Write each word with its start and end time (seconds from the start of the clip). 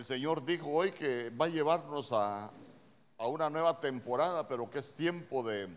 El 0.00 0.06
Señor 0.06 0.42
dijo 0.46 0.70
hoy 0.70 0.92
que 0.92 1.28
va 1.28 1.44
a 1.44 1.48
llevarnos 1.48 2.10
a, 2.14 2.50
a 3.18 3.26
una 3.26 3.50
nueva 3.50 3.78
temporada, 3.80 4.48
pero 4.48 4.70
que 4.70 4.78
es 4.78 4.94
tiempo 4.94 5.42
de, 5.42 5.68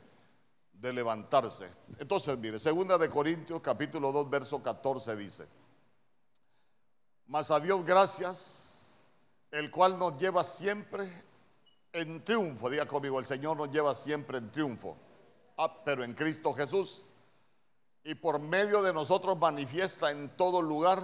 de 0.71 0.93
levantarse. 0.93 1.69
Entonces, 1.99 2.37
mire, 2.37 2.57
segunda 2.57 2.97
de 2.97 3.09
Corintios 3.09 3.59
capítulo 3.59 4.13
2, 4.13 4.29
verso 4.29 4.63
14 4.63 5.17
dice, 5.17 5.45
mas 7.27 7.51
a 7.51 7.59
Dios 7.59 7.83
gracias, 7.83 8.93
el 9.51 9.69
cual 9.69 9.99
nos 9.99 10.17
lleva 10.17 10.45
siempre 10.45 11.05
en 11.91 12.23
triunfo. 12.23 12.69
Diga 12.69 12.85
conmigo, 12.85 13.19
el 13.19 13.25
Señor 13.25 13.57
nos 13.57 13.71
lleva 13.71 13.93
siempre 13.93 14.37
en 14.37 14.49
triunfo. 14.53 14.95
Ah, 15.57 15.83
pero 15.83 16.01
en 16.01 16.13
Cristo 16.13 16.53
Jesús. 16.53 17.03
Y 18.05 18.15
por 18.15 18.39
medio 18.39 18.81
de 18.83 18.93
nosotros 18.93 19.37
manifiesta 19.37 20.11
en 20.11 20.29
todo 20.37 20.61
lugar 20.61 21.03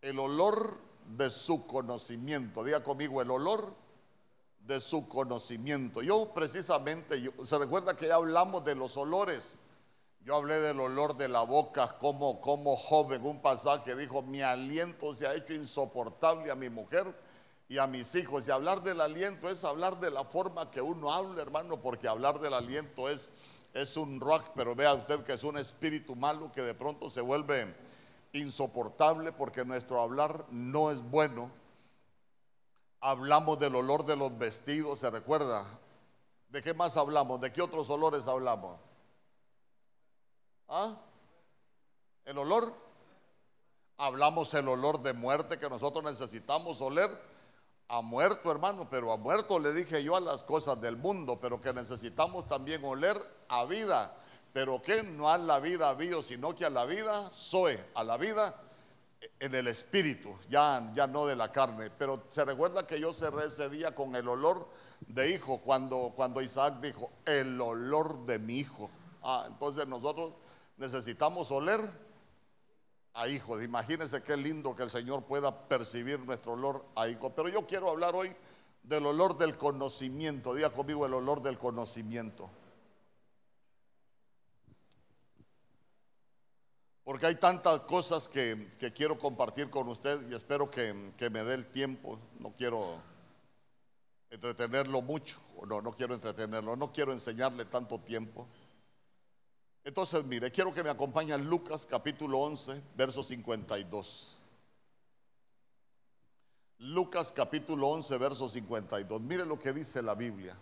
el 0.00 0.18
olor 0.18 0.91
de 1.16 1.30
su 1.30 1.66
conocimiento. 1.66 2.64
Diga 2.64 2.82
conmigo, 2.82 3.20
el 3.20 3.30
olor 3.30 3.74
de 4.66 4.80
su 4.80 5.08
conocimiento. 5.08 6.02
Yo 6.02 6.32
precisamente, 6.34 7.32
se 7.44 7.58
recuerda 7.58 7.96
que 7.96 8.08
ya 8.08 8.16
hablamos 8.16 8.64
de 8.64 8.74
los 8.74 8.96
olores. 8.96 9.56
Yo 10.24 10.36
hablé 10.36 10.60
del 10.60 10.78
olor 10.78 11.16
de 11.16 11.28
la 11.28 11.42
boca 11.42 11.98
como, 11.98 12.40
como 12.40 12.76
joven, 12.76 13.26
un 13.26 13.42
pasaje 13.42 13.96
dijo, 13.96 14.22
mi 14.22 14.40
aliento 14.40 15.14
se 15.14 15.26
ha 15.26 15.34
hecho 15.34 15.52
insoportable 15.52 16.50
a 16.50 16.54
mi 16.54 16.70
mujer 16.70 17.12
y 17.68 17.78
a 17.78 17.88
mis 17.88 18.14
hijos. 18.14 18.46
Y 18.46 18.52
hablar 18.52 18.82
del 18.82 19.00
aliento 19.00 19.50
es 19.50 19.64
hablar 19.64 19.98
de 19.98 20.12
la 20.12 20.24
forma 20.24 20.70
que 20.70 20.80
uno 20.80 21.12
habla, 21.12 21.42
hermano, 21.42 21.80
porque 21.80 22.06
hablar 22.06 22.38
del 22.38 22.54
aliento 22.54 23.08
es, 23.08 23.30
es 23.74 23.96
un 23.96 24.20
rock, 24.20 24.44
pero 24.54 24.76
vea 24.76 24.94
usted 24.94 25.24
que 25.24 25.32
es 25.32 25.42
un 25.42 25.56
espíritu 25.56 26.14
malo 26.14 26.52
que 26.52 26.62
de 26.62 26.74
pronto 26.74 27.10
se 27.10 27.20
vuelve 27.20 27.74
insoportable 28.32 29.32
porque 29.32 29.64
nuestro 29.64 30.00
hablar 30.00 30.44
no 30.50 30.90
es 30.90 31.02
bueno. 31.02 31.50
Hablamos 33.00 33.58
del 33.58 33.74
olor 33.74 34.06
de 34.06 34.16
los 34.16 34.36
vestidos, 34.38 35.00
¿se 35.00 35.10
recuerda? 35.10 35.66
¿De 36.48 36.62
qué 36.62 36.74
más 36.74 36.96
hablamos? 36.96 37.40
¿De 37.40 37.52
qué 37.52 37.62
otros 37.62 37.90
olores 37.90 38.26
hablamos? 38.28 38.78
¿Ah? 40.68 40.96
¿El 42.24 42.38
olor? 42.38 42.72
Hablamos 43.98 44.52
el 44.54 44.68
olor 44.68 45.02
de 45.02 45.12
muerte 45.12 45.58
que 45.58 45.68
nosotros 45.68 46.04
necesitamos 46.04 46.80
oler 46.80 47.10
a 47.88 48.00
muerto, 48.00 48.50
hermano, 48.50 48.88
pero 48.88 49.12
a 49.12 49.16
muerto 49.16 49.58
le 49.58 49.72
dije 49.72 50.02
yo 50.02 50.16
a 50.16 50.20
las 50.20 50.42
cosas 50.42 50.80
del 50.80 50.96
mundo, 50.96 51.38
pero 51.40 51.60
que 51.60 51.72
necesitamos 51.72 52.48
también 52.48 52.82
oler 52.84 53.20
a 53.48 53.64
vida, 53.64 54.14
pero 54.52 54.82
que 54.82 55.02
no 55.02 55.30
a 55.30 55.38
la 55.38 55.60
vida 55.60 55.94
vivo, 55.94 56.22
sino 56.22 56.54
que 56.54 56.64
a 56.64 56.70
la 56.70 56.84
vida 56.84 57.30
soy, 57.30 57.78
a 57.94 58.04
la 58.04 58.16
vida 58.16 58.54
en 59.40 59.54
el 59.54 59.68
espíritu, 59.68 60.36
ya, 60.48 60.92
ya 60.94 61.06
no 61.06 61.26
de 61.26 61.36
la 61.36 61.50
carne. 61.50 61.90
Pero 61.90 62.24
se 62.30 62.44
recuerda 62.44 62.86
que 62.86 63.00
yo 63.00 63.12
cerré 63.12 63.46
ese 63.46 63.68
día 63.68 63.94
con 63.94 64.14
el 64.14 64.28
olor 64.28 64.68
de 65.00 65.30
hijo, 65.30 65.60
cuando, 65.60 66.12
cuando 66.14 66.40
Isaac 66.40 66.80
dijo, 66.80 67.10
el 67.24 67.60
olor 67.60 68.26
de 68.26 68.38
mi 68.38 68.58
hijo. 68.58 68.90
Ah, 69.22 69.44
entonces 69.46 69.86
nosotros 69.86 70.34
necesitamos 70.76 71.50
oler 71.50 71.80
a 73.14 73.28
hijos. 73.28 73.62
Imagínense 73.62 74.22
qué 74.22 74.36
lindo 74.36 74.74
que 74.74 74.82
el 74.82 74.90
Señor 74.90 75.24
pueda 75.24 75.68
percibir 75.68 76.18
nuestro 76.20 76.52
olor 76.52 76.84
a 76.96 77.08
hijos. 77.08 77.32
Pero 77.34 77.48
yo 77.48 77.66
quiero 77.66 77.90
hablar 77.90 78.14
hoy 78.14 78.34
del 78.82 79.06
olor 79.06 79.38
del 79.38 79.56
conocimiento. 79.56 80.54
Diga 80.54 80.70
conmigo 80.70 81.06
el 81.06 81.14
olor 81.14 81.42
del 81.42 81.58
conocimiento. 81.58 82.50
Porque 87.04 87.26
hay 87.26 87.34
tantas 87.34 87.80
cosas 87.80 88.28
que, 88.28 88.70
quiero 88.94 89.18
compartir 89.18 89.70
con 89.70 89.88
usted 89.88 90.30
y 90.30 90.34
espero 90.34 90.70
que, 90.70 91.12
que, 91.16 91.30
me 91.30 91.42
dé 91.42 91.54
el 91.54 91.66
tiempo. 91.66 92.18
No 92.38 92.52
quiero 92.52 93.00
entretenerlo 94.30 95.02
mucho, 95.02 95.38
no, 95.66 95.82
no 95.82 95.94
quiero 95.94 96.14
entretenerlo, 96.14 96.76
no 96.76 96.92
quiero 96.92 97.12
enseñarle 97.12 97.64
tanto 97.64 97.98
tiempo. 97.98 98.46
Entonces, 99.84 100.24
mire, 100.24 100.50
quiero 100.52 100.72
que 100.72 100.82
me 100.82 100.90
acompañe 100.90 101.36
Lucas 101.38 101.86
capítulo 101.86 102.38
11, 102.38 102.80
verso 102.94 103.22
52. 103.22 104.38
Lucas 106.78 107.32
capítulo 107.32 107.88
11, 107.88 108.18
verso 108.18 108.48
52. 108.48 109.20
Mire 109.20 109.44
lo 109.44 109.58
que 109.58 109.72
dice 109.72 110.02
la 110.02 110.14
Biblia. 110.14 110.56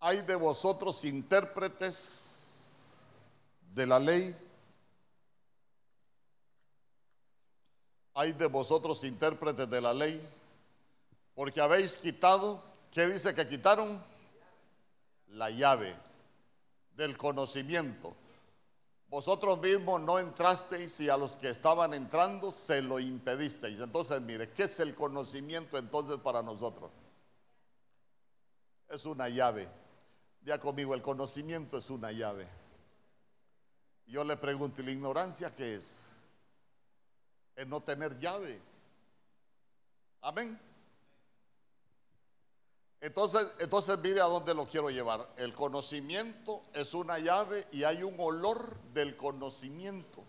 Hay 0.00 0.22
de 0.22 0.34
vosotros 0.34 1.04
intérpretes 1.04 3.10
de 3.74 3.86
la 3.86 3.98
ley. 3.98 4.34
Hay 8.14 8.32
de 8.32 8.46
vosotros 8.46 9.02
intérpretes 9.04 9.68
de 9.68 9.80
la 9.80 9.92
ley. 9.92 10.20
Porque 11.34 11.60
habéis 11.60 11.96
quitado, 11.96 12.62
¿qué 12.90 13.06
dice 13.06 13.34
que 13.34 13.46
quitaron? 13.46 14.02
La 15.28 15.50
llave 15.50 15.94
del 16.96 17.18
conocimiento. 17.18 18.14
Vosotros 19.08 19.60
mismos 19.60 20.00
no 20.00 20.18
entrasteis 20.18 20.98
y 21.00 21.08
a 21.08 21.16
los 21.16 21.36
que 21.36 21.48
estaban 21.48 21.94
entrando 21.94 22.50
se 22.50 22.82
lo 22.82 22.98
impedisteis. 22.98 23.80
Entonces, 23.80 24.20
mire, 24.20 24.50
¿qué 24.50 24.64
es 24.64 24.80
el 24.80 24.94
conocimiento 24.94 25.76
entonces 25.78 26.18
para 26.18 26.42
nosotros? 26.42 26.90
Es 28.88 29.04
una 29.06 29.28
llave. 29.28 29.68
Ya 30.42 30.58
conmigo, 30.58 30.94
el 30.94 31.02
conocimiento 31.02 31.78
es 31.78 31.90
una 31.90 32.12
llave. 32.12 32.48
Yo 34.06 34.22
le 34.24 34.36
pregunto, 34.36 34.82
¿y 34.82 34.84
la 34.84 34.92
ignorancia 34.92 35.54
qué 35.54 35.74
es? 35.74 36.02
Es 37.56 37.66
no 37.66 37.80
tener 37.80 38.18
llave. 38.18 38.60
Amén. 40.22 40.58
Entonces, 43.00 43.46
entonces 43.58 43.98
mire 43.98 44.22
a 44.22 44.24
dónde 44.24 44.54
lo 44.54 44.66
quiero 44.66 44.88
llevar. 44.88 45.28
El 45.36 45.52
conocimiento 45.52 46.62
es 46.72 46.94
una 46.94 47.18
llave 47.18 47.66
y 47.70 47.84
hay 47.84 48.02
un 48.02 48.14
olor 48.18 48.74
del 48.94 49.14
conocimiento. 49.14 50.24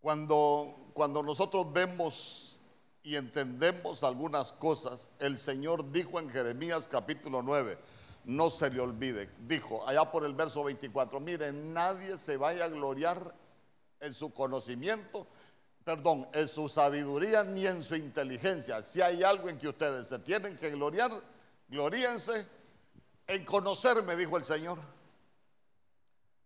Cuando, 0.00 0.74
cuando 0.94 1.22
nosotros 1.22 1.72
vemos 1.72 2.58
y 3.04 3.14
entendemos 3.14 4.02
algunas 4.02 4.50
cosas, 4.50 5.08
el 5.20 5.38
Señor 5.38 5.92
dijo 5.92 6.18
en 6.18 6.28
Jeremías 6.28 6.88
capítulo 6.90 7.42
9, 7.42 7.78
no 8.24 8.50
se 8.50 8.70
le 8.70 8.80
olvide, 8.80 9.30
dijo 9.46 9.86
allá 9.86 10.10
por 10.10 10.24
el 10.24 10.34
verso 10.34 10.64
24, 10.64 11.20
mire, 11.20 11.52
nadie 11.52 12.18
se 12.18 12.36
vaya 12.36 12.64
a 12.64 12.68
gloriar 12.68 13.34
en 14.00 14.14
su 14.14 14.32
conocimiento, 14.32 15.26
perdón, 15.84 16.28
en 16.32 16.48
su 16.48 16.68
sabiduría 16.68 17.44
ni 17.44 17.66
en 17.66 17.84
su 17.84 17.94
inteligencia. 17.94 18.82
Si 18.82 19.00
hay 19.00 19.22
algo 19.22 19.48
en 19.48 19.58
que 19.58 19.68
ustedes 19.68 20.08
se 20.08 20.18
tienen 20.18 20.56
que 20.56 20.70
gloriar, 20.70 21.10
gloríense 21.68 22.46
en 23.26 23.44
conocerme, 23.44 24.16
dijo 24.16 24.36
el 24.36 24.44
Señor. 24.44 24.78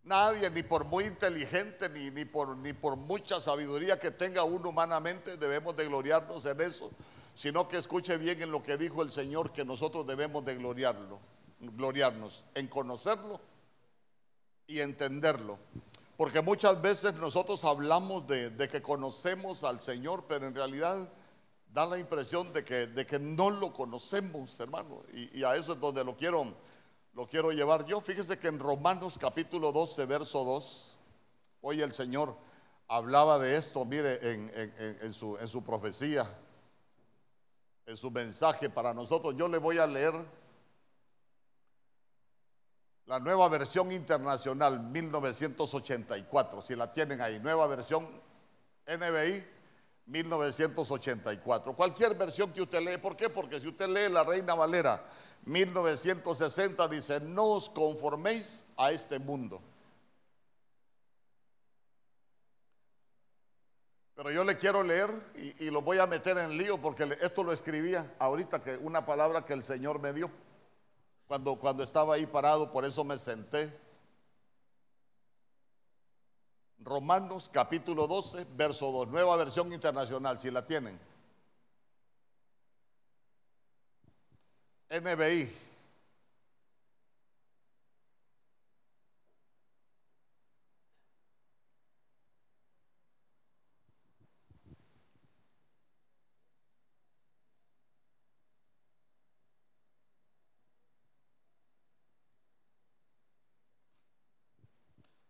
Nadie, 0.04 0.50
ni 0.50 0.62
por 0.62 0.84
muy 0.84 1.04
inteligente, 1.04 1.88
ni, 1.88 2.10
ni, 2.10 2.26
por, 2.26 2.54
ni 2.58 2.74
por 2.74 2.96
mucha 2.96 3.40
sabiduría 3.40 3.98
que 3.98 4.10
tenga 4.10 4.44
uno 4.44 4.68
humanamente, 4.68 5.38
debemos 5.38 5.74
de 5.76 5.86
gloriarnos 5.86 6.44
en 6.44 6.60
eso, 6.60 6.90
sino 7.34 7.66
que 7.66 7.78
escuche 7.78 8.18
bien 8.18 8.42
en 8.42 8.50
lo 8.50 8.62
que 8.62 8.76
dijo 8.76 9.02
el 9.02 9.10
Señor, 9.10 9.52
que 9.52 9.64
nosotros 9.64 10.06
debemos 10.06 10.44
de 10.44 10.56
gloriarlo, 10.56 11.20
gloriarnos 11.58 12.44
en 12.54 12.68
conocerlo 12.68 13.40
y 14.66 14.80
entenderlo. 14.80 15.58
Porque 16.16 16.40
muchas 16.42 16.80
veces 16.80 17.14
nosotros 17.14 17.64
hablamos 17.64 18.26
de, 18.26 18.68
que 18.70 18.80
conocemos 18.80 19.64
al 19.64 19.80
Señor, 19.80 20.24
pero 20.28 20.46
en 20.46 20.54
realidad 20.54 21.08
da 21.72 21.86
la 21.86 21.98
impresión 21.98 22.52
de 22.52 22.64
que, 22.64 23.18
no 23.18 23.50
lo 23.50 23.72
conocemos, 23.72 24.58
hermano. 24.60 25.02
Y, 25.12 25.42
a 25.42 25.56
eso 25.56 25.72
es 25.72 25.80
donde 25.80 26.04
lo 26.04 26.16
quiero, 26.16 27.50
llevar 27.50 27.84
yo. 27.86 28.00
Fíjese 28.00 28.38
que 28.38 28.46
en 28.46 28.60
Romanos 28.60 29.18
capítulo 29.18 29.72
12, 29.72 30.06
verso 30.06 30.44
2, 30.44 30.96
hoy 31.62 31.82
el 31.82 31.92
Señor 31.92 32.36
hablaba 32.86 33.40
de 33.40 33.56
esto, 33.56 33.84
mire, 33.84 34.20
en 34.22 35.14
su 35.14 35.62
profecía, 35.64 36.28
en 37.86 37.96
su 37.96 38.12
mensaje 38.12 38.70
para 38.70 38.94
nosotros. 38.94 39.34
Yo 39.36 39.48
le 39.48 39.58
voy 39.58 39.78
a 39.78 39.86
leer 39.88 40.14
la 43.06 43.20
nueva 43.20 43.48
versión 43.48 43.92
internacional 43.92 44.80
1984, 44.80 46.62
si 46.62 46.74
la 46.74 46.90
tienen 46.90 47.20
ahí, 47.20 47.38
nueva 47.40 47.66
versión 47.66 48.06
NBI 48.86 49.44
1984. 50.06 51.74
Cualquier 51.74 52.14
versión 52.14 52.52
que 52.52 52.62
usted 52.62 52.80
lee, 52.80 52.98
¿por 52.98 53.16
qué? 53.16 53.28
Porque 53.28 53.60
si 53.60 53.68
usted 53.68 53.88
lee 53.88 54.12
la 54.12 54.24
Reina 54.24 54.54
Valera 54.54 55.02
1960 55.44 56.88
dice, 56.88 57.20
no 57.20 57.44
os 57.44 57.68
conforméis 57.68 58.64
a 58.76 58.90
este 58.90 59.18
mundo. 59.18 59.60
Pero 64.14 64.30
yo 64.30 64.44
le 64.44 64.56
quiero 64.56 64.82
leer 64.82 65.10
y, 65.34 65.66
y, 65.66 65.70
lo 65.70 65.82
voy 65.82 65.98
a 65.98 66.06
meter 66.06 66.38
en 66.38 66.56
lío 66.56 66.78
porque 66.78 67.18
esto 67.20 67.42
lo 67.42 67.52
escribía 67.52 68.14
ahorita 68.20 68.62
que 68.62 68.76
una 68.76 69.04
palabra 69.04 69.44
que 69.44 69.52
el 69.54 69.62
Señor 69.62 69.98
me 69.98 70.12
dio. 70.12 70.30
Cuando, 71.26 71.56
cuando 71.56 71.82
estaba 71.82 72.14
ahí 72.14 72.26
parado, 72.26 72.70
por 72.70 72.84
eso 72.84 73.02
me 73.04 73.16
senté. 73.18 73.72
Romanos 76.78 77.50
capítulo 77.50 78.06
12, 78.06 78.46
verso 78.56 78.92
2, 78.92 79.08
nueva 79.08 79.36
versión 79.36 79.72
internacional, 79.72 80.38
si 80.38 80.50
la 80.50 80.66
tienen. 80.66 81.00
NBI. 84.90 85.73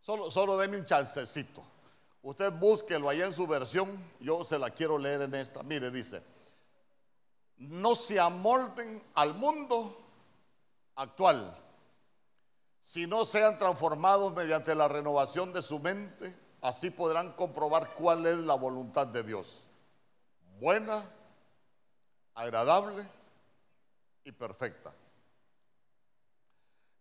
Solo, 0.04 0.30
solo 0.30 0.56
un 0.58 0.84
chancecito. 0.84 1.62
Usted 2.22 2.52
búsquelo 2.52 3.08
ahí 3.08 3.22
en 3.22 3.32
su 3.32 3.46
versión. 3.46 3.98
Yo 4.20 4.44
se 4.44 4.58
la 4.58 4.68
quiero 4.68 4.98
leer 4.98 5.22
en 5.22 5.34
esta. 5.34 5.62
Mire, 5.62 5.90
dice: 5.90 6.22
No 7.56 7.94
se 7.94 8.20
amolden 8.20 9.02
al 9.14 9.32
mundo 9.32 9.96
actual, 10.96 11.56
sino 12.82 13.24
sean 13.24 13.58
transformados 13.58 14.34
mediante 14.34 14.74
la 14.74 14.88
renovación 14.88 15.54
de 15.54 15.62
su 15.62 15.80
mente. 15.80 16.38
Así 16.60 16.90
podrán 16.90 17.32
comprobar 17.32 17.94
cuál 17.94 18.26
es 18.26 18.36
la 18.36 18.54
voluntad 18.54 19.06
de 19.06 19.22
Dios. 19.22 19.62
Buena, 20.60 21.02
agradable 22.34 23.08
y 24.22 24.32
perfecta. 24.32 24.92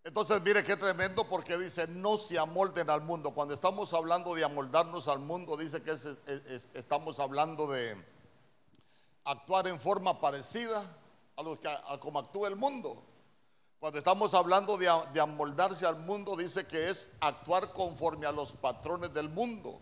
Entonces, 0.06 0.42
mire 0.42 0.64
qué 0.66 0.76
tremendo 0.76 1.26
porque 1.30 1.58
dice, 1.58 1.88
no 1.88 2.18
se 2.18 2.38
amolden 2.38 2.90
al 2.90 3.02
mundo. 3.02 3.32
Cuando 3.32 3.54
estamos 3.54 3.94
hablando 3.94 4.36
de 4.36 4.44
amoldarnos 4.44 5.08
al 5.08 5.20
mundo, 5.20 5.56
dice 5.56 5.82
que 5.82 5.96
estamos 6.74 7.20
hablando 7.20 7.68
de 7.68 7.96
actuar 9.24 9.68
en 9.68 9.80
forma 9.80 10.20
parecida 10.20 10.84
a 11.38 11.44
lo 11.44 11.58
que 11.58 11.70
como 12.02 12.20
actúa 12.20 12.50
el 12.50 12.58
mundo. 12.58 13.02
Cuando 13.80 13.98
estamos 13.98 14.34
hablando 14.34 14.78
de, 14.78 14.90
de 15.14 15.22
amoldarse 15.22 15.86
al 15.86 16.00
mundo, 16.00 16.36
dice 16.36 16.68
que 16.68 16.90
es 16.90 17.10
actuar 17.22 17.72
conforme 17.72 18.26
a 18.26 18.32
los 18.34 18.52
patrones 18.52 19.14
del 19.14 19.30
mundo. 19.30 19.80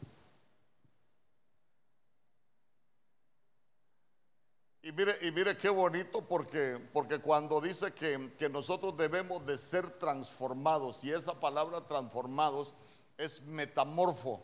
Y 4.83 4.92
mire, 4.94 5.16
y 5.22 5.31
mire 5.31 5.56
qué 5.56 5.69
bonito 5.69 6.28
porque, 6.28 6.80
porque 6.92 7.19
cuando 7.19 7.62
dice 7.62 7.94
que, 7.94 8.31
que, 8.36 8.50
nosotros 8.50 8.98
debemos 8.98 9.45
de 9.45 9.60
ser 9.60 9.88
transformados, 9.92 11.04
y 11.04 11.12
esa 11.12 11.39
palabra 11.39 11.81
transformados 11.81 12.74
es 13.16 13.44
metamorfo, 13.44 14.42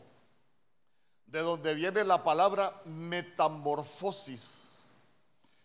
de 1.26 1.40
donde 1.40 1.74
viene 1.74 2.04
la 2.04 2.22
palabra 2.22 2.72
metamorfosis. 2.84 4.84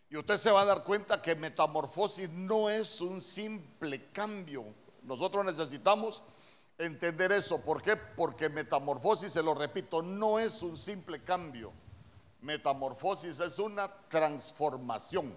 Y 0.10 0.18
usted 0.18 0.40
se 0.40 0.52
va 0.52 0.62
a 0.62 0.66
dar 0.66 0.84
cuenta 0.84 1.22
que 1.22 1.36
metamorfosis 1.36 2.30
no 2.30 2.70
es 2.70 3.00
un 3.00 3.22
simple 3.22 4.10
cambio. 4.12 4.66
Nosotros 5.04 5.46
necesitamos 5.46 6.24
entender 6.80 7.32
eso. 7.32 7.62
¿Por 7.62 7.84
qué? 7.84 7.96
Porque 7.96 8.50
metamorfosis, 8.50 9.34
se 9.34 9.44
lo 9.44 9.54
repito, 9.54 10.02
no 10.02 10.40
es 10.40 10.64
un 10.64 10.78
simple 10.78 11.24
cambio 11.24 11.72
Metamorfosis 12.44 13.40
es 13.40 13.58
una 13.58 13.88
transformación. 14.10 15.34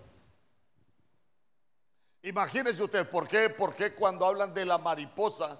Imagínese 2.22 2.82
usted, 2.82 3.08
¿por 3.08 3.28
qué, 3.28 3.48
¿por 3.48 3.74
qué 3.74 3.94
cuando 3.94 4.26
hablan 4.26 4.52
de 4.52 4.66
la 4.66 4.76
mariposa 4.76 5.56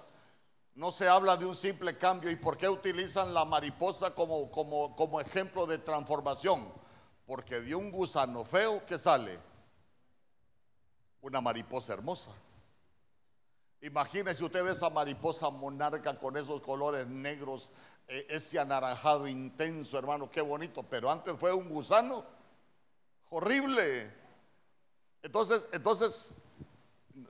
no 0.75 0.91
se 0.91 1.07
habla 1.07 1.37
de 1.37 1.45
un 1.45 1.55
simple 1.55 1.97
cambio? 1.97 2.29
¿Y 2.29 2.35
por 2.35 2.57
qué 2.57 2.67
utilizan 2.67 3.33
la 3.33 3.45
mariposa 3.45 4.13
como, 4.13 4.51
como, 4.51 4.93
como 4.97 5.21
ejemplo 5.21 5.65
de 5.65 5.77
transformación? 5.77 6.69
Porque 7.25 7.61
de 7.61 7.73
un 7.73 7.91
gusano 7.91 8.43
feo 8.43 8.85
que 8.85 8.99
sale 8.99 9.39
una 11.21 11.39
mariposa 11.39 11.93
hermosa. 11.93 12.31
Imagínese 13.79 14.43
usted 14.43 14.67
esa 14.67 14.89
mariposa 14.89 15.49
monarca 15.49 16.19
con 16.19 16.35
esos 16.35 16.59
colores 16.61 17.07
negros, 17.07 17.71
ese 18.07 18.59
anaranjado 18.59 19.27
intenso, 19.27 19.97
hermano, 19.97 20.29
qué 20.29 20.41
bonito, 20.41 20.83
pero 20.83 21.11
antes 21.11 21.35
fue 21.37 21.53
un 21.53 21.69
gusano 21.69 22.23
horrible. 23.29 24.11
Entonces, 25.21 25.67
entonces, 25.73 26.33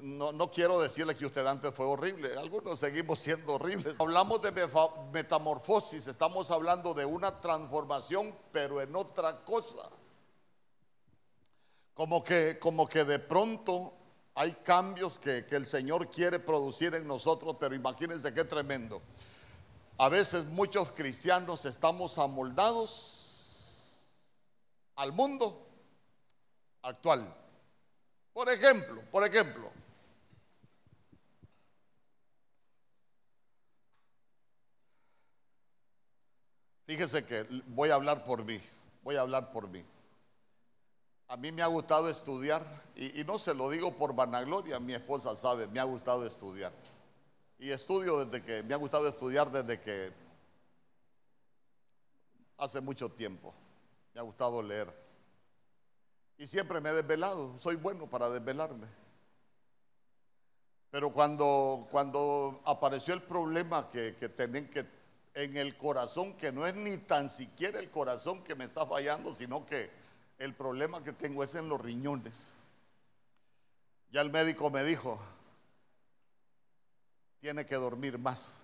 no, 0.01 0.31
no, 0.31 0.51
quiero 0.51 0.79
decirle 0.79 1.15
que 1.15 1.25
usted 1.25 1.45
antes 1.47 1.73
fue 1.73 1.85
horrible, 1.85 2.37
algunos 2.37 2.79
seguimos 2.79 3.19
siendo 3.19 3.55
horribles. 3.55 3.95
Hablamos 3.97 4.41
de 4.41 4.51
metamorfosis, 5.11 6.07
estamos 6.07 6.51
hablando 6.51 6.93
de 6.93 7.05
una 7.05 7.41
transformación, 7.41 8.35
pero 8.51 8.79
en 8.81 8.95
otra 8.95 9.43
cosa. 9.43 9.89
Como 11.95 12.23
que, 12.23 12.59
como 12.59 12.87
que 12.87 13.03
de 13.03 13.17
pronto 13.17 13.93
hay 14.35 14.51
cambios 14.63 15.17
que, 15.17 15.47
que 15.47 15.55
el 15.55 15.65
Señor 15.65 16.11
quiere 16.11 16.37
producir 16.37 16.93
en 16.93 17.07
nosotros, 17.07 17.55
pero 17.59 17.73
imagínense 17.73 18.31
qué 18.31 18.43
tremendo. 18.43 19.01
A 19.99 20.09
veces 20.09 20.45
muchos 20.45 20.91
cristianos 20.91 21.65
estamos 21.65 22.19
amoldados 22.19 23.95
al 24.95 25.11
mundo 25.11 25.65
actual. 26.83 27.35
Por 28.31 28.47
ejemplo, 28.49 29.01
por 29.11 29.25
ejemplo, 29.25 29.71
fíjese 36.85 37.25
que 37.25 37.47
voy 37.69 37.89
a 37.89 37.95
hablar 37.95 38.23
por 38.23 38.45
mí, 38.45 38.61
voy 39.03 39.15
a 39.15 39.21
hablar 39.21 39.51
por 39.51 39.67
mí. 39.67 39.83
A 41.29 41.37
mí 41.37 41.51
me 41.51 41.63
ha 41.63 41.67
gustado 41.67 42.07
estudiar, 42.07 42.63
y, 42.95 43.21
y 43.21 43.23
no 43.23 43.39
se 43.39 43.55
lo 43.55 43.67
digo 43.69 43.91
por 43.97 44.13
vanagloria, 44.13 44.79
mi 44.79 44.93
esposa 44.93 45.35
sabe, 45.35 45.65
me 45.65 45.79
ha 45.79 45.83
gustado 45.83 46.23
estudiar. 46.23 46.71
Y 47.59 47.71
estudio 47.71 48.23
desde 48.23 48.45
que, 48.45 48.63
me 48.63 48.73
ha 48.73 48.77
gustado 48.77 49.07
estudiar 49.07 49.51
desde 49.51 49.79
que 49.79 50.11
hace 52.57 52.81
mucho 52.81 53.09
tiempo. 53.09 53.53
Me 54.13 54.19
ha 54.19 54.23
gustado 54.23 54.61
leer. 54.61 54.93
Y 56.37 56.45
siempre 56.45 56.79
me 56.79 56.89
he 56.89 56.93
desvelado. 56.93 57.57
Soy 57.57 57.75
bueno 57.75 58.07
para 58.07 58.29
desvelarme. 58.29 58.87
Pero 60.91 61.11
cuando, 61.11 61.87
cuando 61.91 62.61
apareció 62.65 63.13
el 63.13 63.23
problema 63.23 63.89
que, 63.89 64.15
que 64.15 64.29
tienen 64.29 64.69
que 64.69 64.85
en 65.33 65.55
el 65.55 65.77
corazón, 65.77 66.33
que 66.33 66.51
no 66.51 66.65
es 66.65 66.75
ni 66.75 66.97
tan 66.97 67.29
siquiera 67.29 67.79
el 67.79 67.91
corazón 67.91 68.43
que 68.43 68.55
me 68.55 68.65
está 68.65 68.85
fallando, 68.87 69.33
sino 69.33 69.65
que 69.65 69.91
el 70.39 70.55
problema 70.55 71.03
que 71.03 71.13
tengo 71.13 71.43
es 71.43 71.53
en 71.55 71.69
los 71.69 71.79
riñones. 71.79 72.53
Ya 74.09 74.21
el 74.21 74.31
médico 74.31 74.71
me 74.71 74.83
dijo, 74.83 75.19
tiene 77.39 77.65
que 77.65 77.75
dormir 77.75 78.17
más. 78.17 78.61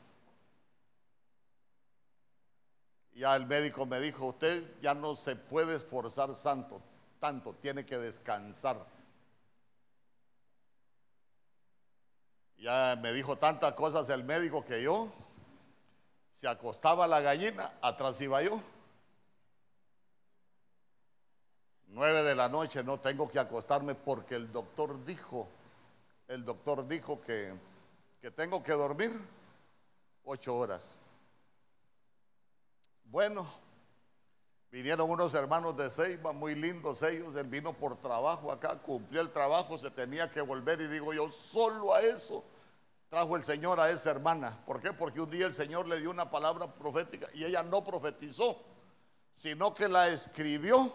Ya 3.13 3.35
el 3.35 3.45
médico 3.45 3.85
me 3.85 3.99
dijo, 3.99 4.25
usted 4.25 4.63
ya 4.81 4.93
no 4.93 5.15
se 5.15 5.35
puede 5.35 5.75
esforzar 5.75 6.33
santo, 6.33 6.81
tanto, 7.19 7.53
tiene 7.53 7.85
que 7.85 7.97
descansar. 7.97 8.85
Ya 12.57 12.97
me 13.01 13.13
dijo 13.13 13.37
tantas 13.37 13.73
cosas 13.73 14.09
el 14.09 14.23
médico 14.23 14.65
que 14.65 14.81
yo, 14.81 15.11
se 16.33 16.47
acostaba 16.47 17.07
la 17.07 17.21
gallina, 17.21 17.71
atrás 17.81 18.19
iba 18.21 18.41
yo. 18.41 18.59
Nueve 21.87 22.23
de 22.23 22.33
la 22.33 22.49
noche 22.49 22.83
no 22.83 22.99
tengo 22.99 23.29
que 23.29 23.37
acostarme 23.37 23.93
porque 23.93 24.33
el 24.33 24.51
doctor 24.51 25.05
dijo, 25.05 25.47
el 26.27 26.43
doctor 26.43 26.87
dijo 26.87 27.21
que 27.21 27.53
que 28.23 28.31
tengo 28.31 28.63
que 28.63 28.71
dormir 28.71 29.11
ocho 30.23 30.55
horas. 30.55 30.95
Bueno, 33.03 33.45
vinieron 34.71 35.09
unos 35.09 35.33
hermanos 35.33 35.75
de 35.75 35.89
Ceiba, 35.89 36.31
muy 36.31 36.55
lindos 36.55 37.03
ellos, 37.03 37.35
él 37.35 37.47
vino 37.47 37.73
por 37.73 37.97
trabajo 37.97 38.49
acá, 38.49 38.81
cumplió 38.81 39.19
el 39.19 39.29
trabajo, 39.29 39.77
se 39.77 39.91
tenía 39.91 40.31
que 40.31 40.39
volver 40.39 40.79
y 40.79 40.87
digo 40.87 41.13
yo, 41.13 41.29
solo 41.29 41.93
a 41.93 41.99
eso 41.99 42.45
trajo 43.09 43.35
el 43.35 43.43
Señor 43.43 43.81
a 43.81 43.89
esa 43.89 44.11
hermana. 44.11 44.57
¿Por 44.65 44.79
qué? 44.79 44.93
Porque 44.93 45.19
un 45.19 45.29
día 45.29 45.45
el 45.45 45.53
Señor 45.53 45.85
le 45.85 45.99
dio 45.99 46.09
una 46.09 46.31
palabra 46.31 46.73
profética 46.73 47.27
y 47.33 47.43
ella 47.43 47.61
no 47.61 47.83
profetizó, 47.83 48.57
sino 49.33 49.73
que 49.73 49.89
la 49.89 50.07
escribió 50.07 50.93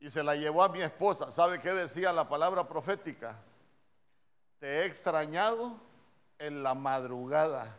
y 0.00 0.10
se 0.10 0.22
la 0.22 0.36
llevó 0.36 0.64
a 0.64 0.68
mi 0.68 0.82
esposa. 0.82 1.30
¿Sabe 1.30 1.60
qué 1.60 1.72
decía 1.72 2.12
la 2.12 2.28
palabra 2.28 2.68
profética? 2.68 3.42
Te 4.62 4.68
he 4.68 4.84
extrañado 4.86 5.76
en 6.38 6.62
la 6.62 6.72
madrugada. 6.72 7.76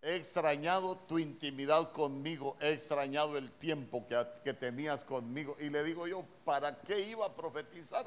He 0.00 0.16
extrañado 0.16 0.96
tu 0.96 1.20
intimidad 1.20 1.92
conmigo. 1.92 2.56
He 2.60 2.72
extrañado 2.72 3.38
el 3.38 3.52
tiempo 3.52 4.04
que, 4.08 4.20
que, 4.42 4.52
tenías 4.52 5.04
conmigo. 5.04 5.56
Y 5.60 5.70
le 5.70 5.84
digo 5.84 6.08
yo, 6.08 6.24
¿para 6.44 6.76
qué 6.80 6.98
iba 7.02 7.24
a 7.24 7.32
profetizar? 7.32 8.04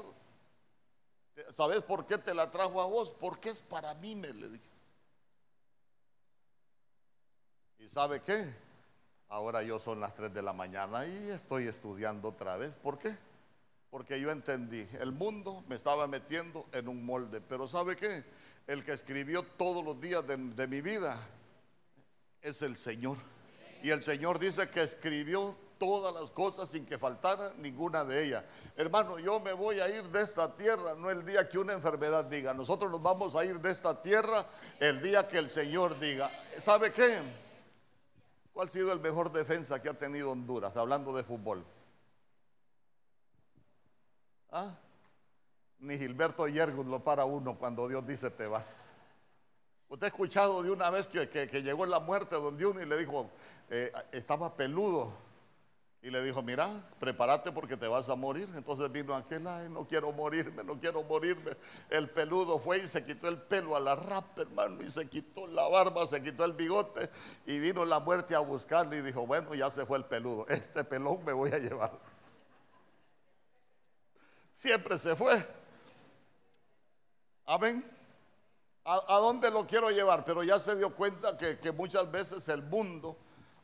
¿Sabes 1.52 1.80
por 1.80 2.04
qué 2.04 2.18
te 2.18 2.34
la 2.34 2.50
trajo 2.50 2.82
a 2.82 2.84
vos? 2.84 3.14
Porque 3.18 3.48
es 3.48 3.62
para 3.62 3.94
mí, 3.94 4.14
me 4.14 4.30
le 4.30 4.50
dije. 4.50 4.70
¿Y 7.78 7.88
sabe 7.88 8.20
qué? 8.20 8.54
Ahora 9.30 9.62
yo 9.62 9.78
son 9.78 10.00
las 10.00 10.14
3 10.14 10.34
de 10.34 10.42
la 10.42 10.52
mañana 10.52 11.06
y 11.06 11.30
estoy 11.30 11.66
estudiando 11.66 12.28
otra 12.28 12.58
vez. 12.58 12.74
¿Por 12.74 12.98
qué? 12.98 13.16
Porque 13.90 14.20
yo 14.20 14.30
entendí, 14.30 14.86
el 15.00 15.12
mundo 15.12 15.64
me 15.68 15.76
estaba 15.76 16.06
metiendo 16.06 16.66
en 16.72 16.88
un 16.88 17.04
molde, 17.04 17.40
pero 17.40 17.68
¿sabe 17.68 17.96
qué? 17.96 18.24
El 18.66 18.84
que 18.84 18.92
escribió 18.92 19.42
todos 19.42 19.84
los 19.84 20.00
días 20.00 20.26
de, 20.26 20.36
de 20.36 20.66
mi 20.66 20.80
vida 20.80 21.18
es 22.42 22.62
el 22.62 22.76
Señor. 22.76 23.16
Y 23.82 23.90
el 23.90 24.02
Señor 24.02 24.38
dice 24.38 24.68
que 24.68 24.82
escribió 24.82 25.56
todas 25.78 26.14
las 26.14 26.30
cosas 26.30 26.68
sin 26.68 26.86
que 26.86 26.98
faltara 26.98 27.52
ninguna 27.58 28.04
de 28.04 28.24
ellas. 28.24 28.44
Hermano, 28.76 29.18
yo 29.18 29.40
me 29.40 29.52
voy 29.52 29.80
a 29.80 29.88
ir 29.88 30.02
de 30.04 30.22
esta 30.22 30.54
tierra, 30.56 30.94
no 30.96 31.10
el 31.10 31.24
día 31.24 31.48
que 31.48 31.58
una 31.58 31.72
enfermedad 31.72 32.24
diga. 32.24 32.54
Nosotros 32.54 32.90
nos 32.90 33.02
vamos 33.02 33.36
a 33.36 33.44
ir 33.44 33.60
de 33.60 33.70
esta 33.70 34.00
tierra 34.02 34.46
el 34.80 35.00
día 35.02 35.28
que 35.28 35.38
el 35.38 35.50
Señor 35.50 35.98
diga. 35.98 36.30
¿Sabe 36.58 36.92
qué? 36.92 37.20
¿Cuál 38.52 38.68
ha 38.68 38.70
sido 38.70 38.92
el 38.92 39.00
mejor 39.00 39.32
defensa 39.32 39.80
que 39.82 39.88
ha 39.88 39.94
tenido 39.94 40.30
Honduras, 40.30 40.76
hablando 40.76 41.12
de 41.14 41.24
fútbol? 41.24 41.64
¿Ah? 44.56 44.74
Ni 45.80 45.98
Gilberto 45.98 46.48
Yergus 46.48 46.86
lo 46.86 47.04
para 47.04 47.26
uno 47.26 47.58
cuando 47.58 47.86
Dios 47.88 48.06
dice 48.06 48.30
te 48.30 48.46
vas. 48.46 48.84
Usted 49.90 50.06
ha 50.06 50.08
escuchado 50.08 50.62
de 50.62 50.70
una 50.70 50.88
vez 50.88 51.08
que, 51.08 51.28
que, 51.28 51.62
llegó 51.62 51.84
la 51.84 52.00
muerte 52.00 52.36
donde 52.36 52.64
uno 52.64 52.80
y 52.80 52.86
le 52.86 52.96
dijo, 52.96 53.30
eh, 53.68 53.92
estaba 54.12 54.56
peludo. 54.56 55.12
Y 56.00 56.10
le 56.10 56.22
dijo, 56.22 56.42
mira, 56.42 56.70
prepárate 56.98 57.52
porque 57.52 57.76
te 57.76 57.86
vas 57.86 58.08
a 58.08 58.16
morir. 58.16 58.48
Entonces 58.54 58.90
vino 58.90 59.14
aquel, 59.14 59.46
ay, 59.46 59.68
no 59.68 59.86
quiero 59.86 60.10
morirme, 60.12 60.64
no 60.64 60.80
quiero 60.80 61.02
morirme. 61.02 61.50
El 61.90 62.08
peludo 62.08 62.58
fue 62.58 62.78
y 62.78 62.88
se 62.88 63.04
quitó 63.04 63.28
el 63.28 63.36
pelo 63.36 63.76
a 63.76 63.80
la 63.80 63.94
rapa, 63.94 64.40
hermano, 64.40 64.82
y 64.82 64.90
se 64.90 65.06
quitó 65.06 65.46
la 65.48 65.68
barba, 65.68 66.06
se 66.06 66.22
quitó 66.22 66.46
el 66.46 66.52
bigote. 66.54 67.10
Y 67.44 67.58
vino 67.58 67.84
la 67.84 68.00
muerte 68.00 68.34
a 68.34 68.38
buscarle 68.38 68.98
y 68.98 69.02
dijo, 69.02 69.26
bueno, 69.26 69.54
ya 69.54 69.70
se 69.70 69.84
fue 69.84 69.98
el 69.98 70.06
peludo. 70.06 70.46
Este 70.48 70.82
pelón 70.82 71.22
me 71.26 71.34
voy 71.34 71.50
a 71.50 71.58
llevar. 71.58 72.05
Siempre 74.56 74.96
se 74.96 75.14
fue. 75.14 75.46
Amén. 77.44 77.84
¿A, 78.84 79.18
dónde 79.18 79.50
lo 79.50 79.66
quiero 79.66 79.90
llevar? 79.90 80.24
Pero 80.24 80.42
ya 80.42 80.58
se 80.58 80.74
dio 80.76 80.94
cuenta 80.94 81.36
que, 81.36 81.72
muchas 81.72 82.10
veces 82.10 82.48
el 82.48 82.62
mundo 82.62 83.18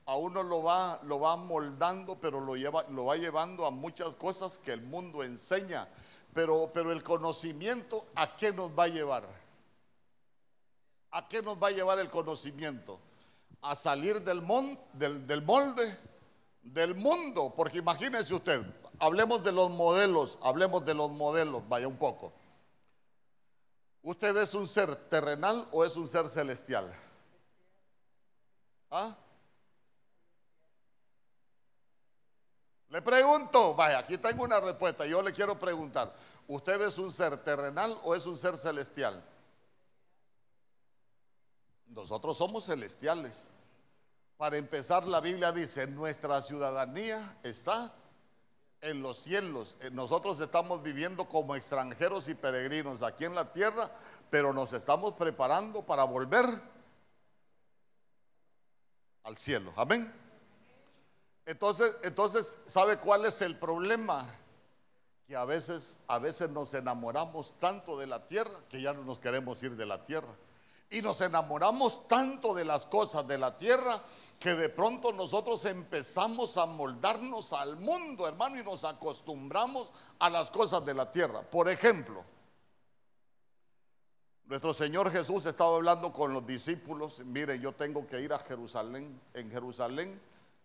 a 0.04 0.16
uno 0.16 0.42
lo 0.42 0.62
va, 0.62 1.00
lo 1.04 1.18
va 1.18 1.36
moldando, 1.36 2.20
pero 2.20 2.42
lo, 2.42 3.06
va 3.06 3.16
llevando 3.16 3.64
a 3.64 3.70
muchas 3.70 4.16
cosas 4.16 4.58
que 4.58 4.72
el 4.72 4.82
mundo 4.82 5.22
enseña. 5.22 5.88
Pero, 6.34 6.70
el 6.74 7.02
conocimiento, 7.02 8.04
¿a 8.14 8.36
qué 8.36 8.52
nos 8.52 8.78
va 8.78 8.84
a 8.84 8.88
llevar? 8.88 9.24
¿A 11.12 11.26
qué 11.26 11.40
nos 11.40 11.56
va 11.56 11.68
a 11.68 11.70
llevar 11.70 12.00
el 12.00 12.10
conocimiento? 12.10 13.00
A 13.62 13.74
salir 13.74 14.20
del, 14.20 14.42
del, 14.92 15.26
del 15.26 15.40
molde 15.40 15.98
del 16.62 16.94
mundo. 16.94 17.50
Porque 17.56 17.78
imagínese 17.78 18.34
usted, 18.34 18.62
hablemos 19.02 19.42
de 19.42 19.50
los 19.50 19.68
modelos, 19.68 20.38
hablemos 20.42 20.84
de 20.84 20.94
los 20.94 21.10
modelos, 21.10 21.68
vaya 21.68 21.88
un 21.88 21.96
poco. 21.96 22.32
¿Usted 24.00 24.36
es 24.36 24.54
un 24.54 24.68
ser 24.68 24.94
terrenal 25.08 25.68
o 25.72 25.84
es 25.84 25.96
un 25.96 26.08
ser 26.08 26.28
celestial? 26.28 26.94
¿Ah? 28.92 29.16
Le 32.90 33.02
pregunto, 33.02 33.74
vaya, 33.74 33.98
aquí 33.98 34.18
tengo 34.18 34.44
una 34.44 34.60
respuesta, 34.60 35.04
yo 35.04 35.20
le 35.20 35.32
quiero 35.32 35.58
preguntar, 35.58 36.14
¿usted 36.46 36.80
es 36.82 36.96
un 36.98 37.10
ser 37.10 37.36
terrenal 37.42 37.98
o 38.04 38.14
es 38.14 38.24
un 38.26 38.38
ser 38.38 38.56
celestial? 38.56 39.20
Nosotros 41.88 42.38
somos 42.38 42.66
celestiales. 42.66 43.48
Para 44.36 44.56
empezar, 44.58 45.04
la 45.06 45.20
Biblia 45.20 45.50
dice, 45.50 45.88
nuestra 45.88 46.40
ciudadanía 46.40 47.38
está 47.42 47.92
en 48.82 49.00
los 49.00 49.16
cielos. 49.16 49.76
Eh, 49.80 49.90
nosotros 49.92 50.38
estamos 50.40 50.82
viviendo 50.82 51.24
como 51.24 51.54
extranjeros 51.54 52.28
y 52.28 52.34
peregrinos 52.34 53.02
aquí 53.02 53.24
en 53.24 53.34
la 53.34 53.50
tierra, 53.52 53.90
pero 54.28 54.52
nos 54.52 54.72
estamos 54.72 55.14
preparando 55.14 55.82
para 55.82 56.04
volver 56.04 56.44
al 59.22 59.36
cielo. 59.36 59.72
Amén. 59.76 60.12
Entonces, 61.46 61.96
entonces, 62.02 62.58
¿sabe 62.66 62.98
cuál 62.98 63.24
es 63.24 63.40
el 63.40 63.56
problema? 63.56 64.26
Que 65.26 65.36
a 65.36 65.44
veces, 65.44 65.98
a 66.08 66.18
veces 66.18 66.50
nos 66.50 66.74
enamoramos 66.74 67.54
tanto 67.60 67.96
de 67.98 68.08
la 68.08 68.26
tierra 68.26 68.52
que 68.68 68.82
ya 68.82 68.92
no 68.92 69.04
nos 69.04 69.20
queremos 69.20 69.62
ir 69.62 69.76
de 69.76 69.86
la 69.86 70.04
tierra. 70.04 70.34
Y 70.90 71.02
nos 71.02 71.20
enamoramos 71.20 72.06
tanto 72.08 72.52
de 72.52 72.64
las 72.64 72.84
cosas 72.84 73.26
de 73.26 73.38
la 73.38 73.56
tierra 73.56 74.02
que 74.42 74.54
de 74.56 74.68
pronto 74.68 75.12
nosotros 75.12 75.64
empezamos 75.66 76.56
a 76.56 76.66
moldarnos 76.66 77.52
al 77.52 77.76
mundo, 77.76 78.26
hermano, 78.26 78.58
y 78.58 78.64
nos 78.64 78.84
acostumbramos 78.84 79.92
a 80.18 80.28
las 80.28 80.50
cosas 80.50 80.84
de 80.84 80.94
la 80.94 81.12
tierra. 81.12 81.42
Por 81.42 81.68
ejemplo, 81.68 82.24
nuestro 84.46 84.74
Señor 84.74 85.12
Jesús 85.12 85.46
estaba 85.46 85.76
hablando 85.76 86.12
con 86.12 86.32
los 86.34 86.44
discípulos, 86.44 87.20
mire, 87.24 87.60
yo 87.60 87.72
tengo 87.72 88.06
que 88.08 88.20
ir 88.20 88.32
a 88.32 88.38
Jerusalén, 88.40 89.20
en 89.32 89.48
Jerusalén 89.48 90.20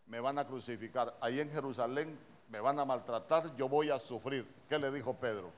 me 0.08 0.20
van 0.20 0.40
a 0.40 0.48
crucificar, 0.48 1.16
ahí 1.22 1.40
en 1.40 1.52
Jerusalén 1.52 2.20
me 2.50 2.60
van 2.60 2.80
a 2.80 2.86
maltratar, 2.86 3.56
yo 3.56 3.70
voy 3.70 3.92
a 3.92 4.00
sufrir. 4.00 4.48
¿Qué 4.68 4.80
le 4.80 4.90
dijo 4.90 5.14
Pedro? 5.14 5.52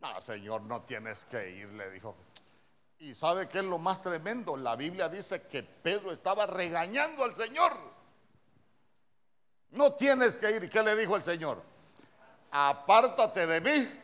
No, 0.00 0.20
Señor, 0.20 0.62
no 0.62 0.82
tienes 0.82 1.24
que 1.24 1.50
ir, 1.50 1.68
le 1.68 1.90
dijo. 1.90 2.16
Y 3.04 3.14
sabe 3.14 3.46
qué 3.50 3.58
es 3.58 3.64
lo 3.64 3.76
más 3.76 4.02
tremendo? 4.02 4.56
La 4.56 4.76
Biblia 4.76 5.10
dice 5.10 5.46
que 5.46 5.62
Pedro 5.62 6.10
estaba 6.10 6.46
regañando 6.46 7.22
al 7.22 7.36
Señor. 7.36 7.76
No 9.72 9.92
tienes 9.92 10.38
que 10.38 10.50
ir. 10.50 10.70
¿Qué 10.70 10.82
le 10.82 10.96
dijo 10.96 11.14
el 11.14 11.22
Señor? 11.22 11.62
Apártate 12.50 13.46
de 13.46 13.60
mí. 13.60 14.00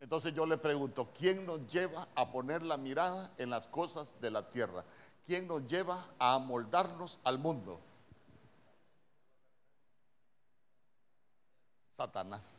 Entonces 0.00 0.34
yo 0.34 0.46
le 0.46 0.58
pregunto, 0.58 1.12
¿quién 1.16 1.46
nos 1.46 1.64
lleva 1.68 2.08
a 2.16 2.32
poner 2.32 2.62
la 2.62 2.76
mirada 2.76 3.30
en 3.38 3.50
las 3.50 3.68
cosas 3.68 4.20
de 4.20 4.32
la 4.32 4.50
tierra? 4.50 4.84
¿Quién 5.24 5.46
nos 5.46 5.64
lleva 5.68 6.04
a 6.18 6.34
amoldarnos 6.34 7.20
al 7.22 7.38
mundo? 7.38 7.78
Satanás. 11.92 12.56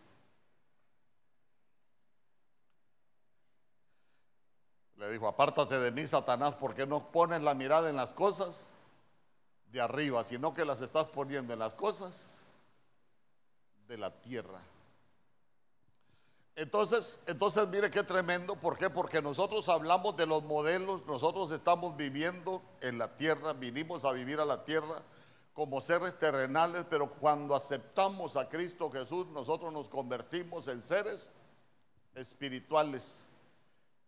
Le 5.02 5.10
dijo, 5.10 5.28
apártate 5.28 5.80
de 5.80 5.90
mí, 5.90 6.06
Satanás, 6.06 6.54
porque 6.60 6.86
no 6.86 7.12
pones 7.12 7.42
la 7.42 7.56
mirada 7.56 7.90
en 7.90 7.96
las 7.96 8.14
cosas 8.14 8.70
de 9.72 9.82
arriba, 9.82 10.24
sino 10.24 10.54
que 10.54 10.64
las 10.64 10.80
estás 10.82 11.06
poniendo 11.06 11.54
en 11.54 11.58
las 11.58 11.74
cosas 11.74 12.38
de 13.88 13.98
la 13.98 14.12
tierra. 14.22 14.60
Entonces, 16.56 17.24
entonces 17.26 17.68
mire 17.70 17.90
qué 17.90 18.04
tremendo, 18.04 18.56
¿por 18.58 18.78
qué? 18.78 18.92
Porque 18.92 19.24
nosotros 19.24 19.70
hablamos 19.70 20.16
de 20.18 20.28
los 20.28 20.44
modelos, 20.44 21.04
nosotros 21.08 21.50
estamos 21.50 21.98
viviendo 21.98 22.62
en 22.82 23.00
la 23.00 23.18
tierra, 23.18 23.54
vinimos 23.54 24.06
a 24.06 24.12
vivir 24.12 24.40
a 24.40 24.46
la 24.46 24.64
tierra 24.66 25.02
como 25.54 25.82
seres 25.82 26.20
terrenales, 26.20 26.86
pero 26.88 27.12
cuando 27.16 27.56
aceptamos 27.56 28.38
a 28.38 28.48
Cristo 28.48 28.92
Jesús, 28.92 29.26
nosotros 29.30 29.74
nos 29.74 29.90
convertimos 29.90 30.68
en 30.68 30.84
seres 30.84 31.32
espirituales. 32.14 33.26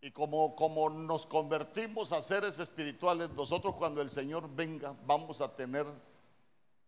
Y 0.04 0.10
como, 0.10 0.54
como 0.54 0.90
nos 0.90 1.24
convertimos 1.24 2.12
a 2.12 2.20
seres 2.20 2.58
espirituales, 2.58 3.30
nosotros 3.30 3.74
cuando 3.76 4.02
el 4.02 4.10
Señor 4.10 4.54
venga 4.54 4.94
vamos 5.06 5.40
a 5.40 5.56
tener 5.56 5.86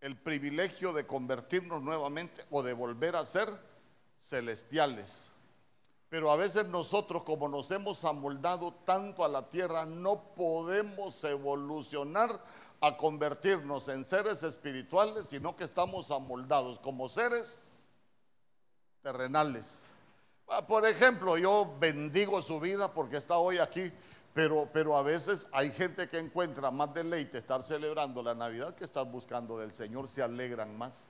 el 0.02 0.18
privilegio 0.18 0.92
de 0.92 1.06
convertirnos 1.06 1.80
nuevamente 1.80 2.44
o 2.50 2.62
de 2.62 2.75
volver 2.75 3.16
a 3.16 3.25
ser 3.25 3.49
celestiales. 4.20 5.30
Pero 6.11 6.30
a 6.30 6.37
veces 6.37 6.66
nosotros, 6.66 7.23
como 7.23 7.49
nos 7.49 7.70
hemos 7.70 8.04
amoldado 8.04 8.75
tanto 8.85 9.25
a 9.25 9.28
la 9.28 9.49
tierra, 9.49 9.87
no 9.87 10.23
podemos 10.35 11.25
evolucionar 11.25 12.38
a 12.82 12.99
convertirnos 12.99 13.88
en 13.88 14.04
seres 14.04 14.42
espirituales, 14.42 15.28
sino 15.28 15.56
que 15.56 15.64
estamos 15.64 16.11
amoldados 16.11 16.78
como 16.80 17.08
seres 17.08 17.62
terrenales. 19.00 19.96
Ah, 20.49 20.65
por 20.65 20.87
ejemplo, 20.87 21.37
yo 21.37 21.76
bendigo 21.81 22.41
su 22.41 22.61
vida 22.61 22.93
porque 22.93 23.17
está 23.17 23.37
hoy 23.37 23.59
aquí, 23.59 23.91
pero, 24.33 24.69
pero 24.73 24.97
a 24.97 25.03
veces 25.03 25.47
hay 25.53 25.71
gente 25.73 26.09
que 26.09 26.19
encuentra 26.19 26.71
más 26.71 26.95
deleite 26.95 27.38
estar 27.38 27.62
celebrando 27.62 28.23
la 28.23 28.35
Navidad 28.35 28.75
que 28.75 28.85
estar 28.85 29.05
buscando 29.07 29.59
del 29.59 29.73
Señor, 29.73 30.09
se 30.09 30.23
alegran 30.23 30.76
más. 30.79 31.09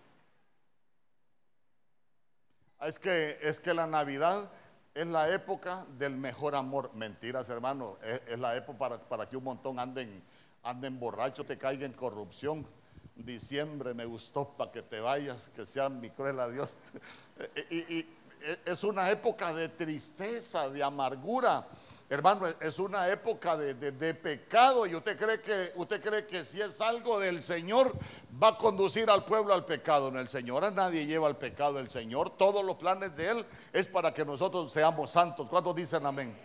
Es 2.80 2.98
que, 2.98 3.38
es 3.42 3.60
que 3.60 3.74
la 3.74 3.86
Navidad 3.86 4.50
es 4.94 5.06
la 5.06 5.30
época 5.30 5.84
del 5.98 6.16
mejor 6.16 6.54
amor. 6.54 6.90
Mentiras, 6.94 7.48
hermano, 7.50 7.98
es, 8.02 8.38
la 8.38 8.56
época 8.56 8.78
para, 8.78 8.98
para, 8.98 9.28
que 9.28 9.36
un 9.36 9.44
montón 9.44 9.78
anden, 9.78 10.22
anden 10.62 10.98
borrachos, 10.98 11.46
te 11.46 11.58
caigan 11.58 11.90
en 11.90 11.96
corrupción. 11.96 12.66
Diciembre 13.14 13.92
me 13.92 14.06
gustó 14.06 14.56
para 14.56 14.72
que 14.72 14.82
te 14.82 15.00
vayas, 15.00 15.50
que 15.50 15.66
sea 15.66 15.90
mi 15.90 16.08
cruel 16.10 16.40
adiós. 16.40 16.78
y, 17.70 17.76
y, 17.76 18.16
es 18.64 18.84
una 18.84 19.10
época 19.10 19.52
de 19.52 19.68
tristeza, 19.68 20.68
de 20.68 20.82
amargura. 20.82 21.66
Hermano, 22.08 22.46
es 22.60 22.78
una 22.78 23.08
época 23.08 23.56
de, 23.56 24.14
pecado 24.14 24.86
y 24.86 24.94
usted 24.94 25.18
cree, 25.18 25.40
que, 25.40 25.72
usted 25.74 26.00
cree 26.00 26.26
que 26.26 26.44
si 26.44 26.60
es 26.60 26.80
algo 26.80 27.18
del 27.18 27.42
Señor 27.42 27.92
va 28.40 28.48
a 28.48 28.58
conducir 28.58 29.10
al 29.10 29.24
pueblo 29.24 29.52
al 29.52 29.64
pecado. 29.64 30.08
En 30.08 30.16
el 30.16 30.28
Señor 30.28 30.64
a 30.64 30.70
nadie 30.70 31.04
lleva 31.04 31.26
al 31.26 31.36
pecado 31.36 31.74
del 31.74 31.90
Señor. 31.90 32.30
Todos 32.36 32.64
los 32.64 32.76
planes 32.76 33.16
de 33.16 33.30
Él 33.30 33.46
es 33.72 33.86
para 33.86 34.14
que 34.14 34.24
nosotros 34.24 34.72
seamos 34.72 35.10
santos. 35.10 35.48
¿Cuántos 35.48 35.74
dicen 35.74 36.06
amén? 36.06 36.36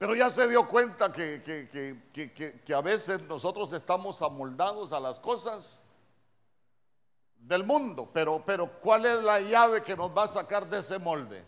Pero 0.00 0.14
ya 0.14 0.30
se 0.30 0.48
dio 0.48 0.66
cuenta 0.68 1.12
que, 1.12 1.42
que, 1.42 2.74
a 2.74 2.80
veces 2.80 3.20
nosotros 3.22 3.72
estamos 3.72 4.20
amoldados 4.22 4.92
a 4.92 5.00
las 5.00 5.18
cosas 5.18 5.82
del 7.40 7.64
mundo. 7.64 8.10
Pero, 8.12 8.42
pero 8.44 8.66
¿cuál 8.80 9.06
es 9.06 9.22
la 9.22 9.40
llave 9.40 9.82
que 9.82 9.96
nos 9.96 10.16
va 10.16 10.24
a 10.24 10.28
sacar 10.28 10.68
de 10.68 10.78
ese 10.78 10.98
molde? 10.98 11.44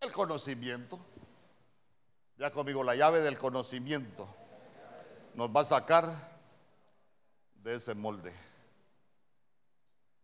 El 0.00 0.12
conocimiento. 0.12 0.98
Ya 2.36 2.50
conmigo, 2.50 2.84
la 2.84 2.94
llave 2.94 3.20
del 3.20 3.36
conocimiento 3.36 4.28
nos 5.34 5.50
va 5.50 5.60
a 5.60 5.64
sacar 5.64 6.08
de 7.62 7.74
ese 7.74 7.94
molde. 7.94 8.32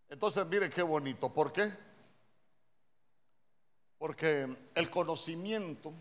Entonces, 0.09 0.47
mire 0.47 0.71
qué 0.71 0.83
bonito. 0.83 1.29
¿Por 1.29 1.53
qué? 1.53 1.73
Porque 3.99 4.57
el 4.75 4.91
conocimiento 4.91 5.93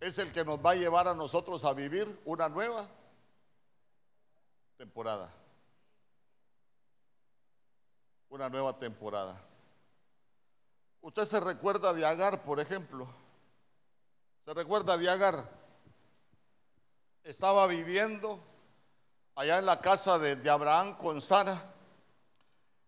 es 0.00 0.18
el 0.18 0.32
que 0.32 0.44
nos 0.44 0.64
va 0.64 0.72
a 0.72 0.74
llevar 0.74 1.08
a 1.08 1.14
nosotros 1.14 1.64
a 1.64 1.72
vivir 1.72 2.20
una 2.24 2.48
nueva 2.48 2.88
temporada. 4.76 5.32
Una 8.30 8.48
nueva 8.48 8.78
temporada. 8.78 9.38
Usted 11.02 11.26
se 11.26 11.40
recuerda 11.40 11.92
de 11.92 12.06
Agar, 12.06 12.42
por 12.42 12.60
ejemplo. 12.60 13.08
¿Se 14.44 14.54
recuerda 14.54 14.96
de 14.96 15.10
Agar? 15.10 15.44
Estaba 17.24 17.66
viviendo 17.66 18.38
allá 19.34 19.58
en 19.58 19.66
la 19.66 19.80
casa 19.80 20.18
de, 20.18 20.48
Abraham 20.48 20.96
con 20.96 21.20
Sara. 21.20 21.60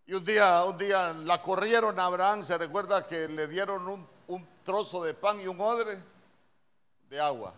Y 0.07 0.15
un 0.15 0.25
día, 0.25 0.65
un 0.65 0.79
día 0.79 1.13
la 1.13 1.43
corrieron 1.43 1.99
a 1.99 2.07
Abraham. 2.07 2.45
Se 2.45 2.57
recuerda 2.57 3.05
que 3.05 3.27
le 3.29 3.49
dieron 3.49 3.89
un, 3.89 4.09
un 4.29 4.49
trozo 4.63 5.03
de 5.03 5.13
pan 5.13 5.41
y 5.41 5.49
un 5.49 5.61
odre 5.61 6.01
de 7.09 7.21
agua. 7.21 7.53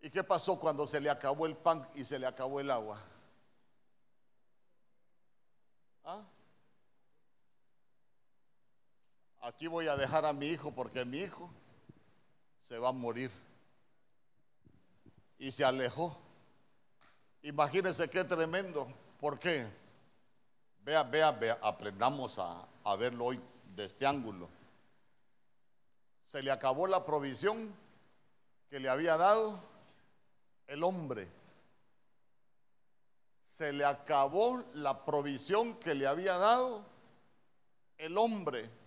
¿Y 0.00 0.10
qué 0.10 0.22
pasó 0.22 0.60
cuando 0.60 0.86
se 0.86 1.00
le 1.00 1.08
acabó 1.08 1.46
el 1.46 1.56
pan 1.56 1.88
y 1.94 2.04
se 2.04 2.18
le 2.18 2.26
acabó 2.26 2.60
el 2.60 2.70
agua? 2.70 3.00
¿Ah? 6.04 6.24
Aquí 9.40 9.66
voy 9.66 9.88
a 9.88 9.96
dejar 9.96 10.24
a 10.24 10.32
mi 10.32 10.46
hijo 10.46 10.72
porque 10.72 11.04
mi 11.04 11.18
hijo 11.18 11.50
se 12.60 12.78
va 12.78 12.88
a 12.88 12.92
morir. 12.92 13.30
Y 15.38 15.52
se 15.52 15.64
alejó. 15.64 16.16
Imagínense 17.42 18.10
qué 18.10 18.24
tremendo. 18.24 18.88
¿Por 19.20 19.38
qué? 19.38 19.66
Vea, 20.80 21.02
vea, 21.04 21.30
vea, 21.30 21.58
aprendamos 21.62 22.38
a, 22.38 22.66
a 22.84 22.96
verlo 22.96 23.26
hoy 23.26 23.40
de 23.76 23.84
este 23.84 24.06
ángulo. 24.06 24.48
Se 26.26 26.42
le 26.42 26.50
acabó 26.50 26.86
la 26.86 27.04
provisión 27.04 27.74
que 28.68 28.80
le 28.80 28.88
había 28.88 29.16
dado 29.16 29.58
el 30.66 30.82
hombre. 30.84 31.28
Se 33.44 33.72
le 33.72 33.84
acabó 33.84 34.62
la 34.74 35.04
provisión 35.04 35.78
que 35.80 35.94
le 35.94 36.06
había 36.06 36.36
dado 36.36 36.84
el 37.96 38.18
hombre. 38.18 38.77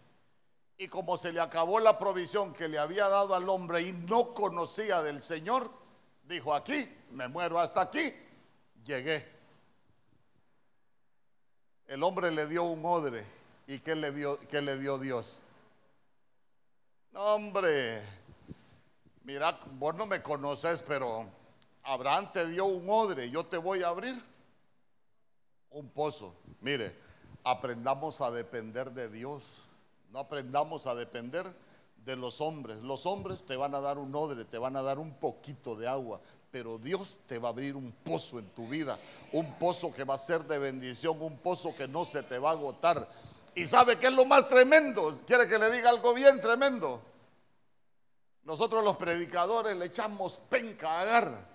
Y 0.78 0.88
como 0.88 1.18
se 1.18 1.32
le 1.32 1.40
acabó 1.40 1.80
la 1.80 2.00
provisión 2.00 2.54
que 2.54 2.68
le 2.68 2.80
había 2.80 3.08
dado 3.08 3.36
al 3.36 3.48
hombre 3.50 3.82
y 3.82 3.92
no 3.92 4.34
conocía 4.34 5.02
del 5.02 5.22
Señor, 5.22 5.70
dijo, 6.24 6.54
aquí, 6.54 6.88
me 7.12 7.28
muero 7.28 7.60
hasta 7.60 7.82
aquí, 7.82 8.12
llegué. 8.84 9.26
El 11.88 12.04
hombre 12.04 12.32
le 12.32 12.48
dio 12.48 12.64
un 12.64 12.84
odre. 12.86 13.26
¿Y 13.68 13.80
qué 13.80 13.96
le 13.96 14.12
dio, 14.12 14.40
qué 14.48 14.62
le 14.62 14.78
dio 14.78 14.98
Dios? 14.98 15.40
No, 17.12 17.22
hombre, 17.36 18.02
mira, 19.24 19.58
vos 19.74 19.96
no 19.96 20.06
me 20.06 20.22
conoces, 20.22 20.82
pero 20.82 21.28
Abraham 21.84 22.32
te 22.32 22.48
dio 22.48 22.66
un 22.66 22.90
odre, 22.90 23.30
yo 23.30 23.46
te 23.46 23.58
voy 23.58 23.84
a 23.84 23.90
abrir 23.90 24.16
un 25.70 25.90
pozo. 25.90 26.36
Mire, 26.62 26.96
aprendamos 27.44 28.22
a 28.22 28.32
depender 28.32 28.92
de 28.92 29.10
Dios. 29.10 29.61
No 30.12 30.20
aprendamos 30.20 30.88
a 30.88 30.96
depender 30.96 31.46
de 32.06 32.16
los 32.16 32.42
hombres. 32.42 32.80
Los 32.80 33.06
hombres 33.06 33.44
te 33.44 33.56
van 33.56 33.74
a 33.76 33.80
dar 33.80 33.98
un 33.98 34.14
odre, 34.14 34.44
te 34.46 34.58
van 34.58 34.76
a 34.76 34.82
dar 34.82 35.00
un 35.00 35.14
poquito 35.14 35.76
de 35.76 35.88
agua, 35.88 36.20
pero 36.52 36.78
Dios 36.78 37.20
te 37.28 37.38
va 37.38 37.50
a 37.50 37.52
abrir 37.52 37.76
un 37.76 37.92
pozo 37.92 38.40
en 38.40 38.50
tu 38.50 38.68
vida, 38.68 39.00
un 39.32 39.58
pozo 39.58 39.94
que 39.94 40.04
va 40.04 40.16
a 40.16 40.18
ser 40.18 40.44
de 40.44 40.60
bendición, 40.60 41.22
un 41.22 41.38
pozo 41.38 41.74
que 41.74 41.88
no 41.88 42.04
se 42.04 42.24
te 42.24 42.40
va 42.40 42.50
a 42.50 42.54
agotar. 42.54 43.08
¿Y 43.56 43.66
sabe 43.66 43.98
qué 43.98 44.08
es 44.08 44.14
lo 44.14 44.26
más 44.26 44.50
tremendo? 44.50 45.14
¿Quiere 45.26 45.48
que 45.48 45.58
le 45.58 45.72
diga 45.72 45.90
algo 45.90 46.14
bien 46.14 46.42
tremendo? 46.42 47.02
Nosotros 48.44 48.84
los 48.84 48.98
predicadores 48.98 49.78
le 49.78 49.86
echamos 49.86 50.42
penca 50.50 50.92
a 50.92 51.02
agar. 51.02 51.52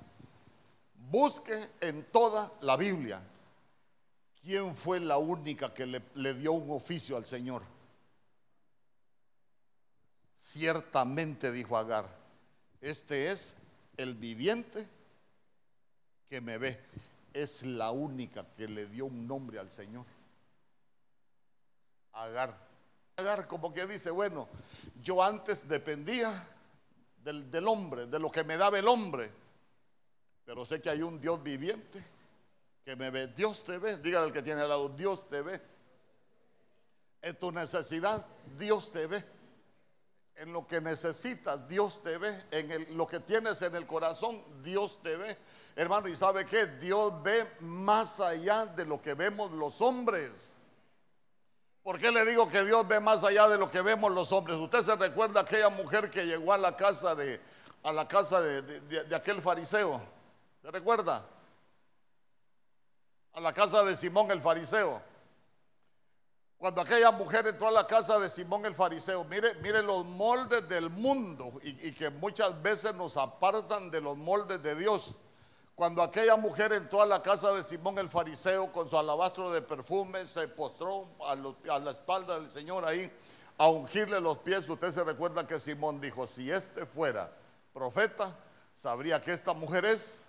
Busque 1.11 1.59
en 1.81 2.05
toda 2.05 2.51
la 2.62 2.77
Biblia 2.77 3.21
quién 4.42 4.75
fue 4.75 5.01
la 5.01 5.19
única 5.19 5.75
que 5.75 5.87
le, 5.87 6.01
le 6.14 6.35
dio 6.35 6.53
un 6.53 6.71
oficio 6.71 7.16
al 7.16 7.27
Señor. 7.27 7.75
Ciertamente, 10.38 11.51
dijo 11.51 11.77
Agar, 11.77 12.09
este 12.81 13.31
es 13.31 13.57
el 13.96 14.14
viviente 14.14 14.87
que 16.29 16.40
me 16.40 16.59
ve. 16.59 16.79
Es 17.33 17.62
la 17.62 17.90
única 17.90 18.46
que 18.57 18.68
le 18.68 18.87
dio 18.87 19.07
un 19.07 19.27
nombre 19.27 19.59
al 19.59 19.70
Señor. 19.70 20.05
Agar. 22.12 22.57
Agar 23.16 23.49
como 23.49 23.72
que 23.72 23.87
dice, 23.87 24.11
bueno, 24.11 24.49
yo 25.03 25.22
antes 25.22 25.68
dependía 25.68 26.49
del, 27.22 27.51
del 27.51 27.66
hombre, 27.66 28.07
de 28.07 28.18
lo 28.18 28.31
que 28.31 28.44
me 28.44 28.57
daba 28.57 28.79
el 28.79 28.88
hombre, 28.88 29.31
pero 30.44 30.64
sé 30.64 30.81
que 30.81 30.90
hay 30.90 31.03
un 31.03 31.20
Dios 31.20 31.42
viviente 31.42 32.05
que 32.85 32.94
me 32.94 33.11
ve. 33.11 33.27
Dios 33.29 33.64
te 33.64 33.79
ve, 33.79 33.96
dígale 33.99 34.27
al 34.27 34.33
que 34.33 34.42
tiene 34.42 34.61
al 34.61 34.68
lado, 34.68 34.90
Dios 34.90 35.29
te 35.29 35.42
ve. 35.42 35.61
En 37.22 37.37
tu 37.37 37.51
necesidad, 37.51 38.25
Dios 38.59 38.92
te 38.92 39.07
ve 39.07 39.36
en 40.37 40.53
lo 40.53 40.66
que 40.66 40.81
necesitas, 40.81 41.66
Dios 41.68 42.03
te 42.03 42.18
ve. 42.18 42.44
En 42.51 42.96
lo 42.96 43.07
que 43.07 43.20
tienes 43.20 43.61
en 43.62 43.75
el 43.75 43.87
corazón, 43.87 44.40
Dios 44.62 45.01
te 45.03 45.16
ve. 45.16 45.37
Hermano, 45.75 46.09
¿y 46.09 46.14
sabe 46.14 46.44
qué? 46.44 46.66
Dios 46.66 47.22
ve 47.22 47.46
más 47.61 48.20
allá 48.20 48.66
de 48.66 48.85
lo 48.85 49.01
que 49.01 49.14
vemos 49.14 49.51
los 49.53 49.81
hombres. 49.81 50.31
¿Por 51.83 51.99
qué 51.99 52.11
le 52.11 52.25
digo 52.25 52.49
que 52.51 52.64
Dios 52.64 52.87
ve 52.87 53.01
más 53.01 53.22
allá 53.25 53.49
de 53.49 53.59
lo 53.59 53.70
que 53.70 53.81
vemos 53.81 54.11
los 54.11 54.33
hombres? 54.33 54.57
Usted 54.57 54.83
se 54.83 54.96
recuerda 54.96 55.40
aquella 55.40 55.68
mujer 55.68 56.11
que 56.11 56.27
llegó 56.27 56.53
a 56.53 56.59
la 56.59 56.77
casa 56.77 57.14
de, 57.14 57.40
a 57.83 57.92
la 57.92 58.07
casa 58.07 58.40
de 58.40 59.14
aquel 59.14 59.40
fariseo. 59.40 60.03
¿Se 60.62 60.70
recuerda? 60.70 61.25
A 63.33 63.40
la 63.40 63.53
casa 63.53 63.85
de 63.85 63.96
Simón 63.96 64.31
el 64.31 64.40
fariseo. 64.40 65.01
Cuando 66.59 66.81
aquella 66.81 67.11
mujer 67.11 67.47
entró 67.47 67.69
a 67.69 67.71
la 67.71 67.87
casa 67.87 68.19
de 68.19 68.31
Simón 68.31 68.64
el 68.64 68.75
fariseo, 68.75 69.25
mire, 69.25 69.55
mire 69.57 69.83
los 69.83 70.07
moldes 70.07 70.66
del 70.69 70.88
mundo 70.88 71.53
y, 71.62 71.92
que 71.92 72.09
muchas 72.09 72.62
veces 72.62 72.95
nos 72.95 73.19
apartan 73.19 73.90
de 73.90 74.01
los 74.01 74.16
moldes 74.16 74.62
de 74.62 74.75
Dios. 74.75 75.16
Cuando 75.75 76.03
aquella 76.03 76.37
mujer 76.37 76.73
entró 76.73 77.03
a 77.03 77.07
la 77.07 77.23
casa 77.23 77.53
de 77.53 77.62
Simón 77.62 77.99
el 77.99 78.09
fariseo 78.09 78.73
con 78.73 78.88
su 78.88 78.99
alabastro 78.99 79.53
de 79.53 79.61
perfume, 79.61 80.25
se 80.25 80.49
postró 80.49 81.07
a, 81.23 81.33
a 81.33 81.79
la 81.79 81.90
espalda 81.90 82.40
del 82.40 82.51
Señor 82.51 82.87
ahí 82.87 83.12
a 83.59 83.69
ungirle 83.69 84.19
los 84.21 84.38
pies. 84.38 84.66
Usted 84.66 84.92
se 84.92 85.05
recuerda 85.05 85.47
que 85.47 85.61
Simón 85.61 86.01
dijo, 86.01 86.27
si 86.27 86.51
este 86.51 86.87
fuera 86.87 87.31
profeta, 87.75 88.35
sabría 88.75 89.21
que 89.21 89.35
esta 89.35 89.53
mujer 89.53 89.85
es 89.85 90.25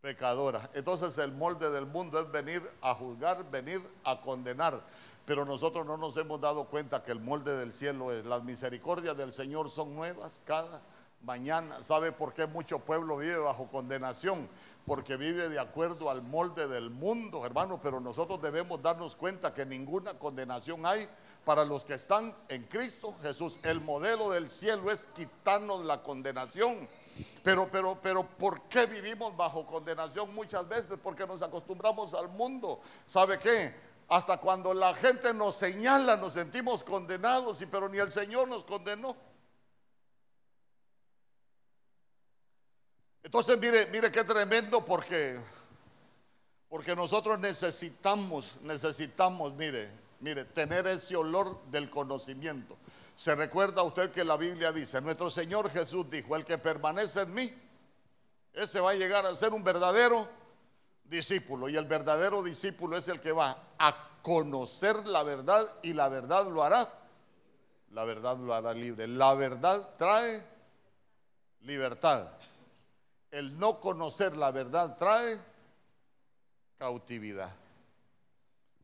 pecadora. 0.00 0.70
Entonces 0.74 1.16
el 1.18 1.32
molde 1.32 1.70
del 1.70 1.86
mundo 1.86 2.20
es 2.20 2.30
venir 2.30 2.62
a 2.80 2.94
juzgar, 2.94 3.50
venir 3.50 3.80
a 4.04 4.20
condenar. 4.20 4.80
Pero 5.26 5.44
nosotros 5.44 5.86
no 5.86 5.96
nos 5.96 6.16
hemos 6.16 6.40
dado 6.40 6.64
cuenta 6.64 7.02
que 7.02 7.12
el 7.12 7.20
molde 7.20 7.56
del 7.56 7.72
cielo 7.72 8.12
es, 8.12 8.24
las 8.24 8.42
misericordias 8.42 9.16
del 9.16 9.32
Señor 9.32 9.70
son 9.70 9.94
nuevas 9.94 10.42
cada 10.44 10.80
mañana. 11.22 11.82
¿Sabe 11.82 12.12
por 12.12 12.32
qué 12.32 12.46
mucho 12.46 12.80
pueblo 12.80 13.18
vive 13.18 13.36
bajo 13.36 13.68
condenación? 13.68 14.48
Porque 14.86 15.16
vive 15.16 15.48
de 15.48 15.60
acuerdo 15.60 16.10
al 16.10 16.22
molde 16.22 16.66
del 16.66 16.90
mundo, 16.90 17.44
hermano. 17.44 17.78
Pero 17.82 18.00
nosotros 18.00 18.40
debemos 18.40 18.82
darnos 18.82 19.14
cuenta 19.14 19.54
que 19.54 19.66
ninguna 19.66 20.14
condenación 20.14 20.84
hay 20.86 21.06
para 21.44 21.64
los 21.64 21.84
que 21.84 21.94
están 21.94 22.34
en 22.48 22.64
Cristo 22.64 23.14
Jesús. 23.22 23.60
El 23.62 23.80
modelo 23.80 24.30
del 24.30 24.48
cielo 24.48 24.90
es 24.90 25.06
quitarnos 25.06 25.84
la 25.84 26.02
condenación. 26.02 26.88
Pero, 27.42 27.68
pero, 27.70 27.98
pero, 28.02 28.22
¿por 28.22 28.62
qué 28.62 28.86
vivimos 28.86 29.36
bajo 29.36 29.66
condenación 29.66 30.34
muchas 30.34 30.68
veces? 30.68 30.98
Porque 31.02 31.26
nos 31.26 31.42
acostumbramos 31.42 32.14
al 32.14 32.28
mundo. 32.28 32.80
¿Sabe 33.06 33.38
qué? 33.38 33.90
hasta 34.10 34.38
cuando 34.38 34.74
la 34.74 34.92
gente 34.92 35.32
nos 35.32 35.54
señala, 35.54 36.16
nos 36.16 36.32
sentimos 36.32 36.82
condenados, 36.82 37.62
y 37.62 37.66
pero 37.66 37.88
ni 37.88 37.98
el 37.98 38.10
Señor 38.10 38.48
nos 38.48 38.64
condenó. 38.64 39.16
Entonces, 43.22 43.56
mire, 43.58 43.86
mire 43.86 44.10
qué 44.10 44.24
tremendo 44.24 44.84
porque 44.84 45.40
porque 46.68 46.94
nosotros 46.94 47.38
necesitamos, 47.38 48.60
necesitamos, 48.62 49.52
mire, 49.54 49.90
mire, 50.20 50.44
tener 50.44 50.86
ese 50.86 51.16
olor 51.16 51.60
del 51.66 51.88
conocimiento. 51.90 52.76
Se 53.20 53.34
recuerda 53.34 53.82
usted 53.82 54.12
que 54.12 54.24
la 54.24 54.38
Biblia 54.38 54.72
dice, 54.72 54.98
nuestro 55.02 55.28
Señor 55.28 55.68
Jesús 55.68 56.08
dijo, 56.08 56.34
el 56.36 56.46
que 56.46 56.56
permanece 56.56 57.20
en 57.20 57.34
mí, 57.34 57.52
ese 58.54 58.80
va 58.80 58.92
a 58.92 58.94
llegar 58.94 59.26
a 59.26 59.36
ser 59.36 59.52
un 59.52 59.62
verdadero 59.62 60.26
discípulo. 61.04 61.68
Y 61.68 61.76
el 61.76 61.84
verdadero 61.84 62.42
discípulo 62.42 62.96
es 62.96 63.08
el 63.08 63.20
que 63.20 63.32
va 63.32 63.74
a 63.78 63.94
conocer 64.22 65.06
la 65.06 65.22
verdad 65.22 65.70
y 65.82 65.92
la 65.92 66.08
verdad 66.08 66.46
lo 66.46 66.62
hará. 66.62 66.88
La 67.90 68.04
verdad 68.04 68.38
lo 68.38 68.54
hará 68.54 68.72
libre. 68.72 69.06
La 69.06 69.34
verdad 69.34 69.86
trae 69.98 70.42
libertad. 71.60 72.26
El 73.30 73.58
no 73.58 73.80
conocer 73.80 74.34
la 74.34 74.50
verdad 74.50 74.96
trae 74.96 75.38
cautividad. 76.78 77.54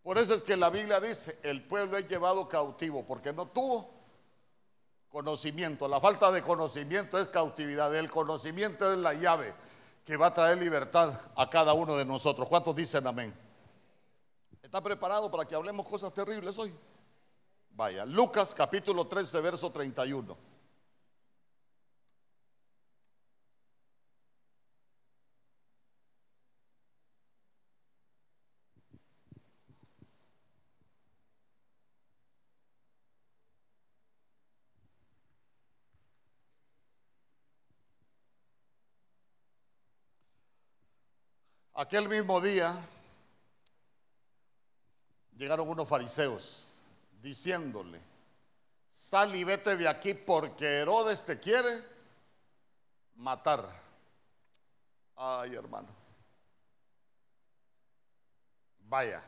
Por 0.02 0.18
eso 0.18 0.34
es 0.34 0.42
que 0.42 0.58
la 0.58 0.68
Biblia 0.68 1.00
dice, 1.00 1.38
el 1.42 1.64
pueblo 1.64 1.96
es 1.96 2.06
llevado 2.06 2.46
cautivo 2.46 3.02
porque 3.06 3.32
no 3.32 3.46
tuvo 3.46 3.95
conocimiento. 5.16 5.88
La 5.88 5.98
falta 5.98 6.30
de 6.30 6.42
conocimiento 6.42 7.18
es 7.18 7.28
cautividad. 7.28 7.94
El 7.96 8.10
conocimiento 8.10 8.92
es 8.92 8.98
la 8.98 9.14
llave 9.14 9.54
que 10.04 10.14
va 10.14 10.26
a 10.26 10.34
traer 10.34 10.58
libertad 10.58 11.10
a 11.34 11.48
cada 11.48 11.72
uno 11.72 11.96
de 11.96 12.04
nosotros. 12.04 12.46
¿Cuántos 12.46 12.76
dicen 12.76 13.06
amén? 13.06 13.34
¿Está 14.62 14.82
preparado 14.82 15.30
para 15.30 15.46
que 15.46 15.54
hablemos 15.54 15.88
cosas 15.88 16.12
terribles 16.12 16.58
hoy? 16.58 16.70
Vaya, 17.70 18.04
Lucas 18.04 18.52
capítulo 18.54 19.06
13, 19.06 19.40
verso 19.40 19.70
31. 19.70 20.36
Aquel 41.78 42.08
mismo 42.08 42.40
día 42.40 42.74
llegaron 45.36 45.68
unos 45.68 45.86
fariseos 45.86 46.80
diciéndole, 47.20 48.00
sal 48.88 49.36
y 49.36 49.44
vete 49.44 49.76
de 49.76 49.86
aquí 49.86 50.14
porque 50.14 50.78
Herodes 50.78 51.26
te 51.26 51.38
quiere 51.38 51.68
matar. 53.16 53.62
Ay, 55.16 55.54
hermano. 55.54 55.88
Vaya. 58.78 59.22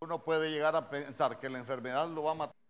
Uno 0.00 0.24
puede 0.24 0.50
llegar 0.50 0.74
a 0.76 0.88
pensar 0.88 1.38
que 1.38 1.50
la 1.50 1.58
enfermedad 1.58 2.08
lo 2.08 2.22
va 2.22 2.30
a 2.30 2.34
matar. 2.36 2.61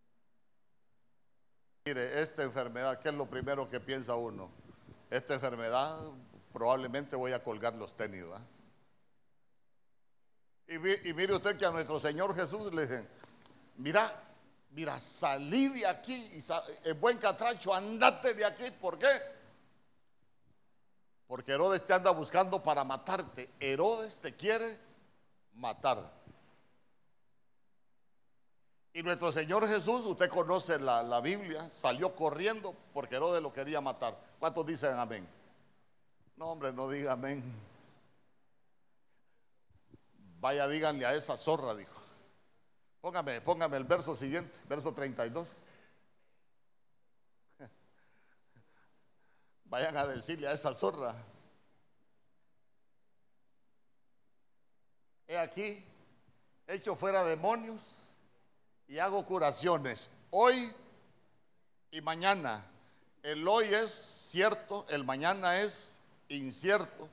Mire, 1.85 2.23
esta 2.23 2.45
enfermedad, 2.45 3.01
¿qué 3.01 3.09
es 3.09 3.14
lo 3.14 3.27
primero 3.27 3.68
que 3.68 3.81
piensa 3.81 4.14
uno? 4.14 4.49
Esta 5.11 5.35
enfermedad 5.35 5.99
probablemente 6.53 7.16
voy 7.16 7.33
a 7.33 7.42
colgar 7.42 7.75
los 7.75 7.97
tenis. 7.97 8.25
Y, 10.68 10.75
y, 11.09 11.12
mire 11.12 11.35
usted 11.35 11.59
que 11.59 11.66
a 11.66 11.73
nuestro 11.73 11.99
Señor 11.99 12.37
Jesús 12.37 12.73
le 12.73 12.83
dicen, 12.83 13.09
mira, 13.79 14.09
mira, 14.71 15.01
salí 15.01 15.71
de 15.71 15.85
aquí, 15.85 16.14
y 16.14 16.88
el 16.88 16.95
buen 16.95 17.18
catracho, 17.18 17.75
andate 17.75 18.33
de 18.35 18.45
aquí. 18.45 18.71
¿Por 18.81 18.97
qué? 18.97 19.21
Porque 21.27 21.51
Herodes 21.51 21.85
te 21.85 21.92
anda 21.95 22.12
buscando 22.12 22.62
para 22.62 22.85
matarte. 22.85 23.51
Herodes 23.59 24.21
te 24.21 24.37
quiere 24.37 24.79
matar. 25.55 25.99
Y 28.95 29.03
nuestro 29.03 29.33
Señor 29.33 29.67
Jesús, 29.67 30.05
usted 30.05 30.29
conoce 30.29 30.79
la, 30.79 31.21
Biblia, 31.21 31.71
salió 31.71 32.15
corriendo 32.15 32.77
porque 32.93 33.17
Herodes 33.17 33.43
lo 33.43 33.51
quería 33.51 33.81
matar. 33.81 34.15
¿Cuántos 34.39 34.67
dicen 34.67 34.99
amén? 34.99 35.27
No, 36.37 36.53
hombre, 36.53 36.73
no 36.73 36.91
diga 36.91 37.13
amén. 37.13 37.43
Vaya, 40.41 40.69
díganle 40.69 41.07
a 41.07 41.15
esa 41.15 41.39
zorra, 41.39 41.75
dijo. 41.75 42.03
Póngame, 43.01 43.41
póngame 43.41 43.79
el 43.79 43.85
verso 43.85 44.15
siguiente, 44.15 44.53
verso 44.69 44.93
32. 44.93 45.49
Vayan 49.65 49.97
a 49.97 50.07
decirle 50.07 50.49
a 50.49 50.53
esa 50.53 50.75
zorra. 50.75 51.15
He 55.27 55.39
aquí, 55.39 55.83
hecho 56.67 56.95
fuera 56.95 57.25
demonios 57.25 58.02
y 58.88 58.99
hago 58.99 59.25
curaciones 59.25 60.11
hoy 60.31 60.73
y 61.90 62.01
mañana. 62.01 62.64
El 63.23 63.47
hoy 63.47 63.66
es 63.66 63.90
cierto, 63.90 64.85
el 64.88 65.05
mañana 65.05 65.61
es 65.61 66.01
incierto, 66.29 67.09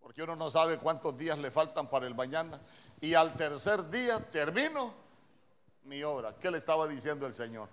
porque 0.00 0.22
uno 0.22 0.36
no 0.36 0.50
sabe 0.50 0.78
cuántos 0.78 1.16
días 1.16 1.38
le 1.38 1.50
faltan 1.50 1.88
para 1.88 2.06
el 2.06 2.14
mañana. 2.14 2.60
Y 3.00 3.14
al 3.14 3.34
tercer 3.36 3.88
día 3.90 4.18
termino 4.30 4.92
mi 5.84 6.02
obra. 6.02 6.34
¿Qué 6.38 6.50
le 6.50 6.58
estaba 6.58 6.86
diciendo 6.86 7.26
el 7.26 7.34
Señor? 7.34 7.68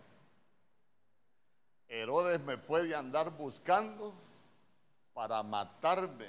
Herodes 1.87 2.39
me 2.41 2.57
puede 2.57 2.95
andar 2.95 3.31
buscando 3.31 4.13
para 5.13 5.41
matarme. 5.43 6.27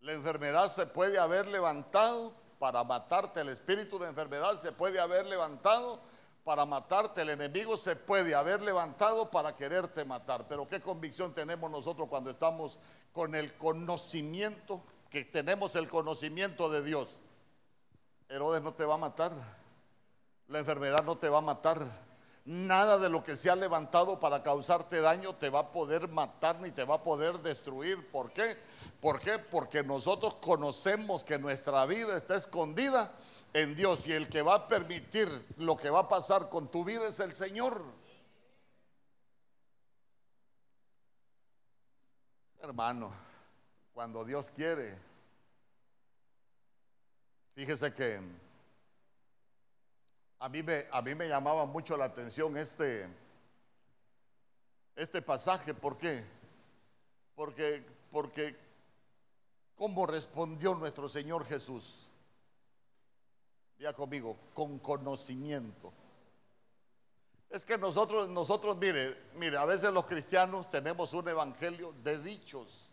La 0.00 0.12
enfermedad 0.12 0.70
se 0.70 0.84
puede 0.86 1.18
haber 1.18 1.46
levantado 1.46 2.34
para 2.62 2.84
matarte. 2.84 3.40
El 3.40 3.48
espíritu 3.48 3.98
de 3.98 4.06
enfermedad 4.06 4.56
se 4.56 4.70
puede 4.70 5.00
haber 5.00 5.26
levantado 5.26 5.98
para 6.44 6.64
matarte. 6.64 7.22
El 7.22 7.30
enemigo 7.30 7.76
se 7.76 7.96
puede 7.96 8.36
haber 8.36 8.62
levantado 8.62 9.28
para 9.32 9.56
quererte 9.56 10.04
matar. 10.04 10.46
Pero 10.48 10.68
qué 10.68 10.80
convicción 10.80 11.34
tenemos 11.34 11.68
nosotros 11.72 12.08
cuando 12.08 12.30
estamos 12.30 12.78
con 13.12 13.34
el 13.34 13.52
conocimiento, 13.54 14.80
que 15.10 15.24
tenemos 15.24 15.74
el 15.74 15.88
conocimiento 15.88 16.70
de 16.70 16.84
Dios. 16.84 17.18
Herodes 18.28 18.62
no 18.62 18.72
te 18.74 18.84
va 18.84 18.94
a 18.94 18.98
matar. 18.98 19.32
La 20.46 20.60
enfermedad 20.60 21.02
no 21.02 21.18
te 21.18 21.28
va 21.28 21.38
a 21.38 21.40
matar. 21.40 21.84
Nada 22.44 22.98
de 22.98 23.08
lo 23.08 23.22
que 23.22 23.36
se 23.36 23.50
ha 23.50 23.56
levantado 23.56 24.18
para 24.18 24.42
causarte 24.42 25.00
daño 25.00 25.32
te 25.34 25.48
va 25.48 25.60
a 25.60 25.70
poder 25.70 26.08
matar 26.08 26.58
ni 26.60 26.70
te 26.70 26.84
va 26.84 26.96
a 26.96 27.02
poder 27.02 27.38
destruir. 27.38 28.10
¿Por 28.10 28.32
qué? 28.32 28.56
¿Por 29.00 29.20
qué? 29.20 29.38
Porque 29.38 29.84
nosotros 29.84 30.34
conocemos 30.34 31.22
que 31.22 31.38
nuestra 31.38 31.86
vida 31.86 32.16
está 32.16 32.34
escondida 32.34 33.12
en 33.52 33.76
Dios 33.76 34.08
y 34.08 34.12
el 34.12 34.28
que 34.28 34.42
va 34.42 34.54
a 34.54 34.68
permitir 34.68 35.28
lo 35.58 35.76
que 35.76 35.90
va 35.90 36.00
a 36.00 36.08
pasar 36.08 36.48
con 36.48 36.68
tu 36.68 36.84
vida 36.84 37.06
es 37.06 37.20
el 37.20 37.32
Señor. 37.32 37.80
Hermano, 42.60 43.12
cuando 43.92 44.24
Dios 44.24 44.50
quiere, 44.54 44.98
fíjese 47.54 47.92
que 47.92 48.20
a 50.42 50.48
mí 50.48 50.60
me, 50.60 50.86
a 50.90 51.00
mí 51.00 51.14
me 51.14 51.28
llamaba 51.28 51.66
mucho 51.66 51.96
la 51.96 52.06
atención 52.06 52.56
este, 52.56 53.08
este 54.96 55.22
pasaje. 55.22 55.72
¿Por 55.72 55.96
qué? 55.96 56.24
Porque, 57.36 57.80
porque 58.10 58.56
¿cómo 59.76 60.04
respondió 60.04 60.74
nuestro 60.74 61.08
Señor 61.08 61.46
Jesús? 61.46 62.08
Ya 63.78 63.92
conmigo, 63.92 64.36
con 64.52 64.80
conocimiento. 64.80 65.92
Es 67.48 67.64
que 67.64 67.78
nosotros, 67.78 68.28
nosotros, 68.28 68.76
mire, 68.78 69.16
mire, 69.36 69.56
a 69.58 69.64
veces 69.64 69.92
los 69.92 70.06
cristianos 70.06 70.68
tenemos 70.68 71.12
un 71.12 71.28
evangelio 71.28 71.94
de 72.02 72.18
dichos. 72.18 72.90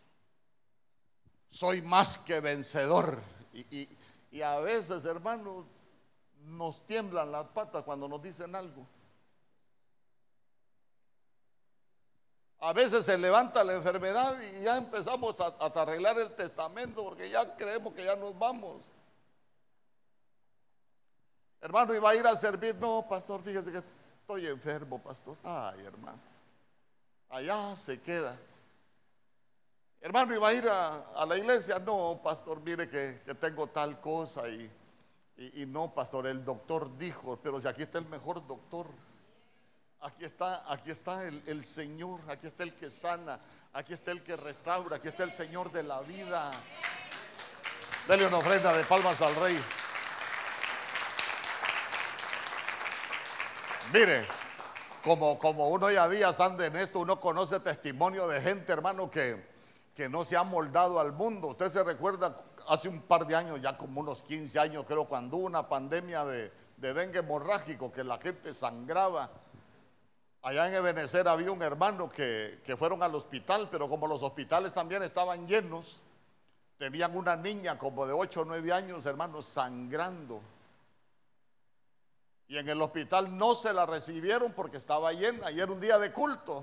Soy 1.48 1.82
más 1.82 2.16
que 2.16 2.38
vencedor. 2.38 3.18
Y, 3.52 3.88
y 4.30 4.42
a 4.42 4.60
veces, 4.60 5.04
hermanos, 5.04 5.66
nos 6.44 6.86
tiemblan 6.86 7.30
las 7.32 7.46
patas 7.48 7.84
cuando 7.84 8.08
nos 8.08 8.22
dicen 8.22 8.54
algo. 8.54 8.86
A 12.62 12.74
veces 12.74 13.06
se 13.06 13.16
levanta 13.16 13.64
la 13.64 13.72
enfermedad 13.72 14.36
y 14.42 14.64
ya 14.64 14.76
empezamos 14.76 15.40
a, 15.40 15.46
arreglar 15.80 16.18
el 16.18 16.34
testamento 16.34 17.02
porque 17.02 17.30
ya 17.30 17.56
creemos 17.56 17.94
que 17.94 18.04
ya 18.04 18.16
nos 18.16 18.38
vamos. 18.38 18.82
Hermano, 21.62 21.94
iba 21.94 22.10
a 22.10 22.14
ir 22.14 22.26
a 22.26 22.36
servir. 22.36 22.74
No, 22.74 23.06
pastor, 23.08 23.42
fíjese 23.42 23.72
que 23.72 23.82
estoy 24.20 24.46
enfermo, 24.46 24.98
pastor. 24.98 25.36
Ay, 25.42 25.84
hermano. 25.84 26.20
Allá 27.30 27.74
se 27.76 28.00
queda. 28.00 28.36
Hermano, 30.02 30.34
¿iba 30.34 30.48
a 30.48 30.52
ir 30.54 30.68
a, 30.68 31.26
la 31.26 31.36
iglesia? 31.38 31.78
No, 31.78 32.20
pastor, 32.22 32.60
mire 32.60 32.88
que, 32.88 33.20
tengo 33.40 33.66
tal 33.68 34.00
cosa 34.00 34.48
y, 34.48 34.70
y, 35.40 35.64
no, 35.64 35.94
pastor, 35.94 36.26
el 36.26 36.44
doctor 36.44 36.98
dijo, 36.98 37.38
pero 37.42 37.58
si 37.60 37.66
aquí 37.66 37.82
está 37.82 37.98
el 37.98 38.04
mejor 38.06 38.46
doctor. 38.46 38.86
Aquí 40.02 40.24
está, 40.24 40.70
aquí 40.70 40.90
está 40.90 41.24
el, 41.24 41.42
el, 41.46 41.64
Señor, 41.64 42.20
aquí 42.28 42.46
está 42.46 42.62
el 42.62 42.74
que 42.74 42.90
sana, 42.90 43.40
aquí 43.72 43.94
está 43.94 44.12
el 44.12 44.22
que 44.22 44.36
restaura, 44.36 44.96
aquí 44.96 45.08
está 45.08 45.24
el 45.24 45.32
Señor 45.32 45.72
de 45.72 45.82
la 45.82 46.00
vida. 46.02 46.50
Dele 48.06 48.26
una 48.26 48.38
ofrenda 48.38 48.72
de 48.74 48.84
palmas 48.84 49.20
al 49.22 49.34
Rey. 49.36 49.58
Mire, 53.92 54.26
como, 55.02 55.38
como 55.38 55.68
uno 55.68 55.90
ya 55.90 56.06
días 56.08 56.38
anda 56.40 56.66
en 56.66 56.76
esto, 56.76 57.00
uno 57.00 57.18
conoce 57.18 57.60
testimonio 57.60 58.28
de 58.28 58.42
gente, 58.42 58.72
hermano, 58.72 59.10
que, 59.10 59.42
que 59.94 60.08
no 60.08 60.22
se 60.24 60.36
ha 60.36 60.42
moldado 60.42 61.00
al 61.00 61.12
mundo. 61.12 61.48
Usted 61.48 61.70
se 61.70 61.82
recuerda 61.82 62.36
hace 62.70 62.88
un 62.88 63.02
par 63.02 63.26
de 63.26 63.34
años, 63.34 63.60
ya 63.60 63.76
como 63.76 64.00
unos 64.00 64.22
15 64.22 64.60
años 64.60 64.84
creo, 64.86 65.04
cuando 65.06 65.38
hubo 65.38 65.46
una 65.46 65.68
pandemia 65.68 66.24
de, 66.24 66.52
de 66.76 66.94
dengue 66.94 67.18
hemorrágico, 67.18 67.90
que 67.90 68.04
la 68.04 68.18
gente 68.18 68.54
sangraba. 68.54 69.28
Allá 70.42 70.68
en 70.68 70.74
Ebenezer 70.74 71.26
había 71.26 71.50
un 71.50 71.62
hermano 71.62 72.08
que, 72.08 72.60
que 72.64 72.76
fueron 72.76 73.02
al 73.02 73.12
hospital, 73.16 73.68
pero 73.72 73.88
como 73.88 74.06
los 74.06 74.22
hospitales 74.22 74.72
también 74.72 75.02
estaban 75.02 75.48
llenos, 75.48 75.98
tenían 76.78 77.16
una 77.16 77.34
niña 77.34 77.76
como 77.76 78.06
de 78.06 78.12
8 78.12 78.42
o 78.42 78.44
9 78.44 78.72
años, 78.72 79.04
hermano, 79.04 79.42
sangrando. 79.42 80.40
Y 82.46 82.56
en 82.56 82.68
el 82.68 82.80
hospital 82.80 83.36
no 83.36 83.56
se 83.56 83.72
la 83.72 83.84
recibieron 83.84 84.52
porque 84.52 84.76
estaba 84.76 85.12
llena 85.12 85.50
y 85.50 85.58
era 85.58 85.72
un 85.72 85.80
día 85.80 85.98
de 85.98 86.12
culto. 86.12 86.62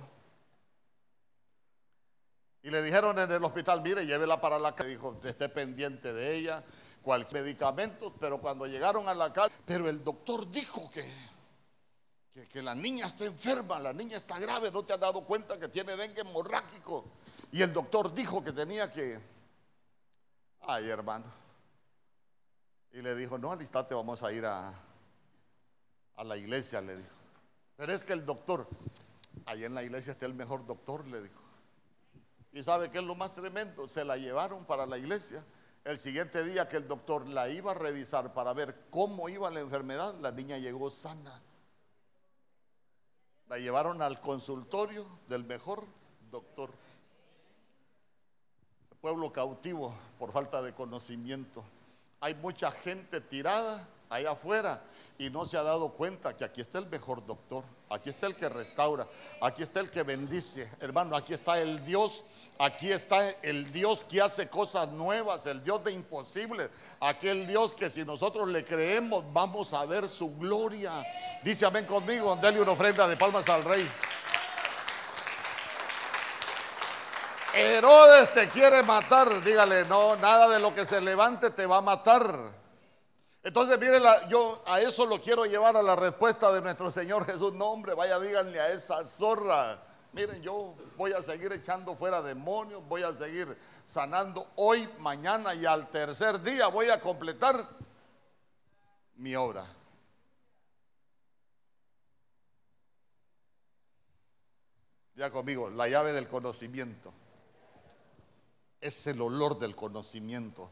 Y 2.68 2.70
le 2.70 2.84
dijeron 2.84 3.18
en 3.18 3.32
el 3.32 3.42
hospital, 3.46 3.82
mire, 3.82 4.06
llévela 4.06 4.42
para 4.42 4.60
la 4.60 4.76
casa. 4.76 4.90
Dijo, 4.90 5.18
esté 5.24 5.48
pendiente 5.48 6.12
de 6.12 6.36
ella, 6.36 6.62
cualquier 7.02 7.44
medicamento. 7.44 8.14
Pero 8.20 8.42
cuando 8.42 8.68
llegaron 8.68 9.08
a 9.08 9.16
la 9.16 9.32
casa, 9.32 9.56
pero 9.66 9.88
el 9.88 10.04
doctor 10.04 10.52
dijo 10.52 10.92
que, 10.92 11.10
que, 12.52 12.62
la 12.62 12.76
niña 12.76 13.08
está 13.08 13.24
enferma, 13.24 13.80
la 13.80 13.94
niña 13.94 14.18
está 14.18 14.38
grave, 14.38 14.70
no 14.70 14.84
te 14.84 14.92
has 14.92 15.00
dado 15.00 15.24
cuenta 15.24 15.58
que 15.58 15.70
tiene 15.70 15.96
dengue 15.96 16.20
hemorrágico. 16.20 17.06
Y 17.54 17.62
el 17.62 17.72
doctor 17.72 18.14
dijo 18.14 18.44
que 18.44 18.52
tenía 18.52 18.92
que... 18.92 19.18
Ay, 20.64 20.90
hermano. 20.90 21.24
Y 22.92 23.02
le 23.02 23.16
dijo, 23.16 23.38
no, 23.38 23.54
al 23.54 23.62
instante 23.62 23.96
vamos 23.96 24.24
a 24.24 24.32
ir 24.34 24.46
a, 24.46 24.74
a 26.18 26.24
la 26.26 26.36
iglesia, 26.36 26.82
le 26.82 26.98
dijo. 26.98 27.16
Pero 27.78 27.94
es 27.94 28.04
que 28.04 28.12
el 28.12 28.26
doctor, 28.26 28.68
ahí 29.46 29.64
en 29.64 29.74
la 29.74 29.84
iglesia 29.84 30.12
está 30.12 30.26
el 30.26 30.34
mejor 30.34 30.66
doctor, 30.66 31.08
le 31.08 31.22
dijo. 31.22 31.47
Y 32.52 32.64
sabe 32.64 32.90
que 32.90 32.98
es 32.98 33.04
lo 33.04 33.16
más 33.16 33.36
tremendo, 33.36 33.88
se 33.88 34.04
la 34.04 34.18
llevaron 34.18 34.66
para 34.66 34.86
la 34.86 34.98
iglesia. 34.98 35.44
El 35.84 36.00
siguiente 36.00 36.44
día 36.44 36.68
que 36.68 36.78
el 36.78 36.88
doctor 36.88 37.28
la 37.28 37.50
iba 37.50 37.72
a 37.72 37.74
revisar 37.74 38.34
para 38.34 38.54
ver 38.54 38.88
cómo 38.90 39.30
iba 39.30 39.50
la 39.50 39.62
enfermedad, 39.62 40.16
la 40.20 40.32
niña 40.32 40.58
llegó 40.58 40.90
sana. 40.90 41.42
La 43.48 43.58
llevaron 43.58 44.02
al 44.02 44.20
consultorio 44.20 45.08
del 45.30 45.46
mejor 45.46 45.86
doctor. 46.30 46.72
pueblo 49.00 49.32
cautivo 49.32 49.94
por 50.20 50.34
falta 50.34 50.62
de 50.62 50.74
conocimiento. 50.74 51.64
Hay 52.20 52.36
mucha 52.36 52.72
gente 52.72 53.22
tirada 53.22 53.88
allá 54.10 54.32
afuera 54.32 54.82
y 55.18 55.30
no 55.30 55.46
se 55.46 55.58
ha 55.58 55.64
dado 55.64 55.94
cuenta 55.94 56.36
que 56.36 56.44
aquí 56.44 56.62
está 56.62 56.80
el 56.80 56.88
mejor 56.88 57.26
doctor, 57.26 57.64
aquí 57.90 58.10
está 58.10 58.28
el 58.28 58.36
que 58.36 58.50
restaura, 58.50 59.08
aquí 59.42 59.64
está 59.64 59.80
el 59.80 59.90
que 59.90 60.04
bendice, 60.04 60.70
hermano, 60.80 61.16
aquí 61.16 61.34
está 61.34 61.60
el 61.60 61.86
Dios 61.86 62.26
Aquí 62.60 62.92
está 62.92 63.30
el 63.44 63.72
Dios 63.72 64.04
que 64.04 64.20
hace 64.20 64.48
cosas 64.48 64.90
nuevas, 64.90 65.46
el 65.46 65.64
Dios 65.64 65.84
de 65.84 65.92
imposibles, 65.92 66.70
aquel 67.00 67.46
Dios 67.46 67.76
que 67.76 67.88
si 67.88 68.04
nosotros 68.04 68.48
le 68.48 68.66
creemos 68.66 69.32
vamos 69.32 69.74
a 69.74 69.86
ver 69.86 70.08
su 70.08 70.36
gloria. 70.38 71.06
Dice 71.44 71.68
amén 71.68 71.86
conmigo, 71.86 72.36
dale 72.42 72.60
una 72.60 72.72
ofrenda 72.72 73.08
de 73.08 73.16
palmas 73.16 73.48
al 73.50 73.64
rey. 73.64 73.88
Herodes 77.54 78.34
te 78.34 78.50
quiere 78.50 78.82
matar, 78.84 79.44
dígale, 79.44 79.86
no, 79.86 80.16
nada 80.16 80.48
de 80.48 80.60
lo 80.60 80.74
que 80.74 80.86
se 80.86 81.00
levante 81.00 81.52
te 81.52 81.66
va 81.68 81.78
a 81.78 81.82
matar. 81.82 82.58
Entonces, 83.44 83.80
mire, 83.80 84.02
yo 84.30 84.64
a 84.66 84.82
eso 84.82 85.06
lo 85.06 85.22
quiero 85.22 85.46
llevar 85.46 85.78
a 85.78 85.84
la 85.84 85.96
respuesta 85.96 86.52
de 86.52 86.62
nuestro 86.62 86.90
Señor 86.90 87.26
Jesús. 87.26 87.54
No, 87.54 87.68
hombre, 87.68 87.94
vaya, 87.94 88.20
díganle 88.20 88.60
a 88.60 88.70
esa 88.70 89.06
zorra 89.06 89.87
miren, 90.18 90.42
yo 90.42 90.74
voy 90.98 91.14
a 91.14 91.22
seguir 91.22 91.54
echando 91.54 91.96
fuera 91.96 92.24
demonios, 92.24 92.84
voy 92.88 93.04
a 93.04 93.14
seguir 93.14 93.48
sanando 93.86 94.52
hoy, 94.56 94.90
mañana 95.00 95.54
y 95.54 95.64
al 95.64 95.92
tercer 95.92 96.42
día 96.42 96.68
voy 96.70 96.90
a 96.90 97.00
completar 97.00 97.56
mi 99.18 99.36
obra. 99.36 99.64
Ya 105.14 105.30
conmigo, 105.30 105.70
la 105.70 105.88
llave 105.88 106.14
del 106.14 106.28
conocimiento. 106.28 107.14
Es 108.82 109.06
el 109.06 109.22
olor 109.22 109.60
del 109.60 109.76
conocimiento. 109.76 110.72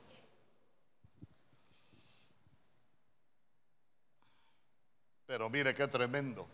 Pero 5.27 5.49
mire 5.51 5.75
qué 5.75 5.88
tremendo. 5.88 6.47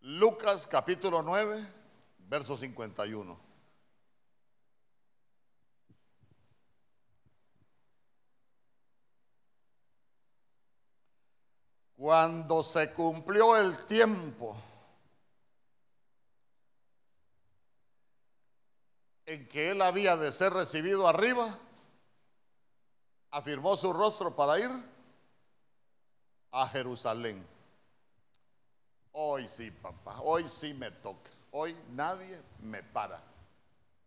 Lucas 0.00 0.66
capítulo 0.68 1.22
9 1.22 1.77
verso 2.28 2.56
51. 2.56 3.48
Cuando 11.96 12.62
se 12.62 12.92
cumplió 12.92 13.56
el 13.56 13.84
tiempo 13.86 14.56
en 19.26 19.48
que 19.48 19.70
él 19.70 19.82
había 19.82 20.16
de 20.16 20.30
ser 20.30 20.52
recibido 20.52 21.08
arriba, 21.08 21.58
afirmó 23.30 23.76
su 23.76 23.92
rostro 23.92 24.34
para 24.36 24.60
ir 24.60 24.70
a 26.52 26.68
Jerusalén. 26.68 27.44
Hoy 29.12 29.48
sí, 29.48 29.70
papá, 29.72 30.20
hoy 30.22 30.48
sí 30.48 30.72
me 30.74 30.92
toca. 30.92 31.37
Hoy 31.50 31.76
nadie 31.90 32.40
me 32.62 32.82
para. 32.82 33.22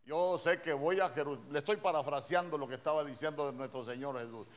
Yo 0.06 0.38
sé 0.38 0.62
que 0.62 0.74
voy 0.74 1.00
a 1.00 1.10
Jerusalén. 1.10 1.52
Le 1.54 1.60
estoy 1.60 1.78
parafraseando 1.78 2.58
lo 2.58 2.68
que 2.68 2.76
estaba 2.76 3.04
diciendo 3.04 3.52
de 3.52 3.58
nuestro 3.58 3.84
Señor 3.84 4.20
Jesús. 4.20 4.48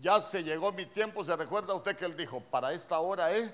Ya 0.00 0.20
se 0.20 0.42
llegó 0.42 0.72
mi 0.72 0.86
tiempo. 0.86 1.24
¿Se 1.24 1.34
recuerda 1.36 1.74
usted 1.74 1.96
que 1.96 2.04
él 2.04 2.16
dijo? 2.16 2.40
Para 2.40 2.72
esta 2.72 3.00
hora 3.00 3.36
he 3.36 3.52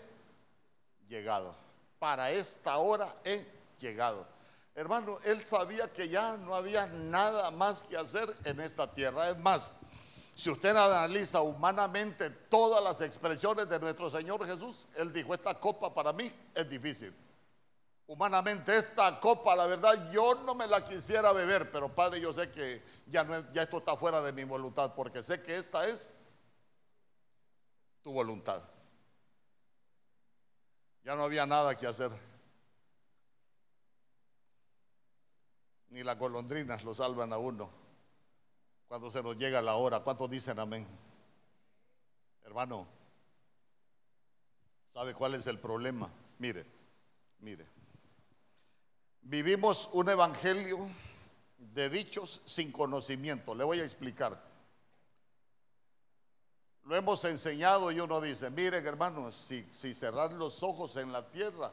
llegado. 1.09 1.55
Para 1.99 2.31
esta 2.31 2.77
hora 2.79 3.15
he 3.25 3.47
llegado. 3.79 4.27
Hermano, 4.75 5.19
él 5.25 5.43
sabía 5.43 5.91
que 5.91 6.09
ya 6.09 6.37
no 6.37 6.55
había 6.55 6.87
nada 6.87 7.51
más 7.51 7.83
que 7.83 7.97
hacer 7.97 8.29
en 8.45 8.61
esta 8.61 8.93
tierra. 8.93 9.31
Es 9.31 9.39
más, 9.39 9.73
si 10.35 10.51
usted 10.51 10.77
analiza 10.77 11.41
humanamente 11.41 12.29
todas 12.29 12.85
las 12.85 13.01
expresiones 13.01 13.71
de 13.71 13.81
nuestro 13.81 14.11
Señor 14.11 14.47
Jesús, 14.47 14.87
él 14.97 15.11
dijo, 15.11 15.33
esta 15.33 15.55
copa 15.55 15.95
para 15.95 16.13
mí 16.13 16.31
es 16.55 16.69
difícil. 16.69 17.15
Humanamente 18.09 18.77
esta 18.77 19.19
copa, 19.19 19.57
la 19.57 19.67
verdad, 19.67 20.11
yo 20.13 20.37
no 20.45 20.55
me 20.55 20.69
la 20.69 20.85
quisiera 20.85 21.33
beber, 21.33 21.71
pero 21.73 21.93
Padre, 21.93 22.21
yo 22.21 22.33
sé 22.33 22.49
que 22.53 22.81
ya, 23.07 23.23
esto 23.55 23.79
está 23.79 23.97
fuera 23.97 24.23
de 24.23 24.33
mi 24.33 24.45
voluntad, 24.45 24.95
porque 24.95 25.25
sé 25.25 25.43
que 25.43 25.57
esta 25.57 25.85
es 25.85 26.15
tu 28.03 28.13
voluntad. 28.13 28.63
Ya 31.03 31.17
no 31.17 31.25
había 31.25 31.47
nada 31.47 31.77
que 31.77 31.89
hacer. 31.89 32.13
Ni 35.89 36.05
las 36.05 36.17
golondrinas 36.17 36.85
lo 36.85 36.95
salvan 36.95 37.33
a 37.33 37.39
uno 37.39 37.71
cuando 38.87 39.11
se 39.11 39.21
nos 39.21 39.37
llega 39.37 39.61
la 39.61 39.75
hora. 39.75 40.01
¿Cuántos 40.01 40.31
dicen 40.31 40.59
amén? 40.61 40.87
Hermano, 42.45 42.87
¿sabe 44.93 45.15
cuál 45.15 45.35
es 45.35 45.47
el 45.49 45.59
problema? 45.59 46.09
Mire, 46.39 46.65
mire. 47.41 47.76
Vivimos 49.29 49.91
un 49.93 50.09
evangelio 50.09 50.89
de 51.59 51.91
dichos 51.91 52.41
sin 52.45 52.71
conocimiento. 52.71 53.57
Le 53.57 53.65
voy 53.65 53.81
a 53.81 53.85
explicar. 53.85 54.41
Lo 56.85 56.95
hemos 56.95 57.25
enseñado 57.25 57.91
y 57.91 57.99
uno 57.99 58.21
dice, 58.21 58.51
miren 58.51 58.87
hermanos, 58.87 59.35
si, 59.35 59.69
si 59.73 59.95
cerrar 59.95 60.33
los 60.33 60.63
ojos 60.63 60.95
en 60.95 61.11
la 61.11 61.29
tierra, 61.29 61.73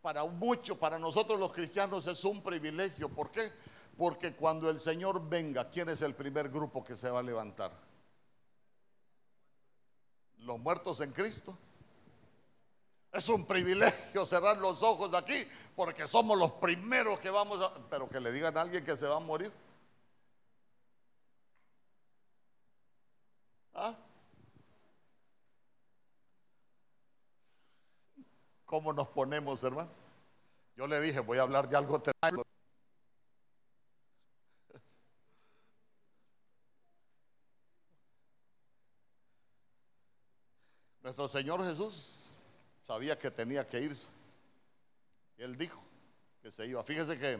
para 0.00 0.24
mucho, 0.24 0.78
para 0.78 0.98
nosotros 0.98 1.38
los 1.38 1.52
cristianos 1.52 2.06
es 2.06 2.24
un 2.24 2.42
privilegio. 2.42 3.10
¿Por 3.10 3.30
qué? 3.30 3.52
Porque 3.98 4.34
cuando 4.34 4.70
el 4.70 4.80
Señor 4.80 5.28
venga, 5.28 5.68
¿quién 5.68 5.90
es 5.90 6.00
el 6.00 6.14
primer 6.14 6.48
grupo 6.48 6.82
que 6.82 6.96
se 6.96 7.10
va 7.10 7.20
a 7.20 7.22
levantar? 7.22 7.70
Los 10.38 10.58
muertos 10.58 11.02
en 11.02 11.12
Cristo. 11.12 11.54
Es 13.12 13.28
un 13.28 13.46
privilegio 13.46 14.24
cerrar 14.24 14.56
los 14.56 14.82
ojos 14.82 15.12
aquí 15.14 15.46
porque 15.76 16.06
somos 16.06 16.38
los 16.38 16.52
primeros 16.52 17.20
que 17.20 17.28
vamos 17.28 17.60
a... 17.62 17.70
Pero 17.90 18.08
que 18.08 18.18
le 18.18 18.32
digan 18.32 18.56
a 18.56 18.62
alguien 18.62 18.84
que 18.84 18.96
se 18.96 19.06
va 19.06 19.16
a 19.16 19.20
morir. 19.20 19.52
¿Ah? 23.74 23.94
¿Cómo 28.64 28.94
nos 28.94 29.08
ponemos, 29.08 29.62
hermano? 29.62 29.90
Yo 30.74 30.86
le 30.86 30.98
dije, 31.02 31.20
voy 31.20 31.36
a 31.36 31.42
hablar 31.42 31.68
de 31.68 31.76
algo 31.76 32.00
tremendo. 32.00 32.42
Nuestro 41.02 41.28
Señor 41.28 41.62
Jesús 41.62 42.21
sabía 42.82 43.18
que 43.18 43.30
tenía 43.30 43.66
que 43.66 43.80
irse. 43.80 44.08
Él 45.38 45.56
dijo 45.56 45.80
que 46.42 46.50
se 46.50 46.66
iba. 46.66 46.82
Fíjese 46.84 47.18
que 47.18 47.38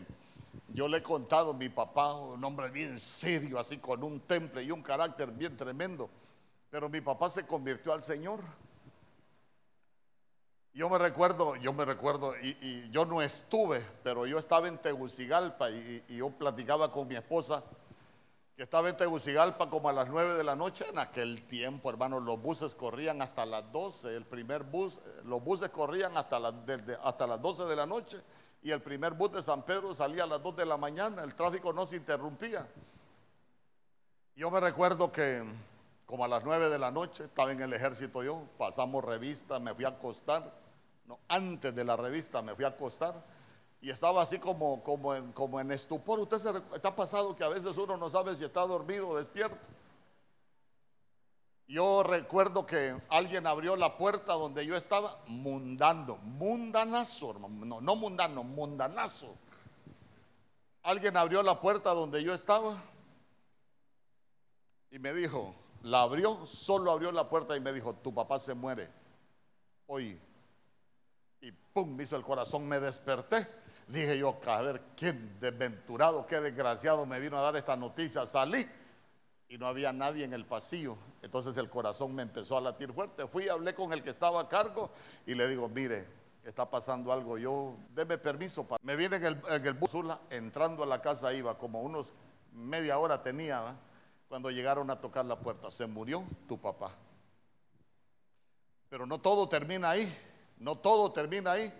yo 0.69 0.89
le 0.89 0.99
he 0.99 1.03
contado 1.03 1.51
a 1.51 1.55
mi 1.55 1.69
papá, 1.69 2.15
un 2.15 2.43
hombre 2.45 2.71
bien 2.71 2.99
serio, 2.99 3.59
así 3.59 3.79
con 3.79 4.03
un 4.03 4.21
temple 4.21 4.63
y 4.63 4.71
un 4.71 4.83
carácter 4.83 5.31
bien 5.31 5.57
tremendo. 5.57 6.09
Pero 6.71 6.89
mi 6.89 7.01
papá 7.01 7.29
se 7.29 7.47
convirtió 7.47 7.93
al 7.93 8.03
Señor. 8.03 8.41
Yo 10.75 10.89
me 10.89 10.97
recuerdo, 10.97 11.57
yo 11.57 11.75
me 11.75 11.85
recuerdo, 11.85 12.35
y, 12.41 12.89
yo 12.91 13.05
no 13.05 13.21
estuve, 13.21 13.85
pero 14.03 14.25
yo 14.27 14.39
estaba 14.39 14.69
en 14.69 14.79
Tegucigalpa 14.79 15.71
y, 15.71 16.03
y 16.09 16.17
yo 16.17 16.31
platicaba 16.31 16.91
con 16.91 17.09
mi 17.09 17.15
esposa 17.15 17.63
que 18.57 18.65
estaba 18.65 18.89
en 18.91 18.97
Tegucigalpa 18.97 19.71
como 19.71 19.89
a 19.89 19.93
las 19.93 20.09
9 20.09 20.35
de 20.35 20.45
la 20.45 20.55
noche. 20.55 20.85
En 20.91 20.99
aquel 20.99 21.47
tiempo, 21.47 21.89
hermano, 21.89 22.21
los 22.21 22.41
buses 22.41 22.75
corrían 22.75 23.23
hasta 23.23 23.47
las 23.47 23.73
12. 23.73 24.15
El 24.15 24.25
primer 24.25 24.63
bus, 24.63 25.01
los 25.25 25.43
buses 25.43 25.71
corrían 25.71 26.17
hasta, 26.17 26.39
hasta 27.03 27.27
las 27.27 27.41
12 27.41 27.65
de 27.65 27.77
la 27.77 27.87
noche. 27.87 28.21
Y 28.63 28.71
el 28.71 28.83
primer 28.83 29.15
bus 29.15 29.33
de 29.33 29.43
San 29.43 29.63
Pedro 29.63 29.95
salía 29.95 30.25
a 30.25 30.27
las 30.27 30.43
2 30.43 30.57
de 30.57 30.67
la 30.67 30.77
mañana. 30.77 31.25
El 31.25 31.35
tráfico 31.35 31.73
no 31.73 31.87
se 31.87 31.97
interrumpía. 31.97 32.69
Yo 34.37 34.51
me 34.51 34.61
recuerdo 34.61 35.11
que 35.11 35.43
como 36.05 36.25
a 36.25 36.29
las 36.29 36.45
9 36.45 36.69
de 36.69 36.79
la 36.79 36.91
noche 36.91 37.25
estaba 37.25 37.53
en 37.53 37.61
el 37.63 37.73
ejército 37.73 38.23
yo. 38.23 38.43
Pasamos 38.59 39.03
revista, 39.03 39.59
me 39.59 39.75
fui 39.75 39.87
a 39.87 39.89
acostar. 39.89 40.43
No, 41.07 41.19
antes 41.29 41.75
de 41.75 41.85
la 41.85 41.97
revista 41.97 42.43
me 42.43 42.55
fui 42.55 42.67
a 42.67 42.69
acostar 42.69 43.32
y 43.83 43.91
estaba 43.91 44.23
así 44.23 44.39
como, 44.39 44.81
como, 44.85 45.13
en, 45.13 45.33
como 45.33 45.59
en 45.59 45.73
estupor. 45.73 46.21
Usted 46.21 46.39
se 46.39 46.51
está 46.77 46.95
pasado 46.95 47.35
que 47.35 47.43
a 47.43 47.49
veces 47.49 47.77
uno 47.77 47.97
no 47.97 48.09
sabe 48.09 48.37
si 48.37 48.45
está 48.45 48.61
dormido 48.61 49.09
o 49.09 49.17
despierto. 49.17 49.59
Yo 51.67 52.05
recuerdo 52.05 52.65
que 52.65 52.97
alguien 53.09 53.45
abrió 53.45 53.75
la 53.75 53.99
puerta 53.99 54.35
donde 54.35 54.65
yo 54.65 54.77
estaba, 54.77 55.19
mundando, 55.27 56.17
mundanazo, 56.19 57.35
no, 57.35 57.81
no 57.81 57.97
mundano, 57.97 58.45
mundanazo. 58.45 59.35
Alguien 60.85 61.17
abrió 61.17 61.43
la 61.43 61.61
puerta 61.61 61.91
donde 61.91 62.23
yo 62.23 62.35
estaba 62.35 62.81
y 64.91 65.01
me 65.01 65.13
dijo, 65.13 65.57
la 65.83 66.03
abrió, 66.03 66.47
solo 66.47 66.93
abrió 66.93 67.11
la 67.11 67.29
puerta 67.29 67.57
y 67.57 67.61
me 67.61 67.73
dijo, 67.73 67.95
tu 67.95 68.15
papá 68.15 68.39
se 68.39 68.55
muere 68.55 68.89
hoy. 69.89 70.21
Y 71.41 71.51
pum, 71.51 71.97
me 71.97 72.05
hizo 72.05 72.15
el 72.15 72.23
corazón, 72.23 72.69
me 72.69 72.79
desperté 72.79 73.62
Dije 73.89 74.19
yo, 74.19 74.39
a 74.47 74.63
ver, 74.63 74.81
qué 74.97 75.13
desventurado, 75.13 76.27
qué 76.27 76.41
desgraciado 76.41 77.05
me 77.07 77.21
vino 77.21 77.39
a 77.39 77.43
dar 77.43 77.57
esta 77.57 77.77
noticia. 77.77 78.27
Salí 78.27 78.65
y 79.49 79.59
no 79.59 79.67
había 79.67 79.93
nadie 79.93 80.25
en 80.25 80.33
el 80.33 80.47
pasillo. 80.47 80.97
Entonces 81.21 81.57
el 81.57 81.69
corazón 81.69 82.15
me 82.15 82.23
empezó 82.23 82.57
a 82.57 82.61
latir 82.61 82.93
fuerte. 82.93 83.27
Fui, 83.27 83.49
hablé 83.49 83.75
con 83.75 83.93
el 83.93 84.03
que 84.03 84.11
estaba 84.11 84.41
a 84.41 84.49
cargo 84.49 84.91
y 85.27 85.35
le 85.35 85.47
digo, 85.47 85.69
mire, 85.69 86.07
está 86.43 86.69
pasando 86.69 87.13
algo. 87.13 87.39
Yo, 87.39 87.77
deme 87.95 88.19
permiso. 88.19 88.67
Me 88.83 88.97
viene 88.97 89.17
en 89.17 89.25
el, 89.25 89.43
en 89.49 89.67
el 89.67 89.75
bus, 89.75 89.91
entrando 90.31 90.83
a 90.83 90.87
la 90.87 91.03
casa 91.03 91.33
iba, 91.33 91.59
como 91.59 91.83
unos 91.83 92.13
media 92.53 92.99
hora 92.99 93.23
tenía, 93.23 93.77
cuando 94.29 94.51
llegaron 94.51 94.91
a 94.91 95.01
tocar 95.01 95.25
la 95.27 95.39
puerta. 95.39 95.71
Se 95.71 95.87
murió 95.87 96.25
tu 96.49 96.59
papá. 96.59 96.91
Pero 98.89 99.07
no 99.07 99.19
todo 99.21 99.49
termina 99.49 99.91
ahí. 99.91 100.11
No 100.59 100.77
todo 100.77 101.13
termina 101.13 101.53
ahí. 101.53 101.73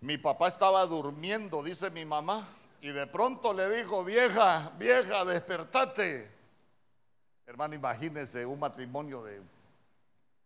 Mi 0.00 0.16
papá 0.16 0.48
estaba 0.48 0.84
durmiendo, 0.86 1.62
dice 1.62 1.90
mi 1.90 2.04
mamá, 2.04 2.48
y 2.80 2.88
de 2.88 3.06
pronto 3.06 3.52
le 3.52 3.68
dijo, 3.76 4.02
vieja, 4.02 4.72
vieja, 4.78 5.24
despertate. 5.24 6.30
Hermano, 7.46 7.74
imagínese 7.74 8.46
un 8.46 8.58
matrimonio 8.58 9.22
de 9.22 9.42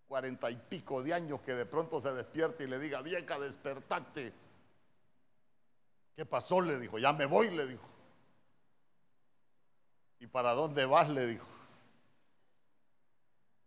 cuarenta 0.08 0.50
y 0.50 0.56
pico 0.56 1.02
de 1.02 1.14
años 1.14 1.40
que 1.42 1.54
de 1.54 1.66
pronto 1.66 2.00
se 2.00 2.12
despierte 2.12 2.64
y 2.64 2.66
le 2.66 2.78
diga, 2.78 3.00
vieja, 3.02 3.38
despertate. 3.38 4.32
¿Qué 6.16 6.26
pasó? 6.26 6.60
Le 6.60 6.78
dijo, 6.78 6.98
ya 6.98 7.12
me 7.12 7.26
voy, 7.26 7.50
le 7.50 7.66
dijo. 7.66 7.84
¿Y 10.20 10.26
para 10.26 10.52
dónde 10.52 10.86
vas? 10.86 11.08
Le 11.08 11.26
dijo. 11.26 11.46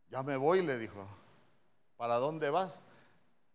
Ya 0.09 0.23
me 0.23 0.35
voy, 0.37 0.61
le 0.61 0.77
dijo. 0.77 1.05
¿Para 1.97 2.15
dónde 2.15 2.49
vas? 2.49 2.81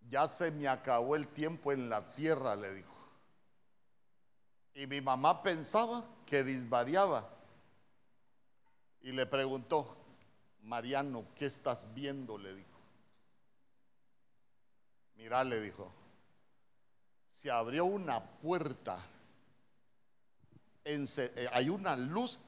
Ya 0.08 0.28
se 0.28 0.50
me 0.50 0.68
acabó 0.68 1.16
el 1.16 1.28
tiempo 1.28 1.72
en 1.72 1.88
la 1.88 2.12
tierra, 2.12 2.56
le 2.56 2.74
dijo. 2.74 2.92
Y 4.74 4.86
mi 4.86 5.00
mamá 5.00 5.42
pensaba 5.42 6.04
que 6.26 6.44
disvariaba. 6.44 7.28
Y 9.02 9.12
le 9.12 9.26
preguntó, 9.26 9.96
Mariano, 10.62 11.24
¿qué 11.34 11.46
estás 11.46 11.92
viendo? 11.94 12.38
Le 12.38 12.54
dijo. 12.54 12.68
Mira, 15.16 15.44
le 15.44 15.60
dijo, 15.60 15.92
se 17.30 17.50
abrió 17.50 17.84
una 17.84 18.20
puerta, 18.20 18.98
eh, 20.84 21.48
hay 21.52 21.68
una 21.68 21.96
luz 21.96 22.40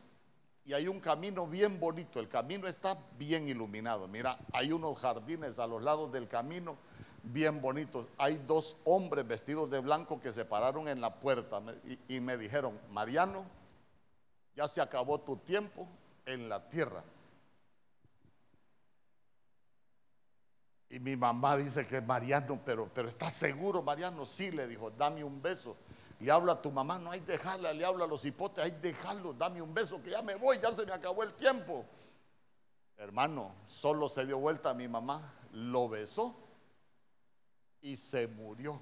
y 0.65 0.73
hay 0.73 0.89
un 0.89 0.99
camino 0.99 1.47
bien 1.47 1.79
bonito. 1.79 2.19
El 2.19 2.29
camino 2.29 2.67
está 2.67 2.99
bien 3.19 3.49
iluminado. 3.49 4.09
Mira, 4.09 4.39
hay 4.53 4.73
unos 4.73 4.99
jardines 4.99 5.59
a 5.59 5.67
los 5.67 5.83
lados 5.83 6.11
del 6.11 6.27
camino 6.27 6.77
bien 7.25 7.61
bonitos. 7.61 8.09
Hay 8.19 8.37
dos 8.47 8.77
hombres 8.85 9.27
vestidos 9.27 9.71
de 9.71 9.81
blanco 9.81 10.21
que 10.21 10.33
se 10.33 10.45
pararon 10.45 10.89
en 10.89 11.01
la 11.01 11.19
puerta 11.19 11.61
y, 12.09 12.21
me 12.21 12.37
dijeron, 12.37 12.79
Mariano, 12.91 13.45
ya 14.55 14.69
se 14.69 14.81
acabó 14.81 15.21
tu 15.21 15.37
tiempo 15.39 15.89
en 16.27 16.49
la 16.49 16.69
tierra. 16.69 17.03
Y 20.91 21.01
mi 21.01 21.17
mamá 21.17 21.57
dice 21.57 21.87
que 21.87 22.01
Mariano, 22.01 22.61
pero, 22.65 22.89
pero 22.95 23.09
¿estás 23.09 23.33
seguro, 23.33 23.83
Mariano? 23.83 24.27
Sí, 24.27 24.51
le 24.51 24.69
dijo, 24.69 24.91
dame 24.91 25.25
un 25.25 25.43
beso. 25.43 25.77
Le 26.21 26.31
hablo 26.31 26.53
a 26.53 26.63
tu 26.63 26.71
mamá, 26.71 26.99
no 26.99 27.11
hay 27.11 27.21
dejarla, 27.21 27.73
le 27.73 27.85
hablo 27.85 28.05
a 28.05 28.07
los 28.07 28.25
hipotes, 28.25 28.65
hay 28.65 28.71
dejarlo, 28.71 29.33
dame 29.33 29.61
un 29.61 29.75
beso, 29.75 30.01
que 30.01 30.11
ya 30.11 30.23
me 30.23 30.37
voy, 30.37 30.61
ya 30.61 30.73
se 30.73 30.87
me 30.87 30.93
acabó 30.93 31.25
el 31.25 31.35
tiempo. 31.35 31.85
Hermano, 32.97 33.53
solo 33.67 34.09
se 34.09 34.25
dio 34.25 34.39
vuelta 34.39 34.71
a 34.71 34.75
mi 34.75 34.87
mamá, 34.87 35.35
lo 35.51 35.89
besó 35.89 36.44
y 37.85 37.99
se 37.99 38.27
murió. 38.27 38.81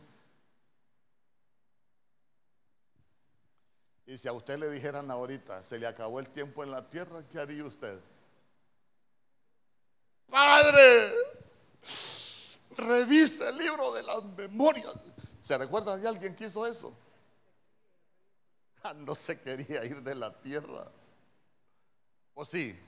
Y 4.07 4.17
si 4.17 4.29
a 4.29 4.33
usted 4.33 4.59
le 4.59 4.71
dijeran 4.71 5.11
ahorita, 5.11 5.61
se 5.63 5.79
le 5.79 5.89
acabó 5.89 6.21
el 6.21 6.29
tiempo 6.29 6.63
en 6.63 6.71
la 6.71 6.89
tierra, 6.89 7.27
¿qué 7.29 7.41
haría 7.41 7.65
usted? 7.65 8.01
Padre, 10.31 11.13
revise 12.77 13.49
el 13.49 13.59
libro 13.59 13.93
de 13.93 14.05
las 14.05 14.23
memorias. 14.23 14.95
¿Se 15.41 15.59
recuerda 15.59 15.97
de 15.97 16.07
alguien 16.07 16.37
que 16.37 16.47
hizo 16.47 16.65
eso? 16.65 16.97
Ah, 18.85 18.95
no 18.95 19.17
se 19.17 19.41
quería 19.41 19.85
ir 19.85 20.01
de 20.01 20.15
la 20.15 20.33
tierra. 20.41 20.89
¿O 22.35 22.45
sí? 22.45 22.79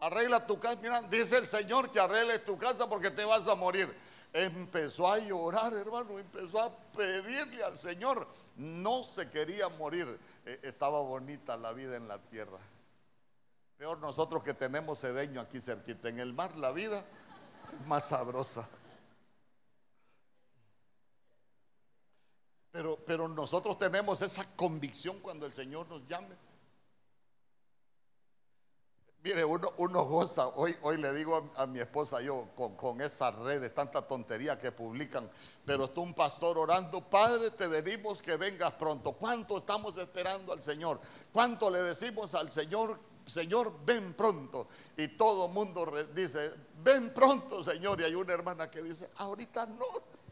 Arregla 0.00 0.44
tu 0.44 0.58
casa. 0.58 0.78
Mira, 0.82 1.02
dice 1.02 1.38
el 1.38 1.46
Señor 1.46 1.92
que 1.92 2.00
arregle 2.00 2.40
tu 2.40 2.58
casa 2.58 2.88
porque 2.88 3.12
te 3.12 3.24
vas 3.24 3.46
a 3.46 3.54
morir 3.54 3.88
empezó 4.32 5.10
a 5.10 5.18
llorar, 5.18 5.72
hermano, 5.74 6.18
empezó 6.18 6.60
a 6.60 6.74
pedirle 6.96 7.62
al 7.62 7.76
Señor. 7.76 8.26
No 8.56 9.04
se 9.04 9.28
quería 9.30 9.68
morir. 9.68 10.18
Eh, 10.44 10.60
estaba 10.62 11.00
bonita 11.00 11.56
la 11.56 11.72
vida 11.72 11.96
en 11.96 12.08
la 12.08 12.18
tierra. 12.18 12.58
Peor 13.76 13.98
nosotros 13.98 14.42
que 14.42 14.54
tenemos 14.54 14.98
sedeño 14.98 15.40
aquí 15.40 15.60
cerquita. 15.60 16.08
En 16.08 16.18
el 16.18 16.32
mar 16.32 16.56
la 16.56 16.72
vida 16.72 17.04
es 17.72 17.86
más 17.86 18.08
sabrosa. 18.08 18.68
Pero, 22.72 22.98
pero 23.06 23.28
nosotros 23.28 23.78
tenemos 23.78 24.20
esa 24.22 24.44
convicción 24.56 25.18
cuando 25.20 25.46
el 25.46 25.52
Señor 25.52 25.88
nos 25.88 26.06
llame. 26.06 26.47
Mire, 29.24 29.44
uno, 29.44 29.72
uno 29.78 30.04
goza, 30.04 30.46
hoy, 30.46 30.76
hoy 30.82 30.96
le 30.96 31.12
digo 31.12 31.50
a, 31.56 31.66
mi 31.66 31.80
esposa 31.80 32.20
yo, 32.20 32.46
con, 32.54 33.00
esas 33.00 33.34
redes, 33.34 33.74
tanta 33.74 34.00
tontería 34.00 34.60
que 34.60 34.70
publican, 34.70 35.28
pero 35.66 35.86
está 35.86 36.00
un 36.00 36.14
pastor 36.14 36.56
orando, 36.56 37.00
Padre, 37.00 37.50
te 37.50 37.68
pedimos 37.68 38.22
que 38.22 38.36
vengas 38.36 38.72
pronto. 38.74 39.12
¿Cuánto 39.12 39.58
estamos 39.58 39.96
esperando 39.96 40.52
al 40.52 40.62
Señor? 40.62 41.00
¿Cuánto 41.32 41.68
le 41.68 41.82
decimos 41.82 42.36
al 42.36 42.52
Señor, 42.52 42.96
Señor, 43.26 43.72
ven 43.84 44.14
pronto? 44.14 44.68
Y 44.96 45.08
todo 45.08 45.48
mundo 45.48 45.92
dice, 46.14 46.52
ven 46.84 47.12
pronto, 47.12 47.60
Señor. 47.60 48.00
Y 48.00 48.04
hay 48.04 48.14
una 48.14 48.32
hermana 48.32 48.70
que 48.70 48.82
dice, 48.82 49.10
ahorita 49.16 49.66
no. 49.66 50.27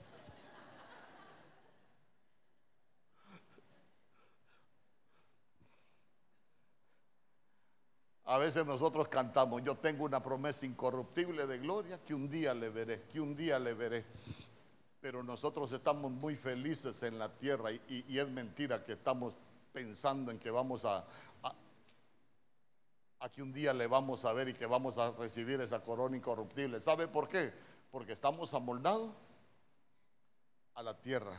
A 8.28 8.38
veces 8.38 8.66
nosotros 8.66 9.06
cantamos, 9.06 9.62
yo 9.62 9.76
tengo 9.76 10.04
una 10.04 10.20
promesa 10.20 10.66
incorruptible 10.66 11.46
de 11.46 11.58
gloria 11.58 12.02
que 12.02 12.12
un 12.12 12.28
día 12.28 12.54
le 12.54 12.70
veré, 12.70 13.02
que 13.04 13.20
un 13.20 13.36
día 13.36 13.56
le 13.60 13.72
veré. 13.72 14.04
Pero 15.00 15.22
nosotros 15.22 15.70
estamos 15.70 16.10
muy 16.10 16.34
felices 16.34 17.04
en 17.04 17.20
la 17.20 17.28
tierra 17.28 17.70
y, 17.70 18.18
es 18.18 18.28
mentira 18.28 18.84
que 18.84 18.94
estamos 18.94 19.32
pensando 19.72 20.32
en 20.32 20.40
que 20.40 20.50
vamos 20.50 20.84
a, 20.84 21.04
a, 21.44 21.54
a, 23.20 23.28
que 23.28 23.42
un 23.42 23.52
día 23.52 23.72
le 23.72 23.86
vamos 23.86 24.24
a 24.24 24.32
ver 24.32 24.48
y 24.48 24.54
que 24.54 24.66
vamos 24.66 24.98
a 24.98 25.12
recibir 25.12 25.60
esa 25.60 25.84
corona 25.84 26.16
incorruptible. 26.16 26.80
¿Sabe 26.80 27.06
por 27.06 27.28
qué? 27.28 27.52
Porque 27.92 28.12
estamos 28.12 28.52
amoldados 28.54 29.14
a 30.74 30.82
la 30.82 31.00
tierra. 31.00 31.36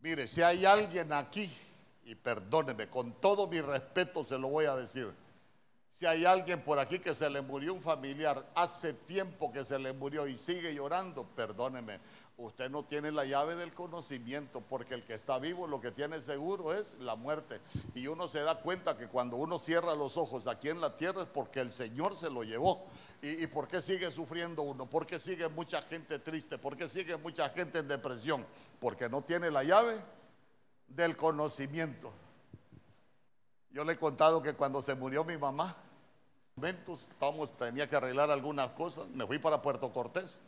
Mire, 0.00 0.26
si 0.26 0.42
hay 0.42 0.64
alguien 0.66 1.12
aquí 1.12 1.48
y 2.10 2.16
perdóneme, 2.16 2.88
con 2.88 3.12
todo 3.20 3.46
mi 3.46 3.60
respeto 3.60 4.24
se 4.24 4.36
lo 4.36 4.48
voy 4.48 4.64
a 4.64 4.74
decir. 4.74 5.14
Si 5.92 6.06
hay 6.06 6.24
alguien 6.24 6.60
por 6.60 6.80
aquí 6.80 6.98
que 6.98 7.14
se 7.14 7.30
le 7.30 7.40
murió 7.40 7.72
un 7.72 7.82
familiar, 7.82 8.50
hace 8.56 8.94
tiempo 8.94 9.52
que 9.52 9.64
se 9.64 9.78
le 9.78 9.92
murió 9.92 10.26
y 10.26 10.36
sigue 10.36 10.74
llorando, 10.74 11.24
perdóneme, 11.36 12.00
usted 12.36 12.68
no 12.68 12.84
tiene 12.84 13.12
la 13.12 13.24
llave 13.24 13.54
del 13.54 13.72
conocimiento, 13.72 14.60
porque 14.60 14.94
el 14.94 15.04
que 15.04 15.14
está 15.14 15.38
vivo 15.38 15.68
lo 15.68 15.80
que 15.80 15.92
tiene 15.92 16.20
seguro 16.20 16.74
es 16.74 16.94
la 16.98 17.14
muerte. 17.14 17.60
Y 17.94 18.08
uno 18.08 18.26
se 18.26 18.40
da 18.40 18.56
cuenta 18.56 18.98
que 18.98 19.06
cuando 19.06 19.36
uno 19.36 19.60
cierra 19.60 19.94
los 19.94 20.16
ojos 20.16 20.48
aquí 20.48 20.68
en 20.68 20.80
la 20.80 20.96
tierra 20.96 21.22
es 21.22 21.28
porque 21.28 21.60
el 21.60 21.70
Señor 21.70 22.16
se 22.16 22.28
lo 22.28 22.42
llevó. 22.42 22.84
¿Y, 23.22 23.46
por 23.46 23.68
qué 23.68 23.80
sigue 23.80 24.10
sufriendo 24.10 24.62
uno? 24.62 24.90
¿Por 24.90 25.06
qué 25.06 25.20
sigue 25.20 25.48
mucha 25.48 25.80
gente 25.82 26.18
triste? 26.18 26.58
¿Por 26.58 26.76
qué 26.76 26.88
sigue 26.88 27.16
mucha 27.18 27.50
gente 27.50 27.78
en 27.78 27.86
depresión? 27.86 28.44
Porque 28.80 29.08
no 29.08 29.22
tiene 29.22 29.48
la 29.52 29.62
llave 29.62 30.00
del 30.90 31.16
conocimiento. 31.16 32.12
Yo 33.70 33.84
le 33.84 33.92
he 33.92 33.96
contado 33.96 34.42
que 34.42 34.54
cuando 34.54 34.82
se 34.82 34.94
murió 34.94 35.24
mi 35.24 35.38
mamá, 35.38 35.74
estábamos, 36.66 37.56
tenía 37.56 37.88
que 37.88 37.96
arreglar 37.96 38.30
algunas 38.30 38.70
cosas, 38.70 39.08
me 39.08 39.26
fui 39.26 39.38
para 39.38 39.62
Puerto 39.62 39.92
Cortés. 39.92 40.40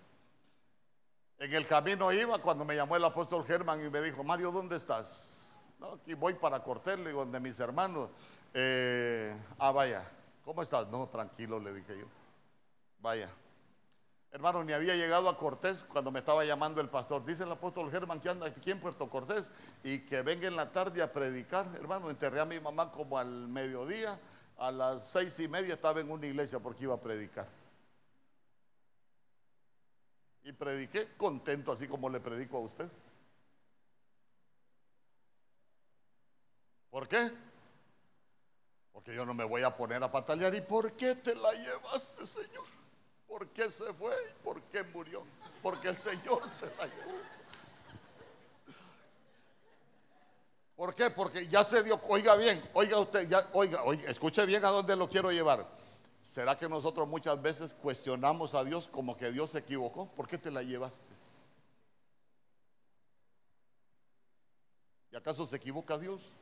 En 1.38 1.52
el 1.52 1.66
camino 1.66 2.12
iba 2.12 2.38
cuando 2.38 2.64
me 2.64 2.76
llamó 2.76 2.96
el 2.96 3.04
apóstol 3.04 3.44
Germán 3.44 3.84
y 3.84 3.90
me 3.90 4.00
dijo, 4.00 4.22
Mario, 4.22 4.52
¿dónde 4.52 4.76
estás? 4.76 5.58
No, 5.80 5.94
aquí 5.94 6.14
voy 6.14 6.34
para 6.34 6.62
Cortés, 6.62 6.98
le 6.98 7.08
digo, 7.08 7.20
donde 7.20 7.40
mis 7.40 7.58
hermanos. 7.58 8.10
Eh, 8.54 9.34
ah, 9.58 9.72
vaya, 9.72 10.08
¿cómo 10.44 10.62
estás? 10.62 10.86
No, 10.88 11.08
tranquilo, 11.08 11.58
le 11.58 11.72
dije 11.72 11.98
yo. 11.98 12.06
Vaya, 13.00 13.28
Hermano, 14.32 14.64
ni 14.64 14.72
había 14.72 14.96
llegado 14.96 15.28
a 15.28 15.36
Cortés 15.36 15.84
cuando 15.84 16.10
me 16.10 16.20
estaba 16.20 16.42
llamando 16.42 16.80
el 16.80 16.88
pastor. 16.88 17.22
Dice 17.22 17.42
el 17.42 17.52
apóstol 17.52 17.90
Germán 17.90 18.18
que 18.18 18.30
anda 18.30 18.46
aquí 18.46 18.70
en 18.70 18.80
Puerto 18.80 19.10
Cortés 19.10 19.50
y 19.84 20.06
que 20.06 20.22
venga 20.22 20.48
en 20.48 20.56
la 20.56 20.72
tarde 20.72 21.02
a 21.02 21.12
predicar. 21.12 21.66
Hermano, 21.76 22.08
enterré 22.08 22.40
a 22.40 22.46
mi 22.46 22.58
mamá 22.58 22.90
como 22.90 23.18
al 23.18 23.28
mediodía. 23.28 24.18
A 24.56 24.70
las 24.70 25.06
seis 25.06 25.38
y 25.38 25.48
media 25.48 25.74
estaba 25.74 26.00
en 26.00 26.10
una 26.10 26.26
iglesia 26.26 26.58
porque 26.58 26.84
iba 26.84 26.94
a 26.94 27.00
predicar. 27.00 27.46
Y 30.44 30.52
prediqué 30.52 31.08
contento, 31.18 31.70
así 31.70 31.86
como 31.86 32.08
le 32.08 32.18
predico 32.18 32.56
a 32.56 32.60
usted. 32.60 32.90
¿Por 36.90 37.06
qué? 37.06 37.30
Porque 38.92 39.14
yo 39.14 39.26
no 39.26 39.34
me 39.34 39.44
voy 39.44 39.62
a 39.62 39.76
poner 39.76 40.02
a 40.02 40.10
patalear. 40.10 40.54
¿Y 40.54 40.62
por 40.62 40.92
qué 40.92 41.16
te 41.16 41.34
la 41.34 41.52
llevaste, 41.52 42.24
Señor? 42.24 42.81
¿Por 43.32 43.48
qué 43.48 43.70
se 43.70 43.90
fue? 43.94 44.14
¿Por 44.44 44.60
qué 44.64 44.82
murió? 44.82 45.24
Porque 45.62 45.88
el 45.88 45.96
Señor 45.96 46.42
se 46.60 46.66
la 46.76 46.84
llevó. 46.84 47.18
¿Por 50.76 50.94
qué? 50.94 51.08
Porque 51.08 51.48
ya 51.48 51.64
se 51.64 51.82
dio, 51.82 51.98
oiga 52.08 52.36
bien, 52.36 52.62
oiga 52.74 52.98
usted, 52.98 53.26
oiga, 53.54 53.82
oiga, 53.84 54.10
escuche 54.10 54.44
bien 54.44 54.62
a 54.66 54.68
dónde 54.68 54.94
lo 54.96 55.08
quiero 55.08 55.32
llevar. 55.32 55.66
¿Será 56.22 56.58
que 56.58 56.68
nosotros 56.68 57.08
muchas 57.08 57.40
veces 57.40 57.72
cuestionamos 57.72 58.54
a 58.54 58.64
Dios 58.64 58.86
como 58.86 59.16
que 59.16 59.32
Dios 59.32 59.52
se 59.52 59.60
equivocó? 59.60 60.10
¿Por 60.10 60.28
qué 60.28 60.36
te 60.36 60.50
la 60.50 60.62
llevaste? 60.62 61.14
¿Y 65.10 65.16
acaso 65.16 65.46
se 65.46 65.56
equivoca 65.56 65.96
Dios? 65.96 66.32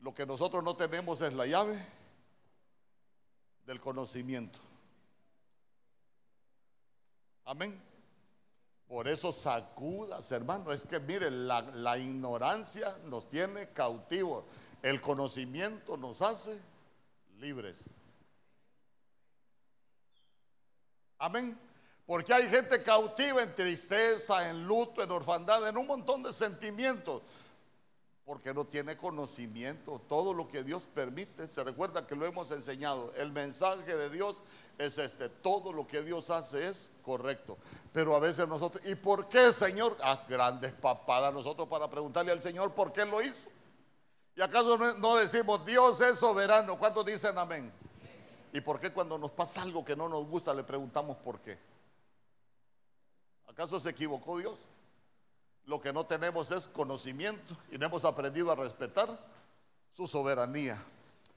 Lo 0.00 0.14
que 0.14 0.24
nosotros 0.24 0.64
no 0.64 0.76
tenemos 0.76 1.20
es 1.20 1.34
la 1.34 1.44
llave 1.44 1.78
del 3.66 3.82
conocimiento. 3.82 4.69
Amén. 7.44 7.80
Por 8.88 9.06
eso 9.06 9.30
sacudas, 9.30 10.32
hermano. 10.32 10.72
Es 10.72 10.84
que 10.84 10.98
mire, 10.98 11.30
la, 11.30 11.96
ignorancia 11.96 12.96
nos 13.06 13.28
tiene 13.28 13.68
cautivos. 13.70 14.44
El 14.82 15.00
conocimiento 15.00 15.96
nos 15.96 16.22
hace 16.22 16.60
libres. 17.38 17.90
Amén. 21.18 21.58
Porque 22.06 22.34
hay 22.34 22.48
gente 22.48 22.82
cautiva 22.82 23.42
en 23.42 23.54
tristeza, 23.54 24.50
en 24.50 24.66
luto, 24.66 25.02
en 25.02 25.10
orfandad, 25.12 25.68
en 25.68 25.76
un 25.76 25.86
montón 25.86 26.24
de 26.24 26.32
sentimientos 26.32 27.22
porque 28.24 28.54
no 28.54 28.64
tiene 28.64 28.96
conocimiento. 28.96 30.00
Todo 30.08 30.32
lo 30.32 30.48
que 30.48 30.62
Dios 30.62 30.84
permite, 30.94 31.48
se 31.48 31.64
recuerda 31.64 32.06
que 32.06 32.14
lo 32.14 32.26
hemos 32.26 32.50
enseñado. 32.50 33.12
El 33.16 33.32
mensaje 33.32 33.96
de 33.96 34.10
Dios 34.10 34.42
es 34.78 34.98
este, 34.98 35.28
todo 35.28 35.72
lo 35.72 35.86
que 35.86 36.02
Dios 36.02 36.30
hace 36.30 36.66
es 36.66 36.90
correcto. 37.02 37.58
Pero 37.92 38.14
a 38.14 38.20
veces 38.20 38.46
nosotros, 38.48 38.84
¿y 38.86 38.94
por 38.94 39.28
qué, 39.28 39.52
Señor? 39.52 39.96
Ah, 40.02 40.24
grandes 40.28 40.72
papadas 40.72 41.32
nosotros 41.32 41.68
para 41.68 41.88
preguntarle 41.88 42.32
al 42.32 42.42
Señor 42.42 42.72
por 42.72 42.92
qué 42.92 43.04
lo 43.04 43.20
hizo. 43.20 43.50
¿Y 44.36 44.42
acaso 44.42 44.78
no, 44.78 45.16
decimos, 45.16 45.64
Dios 45.66 46.00
es 46.00 46.18
soberano? 46.18 46.78
¿Cuántos 46.78 47.04
dicen 47.04 47.36
amén? 47.36 47.72
¿Y 48.52 48.60
por 48.60 48.80
qué 48.80 48.92
cuando 48.92 49.18
nos 49.18 49.30
pasa 49.32 49.62
algo 49.62 49.84
que 49.84 49.94
no 49.94 50.08
nos 50.08 50.26
gusta 50.26 50.54
le 50.54 50.64
preguntamos 50.64 51.16
por 51.18 51.40
qué? 51.40 51.58
¿Acaso 53.48 53.78
se 53.78 53.90
equivocó 53.90 54.38
Dios? 54.38 54.58
Lo 55.70 55.80
que 55.80 55.92
no 55.92 56.04
tenemos 56.04 56.50
es 56.50 56.66
conocimiento 56.66 57.56
y 57.70 57.78
no 57.78 57.86
hemos 57.86 58.04
aprendido 58.04 58.50
a 58.50 58.56
respetar 58.56 59.08
su 59.92 60.04
soberanía. 60.04 60.76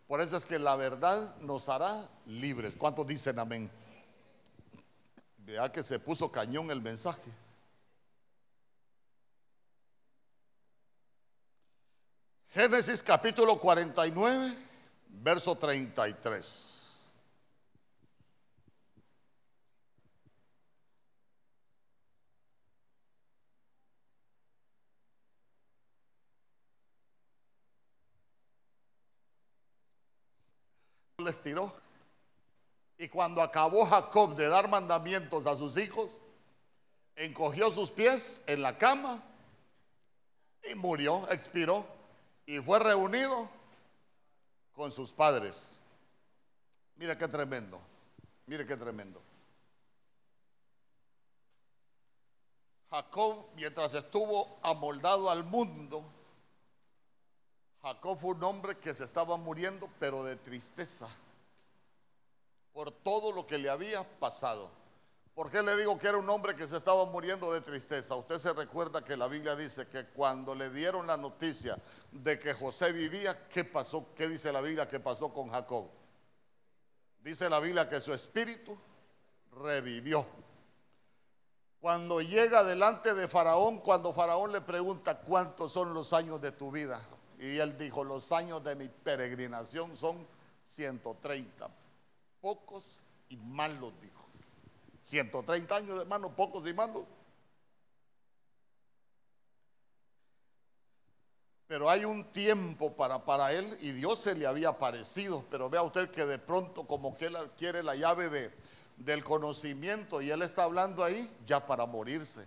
Por 0.08 0.22
eso 0.22 0.36
es 0.36 0.44
que 0.44 0.58
la 0.58 0.76
verdad 0.76 1.36
nos 1.42 1.70
hará 1.70 2.10
libres. 2.26 2.74
¿Cuántos 2.76 3.06
dicen 3.06 3.38
amén? 3.38 3.70
Vea 5.38 5.72
que 5.72 5.84
se 5.84 6.00
puso 6.00 6.32
cañón 6.32 6.72
el 6.72 6.82
mensaje. 6.82 7.22
Génesis 12.50 13.04
capítulo 13.04 13.60
49, 13.60 14.52
verso 15.10 15.56
33. 15.56 16.73
Les 31.24 31.42
tiró. 31.42 31.74
Y 32.98 33.08
cuando 33.08 33.42
acabó 33.42 33.86
Jacob 33.86 34.36
de 34.36 34.48
dar 34.48 34.70
mandamientos 34.70 35.48
a 35.48 35.56
sus 35.56 35.78
hijos, 35.78 36.20
encogió 37.16 37.72
sus 37.72 37.90
pies 37.90 38.44
en 38.48 38.62
la 38.62 38.78
cama 38.78 39.24
y 40.70 40.76
murió, 40.76 41.28
expiró 41.32 41.86
y 42.46 42.60
fue 42.60 42.80
reunido 42.80 43.50
con 44.74 44.92
sus 44.92 45.12
padres. 45.12 45.80
Mire 46.96 47.18
qué 47.18 47.28
tremendo, 47.28 47.80
mire 48.46 48.66
qué 48.66 48.78
tremendo. 48.78 49.22
Jacob, 52.90 53.48
mientras 53.56 53.96
estuvo 53.96 54.60
amoldado 54.62 55.32
al 55.32 55.44
mundo, 55.44 56.04
Jacob 57.84 58.18
fue 58.18 58.32
un 58.32 58.44
hombre 58.46 58.78
que 58.78 58.94
se 58.94 59.04
estaba 59.04 59.36
muriendo, 59.36 59.90
pero 60.00 60.24
de 60.24 60.38
tristeza, 60.38 61.10
por 62.72 62.92
todo 62.92 63.34
lo 63.34 63.46
que 63.46 63.58
le 63.58 63.70
había 63.70 64.04
pasado. 64.20 64.72
¿Por 65.36 65.52
qué 65.52 65.62
le 65.62 65.76
digo 65.76 66.00
que 66.00 66.08
era 66.08 66.18
un 66.18 66.30
hombre 66.30 66.56
que 66.56 66.66
se 66.66 66.78
estaba 66.78 67.04
muriendo 67.06 67.52
de 67.52 67.60
tristeza? 67.60 68.16
Usted 68.16 68.40
se 68.40 68.54
recuerda 68.54 69.04
que 69.04 69.18
la 69.18 69.28
Biblia 69.28 69.56
dice 69.56 69.88
que 69.88 70.06
cuando 70.06 70.56
le 70.56 70.70
dieron 70.70 71.08
la 71.08 71.18
noticia 71.18 71.76
de 72.12 72.40
que 72.40 72.54
José 72.54 72.94
vivía, 72.94 73.50
¿qué 73.50 73.66
pasó? 73.66 74.06
¿Qué 74.16 74.30
dice 74.30 74.54
la 74.54 74.62
Biblia 74.62 74.88
que 74.88 75.02
pasó 75.02 75.34
con 75.34 75.50
Jacob? 75.50 75.90
Dice 77.20 77.50
la 77.50 77.60
Biblia 77.60 77.90
que 77.90 78.00
su 78.00 78.14
espíritu 78.14 78.78
revivió. 79.62 80.26
Cuando 81.82 82.22
llega 82.22 82.64
delante 82.64 83.14
de 83.14 83.28
Faraón, 83.28 83.80
cuando 83.80 84.14
Faraón 84.14 84.54
le 84.54 84.62
pregunta 84.62 85.20
cuántos 85.20 85.74
son 85.74 85.94
los 85.94 86.14
años 86.14 86.40
de 86.40 86.52
tu 86.52 86.72
vida, 86.72 87.02
y 87.44 87.60
él 87.60 87.78
dijo, 87.78 88.04
los 88.04 88.32
años 88.32 88.64
de 88.64 88.76
mi 88.76 88.88
peregrinación 88.88 89.98
son 89.98 90.26
130. 90.66 91.70
Pocos 92.40 93.04
y 93.28 93.36
malos, 93.36 93.94
dijo. 94.02 94.24
130 95.04 95.76
años, 95.76 96.02
hermano, 96.02 96.34
pocos 96.34 96.66
y 96.68 96.74
malos. 96.74 97.04
Pero 101.68 101.90
hay 101.90 102.06
un 102.06 102.24
tiempo 102.32 102.94
para, 102.94 103.26
para 103.26 103.52
él 103.52 103.78
y 103.82 103.92
Dios 103.92 104.20
se 104.20 104.36
le 104.36 104.46
había 104.46 104.70
aparecido. 104.70 105.44
Pero 105.52 105.70
vea 105.70 105.82
usted 105.82 106.10
que 106.12 106.26
de 106.26 106.40
pronto 106.40 106.88
como 106.88 107.18
que 107.18 107.26
él 107.26 107.36
adquiere 107.36 107.84
la 107.84 107.96
llave 107.96 108.30
de, 108.30 108.52
del 108.98 109.24
conocimiento 109.24 110.22
y 110.22 110.30
él 110.30 110.44
está 110.44 110.64
hablando 110.64 111.04
ahí 111.04 111.30
ya 111.46 111.66
para 111.66 111.86
morirse. 111.86 112.46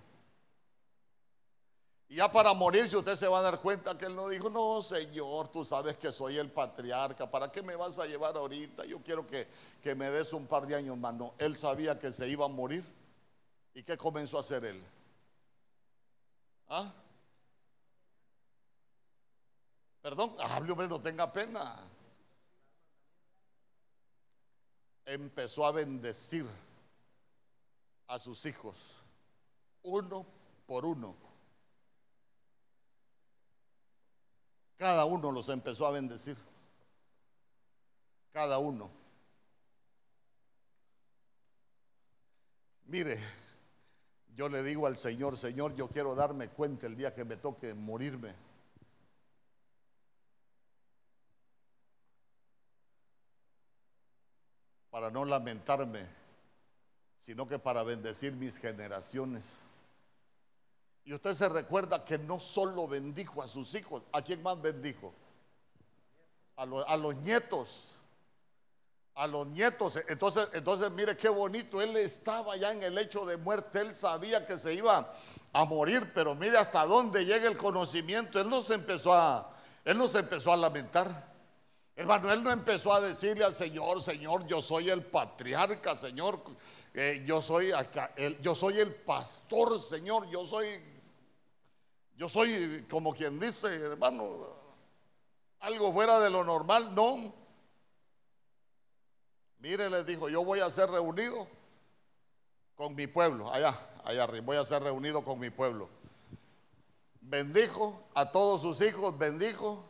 Y 2.09 2.17
ya 2.17 2.31
para 2.31 2.55
morirse 2.55 2.97
usted 2.97 3.17
se 3.17 3.27
va 3.27 3.41
a 3.41 3.43
dar 3.43 3.61
cuenta 3.61 3.99
que 3.99 4.07
él 4.07 4.15
no 4.15 4.29
dijo, 4.29 4.49
no, 4.49 4.81
Señor, 4.81 5.49
tú 5.49 5.65
sabes 5.65 5.97
que 5.97 6.13
soy 6.13 6.39
el 6.39 6.51
patriarca, 6.51 7.29
¿para 7.29 7.51
qué 7.51 7.63
me 7.63 7.75
vas 7.75 7.99
a 7.99 8.07
llevar 8.07 8.37
ahorita? 8.37 8.85
Yo 8.85 9.01
quiero 9.03 9.27
que, 9.27 9.49
que 9.83 9.95
me 9.95 10.09
des 10.11 10.33
un 10.33 10.47
par 10.47 10.67
de 10.67 10.77
años 10.77 10.97
más. 10.97 11.15
No, 11.15 11.35
él 11.39 11.57
sabía 11.57 11.99
que 11.99 12.13
se 12.13 12.29
iba 12.29 12.45
a 12.45 12.49
morir. 12.49 12.85
¿Y 13.75 13.83
qué 13.83 13.97
comenzó 13.97 14.37
a 14.37 14.41
hacer 14.41 14.65
él? 14.65 14.83
¿Ah? 16.69 16.93
Perdón, 20.01 20.33
hable 20.39 20.71
hombre, 20.71 20.87
no 20.87 21.01
tenga 21.01 21.33
pena. 21.33 21.75
Empezó 25.05 25.67
a 25.67 25.73
bendecir 25.73 26.47
a 28.07 28.19
sus 28.21 28.47
hijos, 28.47 28.95
uno 29.83 30.25
por 30.67 30.85
uno. 30.85 31.26
Cada 34.77 35.05
uno 35.07 35.33
los 35.33 35.49
empezó 35.49 35.87
a 35.87 35.91
bendecir. 35.91 36.37
Cada 38.33 38.59
uno. 38.59 38.91
Mire, 42.85 43.19
yo 44.37 44.49
le 44.49 44.63
digo 44.63 44.87
al 44.87 44.97
Señor, 44.97 45.37
Señor, 45.37 45.75
yo 45.75 45.89
quiero 45.89 46.15
darme 46.15 46.49
cuenta 46.49 46.87
el 46.87 46.97
día 46.97 47.15
que 47.15 47.25
me 47.25 47.37
toque 47.37 47.73
morirme. 47.75 48.35
Para 54.91 55.11
no 55.11 55.25
lamentarme, 55.25 56.07
sino 57.19 57.47
que 57.49 57.59
para 57.59 57.83
bendecir 57.83 58.33
mis 58.35 58.59
generaciones. 58.59 59.61
Y 61.07 61.15
usted 61.15 61.35
se 61.35 61.49
recuerda 61.49 62.05
que 62.05 62.19
no 62.19 62.41
solo 62.41 62.89
bendijo 62.89 63.41
a 63.41 63.47
sus 63.47 63.73
hijos, 63.77 64.03
¿a 64.13 64.23
quién 64.23 64.43
más 64.43 64.61
bendijo? 64.61 65.15
A, 66.57 66.67
los 66.67 67.15
nietos. 67.19 67.93
A 69.15 69.29
los 69.29 69.47
nietos. 69.47 70.01
Entonces, 70.09 70.49
entonces, 70.53 70.91
mire 70.91 71.17
qué 71.17 71.29
bonito. 71.29 71.81
Él 71.81 71.97
estaba 71.97 72.57
ya 72.57 72.73
en 72.73 72.83
el 72.83 72.99
hecho 72.99 73.25
de 73.25 73.37
muerte. 73.37 73.83
Él 73.83 73.95
sabía 73.95 74.45
que 74.45 74.59
se 74.59 74.75
iba 74.75 75.15
a 75.53 75.65
morir, 75.65 76.11
pero 76.13 76.35
mire 76.35 76.59
hasta 76.59 76.85
dónde 76.85 77.25
llega 77.25 77.47
el 77.47 77.57
conocimiento. 77.57 78.41
Él 78.41 78.51
no 78.51 78.61
se 78.61 78.75
empezó 78.75 79.15
a, 79.15 79.55
él 79.85 79.97
no 79.97 80.07
empezó 80.07 80.53
a 80.53 80.57
lamentar. 80.57 81.37
Hermano, 81.95 82.33
él 82.33 82.43
no 82.43 82.51
empezó 82.51 82.93
a 82.93 83.01
decirle 83.01 83.45
al 83.45 83.55
Señor, 83.55 84.03
Señor, 84.03 84.45
yo 84.47 84.61
soy 84.61 84.91
el 84.91 85.03
patriarca, 85.03 85.95
Señor, 85.95 86.41
eh, 86.93 87.23
yo, 87.25 87.41
soy 87.41 87.71
acá, 87.71 88.13
yo 88.43 88.55
soy 88.57 88.81
el 88.81 88.93
pastor, 88.93 89.81
Señor, 89.81 90.29
yo 90.29 90.47
soy 90.47 90.96
yo 92.17 92.29
soy 92.29 92.87
como 92.91 93.15
quien 93.15 93.39
dice, 93.39 93.69
hermano, 93.77 94.49
algo 95.61 95.93
fuera 95.93 96.19
de 96.19 96.31
lo 96.31 96.45
normal, 96.45 96.95
no. 96.95 97.33
Mire, 99.59 99.91
les 99.91 100.07
dijo, 100.07 100.29
yo 100.29 100.45
voy 100.45 100.61
a 100.61 100.71
ser 100.71 100.91
reunido 100.91 101.47
con 102.75 102.95
mi 102.95 103.07
pueblo, 103.07 103.53
allá, 103.53 103.79
allá 104.05 104.25
arriba, 104.25 104.47
voy 104.47 104.57
a 104.57 104.65
ser 104.65 104.83
reunido 104.83 105.23
con 105.25 105.39
mi 105.39 105.51
pueblo. 105.51 105.89
Bendijo 107.21 108.03
a 108.15 108.31
todos 108.31 108.63
sus 108.63 108.81
hijos, 108.81 109.17
bendijo 109.19 109.85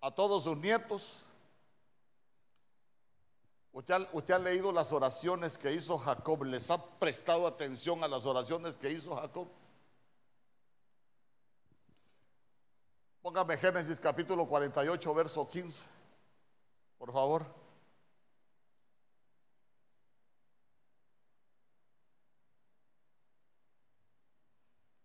a 0.00 0.10
todos 0.10 0.44
sus 0.44 0.56
nietos. 0.56 1.24
Usted, 3.72 4.08
usted, 4.12 4.34
ha 4.34 4.38
leído 4.38 4.72
las 4.72 4.90
oraciones 4.90 5.58
que 5.58 5.72
hizo 5.72 5.98
Jacob, 5.98 6.44
les 6.44 6.70
ha 6.70 6.82
prestado 6.98 7.46
atención 7.46 8.02
a 8.02 8.08
las 8.08 8.24
oraciones 8.24 8.74
que 8.74 8.90
hizo 8.90 9.14
Jacob. 9.14 9.46
Póngame 13.26 13.56
Génesis 13.56 13.98
capítulo 13.98 14.46
48, 14.46 15.12
verso 15.12 15.48
15, 15.48 15.84
por 16.96 17.12
favor. 17.12 17.44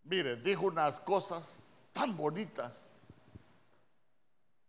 Mire, 0.03 0.35
dijo 0.35 0.67
unas 0.67 0.99
cosas 0.99 1.63
tan 1.93 2.15
bonitas 2.15 2.85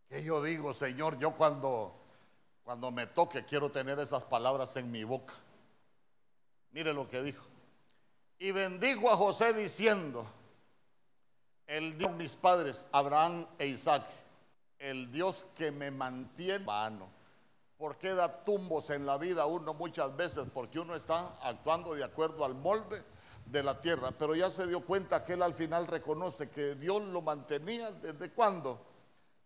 que 0.08 0.24
yo 0.24 0.42
digo, 0.42 0.72
Señor, 0.72 1.18
yo 1.18 1.36
cuando, 1.36 1.94
cuando 2.64 2.90
me 2.90 3.06
toque 3.06 3.44
quiero 3.44 3.70
tener 3.70 3.98
esas 3.98 4.22
palabras 4.22 4.74
en 4.78 4.90
mi 4.90 5.04
boca. 5.04 5.34
Mire 6.70 6.94
lo 6.94 7.06
que 7.06 7.20
dijo. 7.22 7.44
Y 8.38 8.52
bendijo 8.52 9.10
a 9.10 9.16
José 9.18 9.52
diciendo, 9.52 10.26
el 11.72 11.96
Dios 11.96 12.12
mis 12.12 12.36
padres, 12.36 12.86
Abraham 12.92 13.46
e 13.58 13.66
Isaac, 13.66 14.02
el 14.78 15.10
Dios 15.10 15.46
que 15.56 15.72
me 15.72 15.90
mantiene 15.90 16.64
vano. 16.64 17.08
¿Por 17.78 17.96
qué 17.96 18.12
da 18.12 18.44
tumbos 18.44 18.90
en 18.90 19.06
la 19.06 19.16
vida 19.16 19.46
uno 19.46 19.72
muchas 19.72 20.14
veces? 20.14 20.44
Porque 20.52 20.78
uno 20.78 20.94
está 20.94 21.34
actuando 21.42 21.94
de 21.94 22.04
acuerdo 22.04 22.44
al 22.44 22.54
molde 22.54 23.02
de 23.46 23.62
la 23.62 23.80
tierra. 23.80 24.10
Pero 24.12 24.34
ya 24.34 24.50
se 24.50 24.66
dio 24.66 24.84
cuenta 24.84 25.24
que 25.24 25.32
él 25.32 25.42
al 25.42 25.54
final 25.54 25.86
reconoce 25.86 26.50
que 26.50 26.74
Dios 26.74 27.02
lo 27.04 27.22
mantenía 27.22 27.90
desde 27.90 28.30
cuándo? 28.30 28.78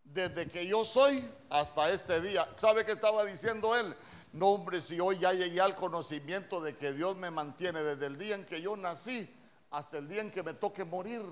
Desde 0.03 0.49
que 0.49 0.67
yo 0.67 0.85
soy 0.85 1.25
hasta 1.49 1.91
este 1.91 2.21
día. 2.21 2.47
¿Sabe 2.57 2.85
qué 2.85 2.93
estaba 2.93 3.25
diciendo 3.25 3.77
él? 3.77 3.95
No, 4.33 4.49
hombre, 4.49 4.81
si 4.81 4.99
hoy 4.99 5.19
ya 5.19 5.33
llegué 5.33 5.61
al 5.61 5.77
conocimiento 5.77 6.61
de 6.61 6.77
que 6.77 6.93
Dios 6.93 7.17
me 7.17 7.31
mantiene 7.31 7.83
desde 7.83 8.07
el 8.07 8.19
día 8.19 8.35
en 8.35 8.45
que 8.45 8.61
yo 8.61 8.77
nací 8.77 9.33
hasta 9.71 9.99
el 9.99 10.09
día 10.09 10.23
en 10.23 10.33
que 10.33 10.43
me 10.43 10.55
toque 10.55 10.85
morir. 10.85 11.23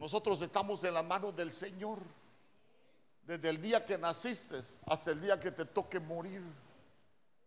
Nosotros 0.00 0.40
estamos 0.40 0.82
en 0.84 0.94
las 0.94 1.04
manos 1.04 1.36
del 1.36 1.52
Señor. 1.52 1.98
Desde 3.26 3.50
el 3.50 3.60
día 3.60 3.84
que 3.84 3.98
naciste 3.98 4.58
hasta 4.86 5.10
el 5.10 5.20
día 5.20 5.38
que 5.38 5.50
te 5.50 5.66
toque 5.66 6.00
morir. 6.00 6.42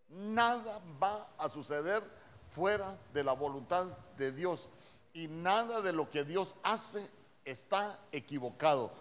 Nada 0.08 0.80
va 1.02 1.28
a 1.40 1.50
suceder 1.50 2.04
fuera 2.52 2.96
de 3.12 3.24
la 3.24 3.34
voluntad 3.34 3.86
de 4.18 4.32
Dios. 4.32 4.70
Y 5.14 5.28
nada 5.28 5.82
de 5.82 5.92
lo 5.94 6.08
que 6.12 6.24
Dios 6.24 6.56
hace 6.62 7.10
está 7.44 8.00
equivocado. 8.12 8.92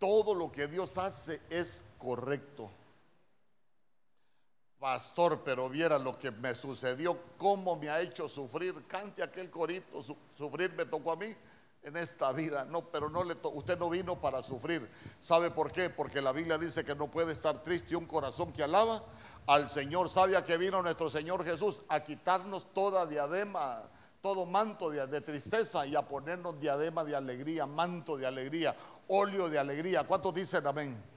Todo 0.00 0.34
lo 0.34 0.50
que 0.50 0.66
Dios 0.66 0.98
hace 0.98 1.40
es 1.48 1.84
correcto. 1.98 2.68
Pastor, 4.80 5.42
pero 5.44 5.68
viera 5.70 5.96
lo 5.98 6.18
que 6.18 6.32
me 6.32 6.54
sucedió, 6.56 7.18
cómo 7.38 7.76
me 7.76 7.88
ha 7.88 8.00
hecho 8.00 8.28
sufrir. 8.28 8.84
Cante 8.88 9.22
aquel 9.22 9.48
corito, 9.48 10.02
sufrir 10.36 10.72
me 10.72 10.84
tocó 10.84 11.12
a 11.12 11.16
mí 11.16 11.34
en 11.86 11.96
esta 11.96 12.32
vida. 12.32 12.64
No, 12.64 12.82
pero 12.82 13.08
no 13.08 13.22
le 13.22 13.36
usted 13.54 13.78
no 13.78 13.88
vino 13.88 14.20
para 14.20 14.42
sufrir. 14.42 14.90
¿Sabe 15.20 15.52
por 15.52 15.70
qué? 15.70 15.88
Porque 15.88 16.20
la 16.20 16.32
Biblia 16.32 16.58
dice 16.58 16.84
que 16.84 16.96
no 16.96 17.08
puede 17.08 17.32
estar 17.32 17.62
triste 17.62 17.94
un 17.94 18.06
corazón 18.06 18.52
que 18.52 18.64
alaba 18.64 19.02
al 19.46 19.68
Señor. 19.68 20.10
¿Sabe 20.10 20.36
a 20.36 20.44
que 20.44 20.56
vino 20.56 20.82
nuestro 20.82 21.08
Señor 21.08 21.44
Jesús? 21.44 21.82
A 21.88 22.00
quitarnos 22.00 22.74
toda 22.74 23.06
diadema, 23.06 23.84
todo 24.20 24.46
manto 24.46 24.90
de, 24.90 25.06
de, 25.06 25.20
tristeza 25.20 25.86
y 25.86 25.94
a 25.94 26.02
ponernos 26.02 26.60
diadema 26.60 27.04
de 27.04 27.14
alegría, 27.14 27.66
manto 27.66 28.16
de 28.16 28.26
alegría, 28.26 28.74
óleo 29.06 29.48
de 29.48 29.60
alegría. 29.60 30.02
¿Cuántos 30.02 30.34
dicen 30.34 30.66
amén? 30.66 31.15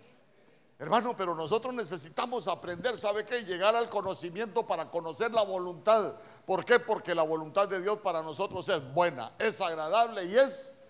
Hermano, 0.82 1.14
pero 1.16 1.36
nosotros 1.36 1.74
necesitamos 1.74 2.48
aprender, 2.48 2.98
¿sabe 2.98 3.26
qué? 3.26 3.44
Llegar 3.44 3.76
al 3.76 3.90
conocimiento 3.90 4.66
para 4.66 4.90
conocer 4.90 5.30
la 5.34 5.44
voluntad. 5.44 6.16
¿Por 6.46 6.64
qué? 6.64 6.80
Porque 6.80 7.14
la 7.14 7.24
voluntad 7.24 7.68
de 7.68 7.82
Dios 7.82 7.98
para 7.98 8.22
nosotros 8.22 8.70
es 8.70 8.94
buena, 8.94 9.34
es 9.40 9.60
agradable 9.60 10.24
y 10.24 10.36
es 10.38 10.82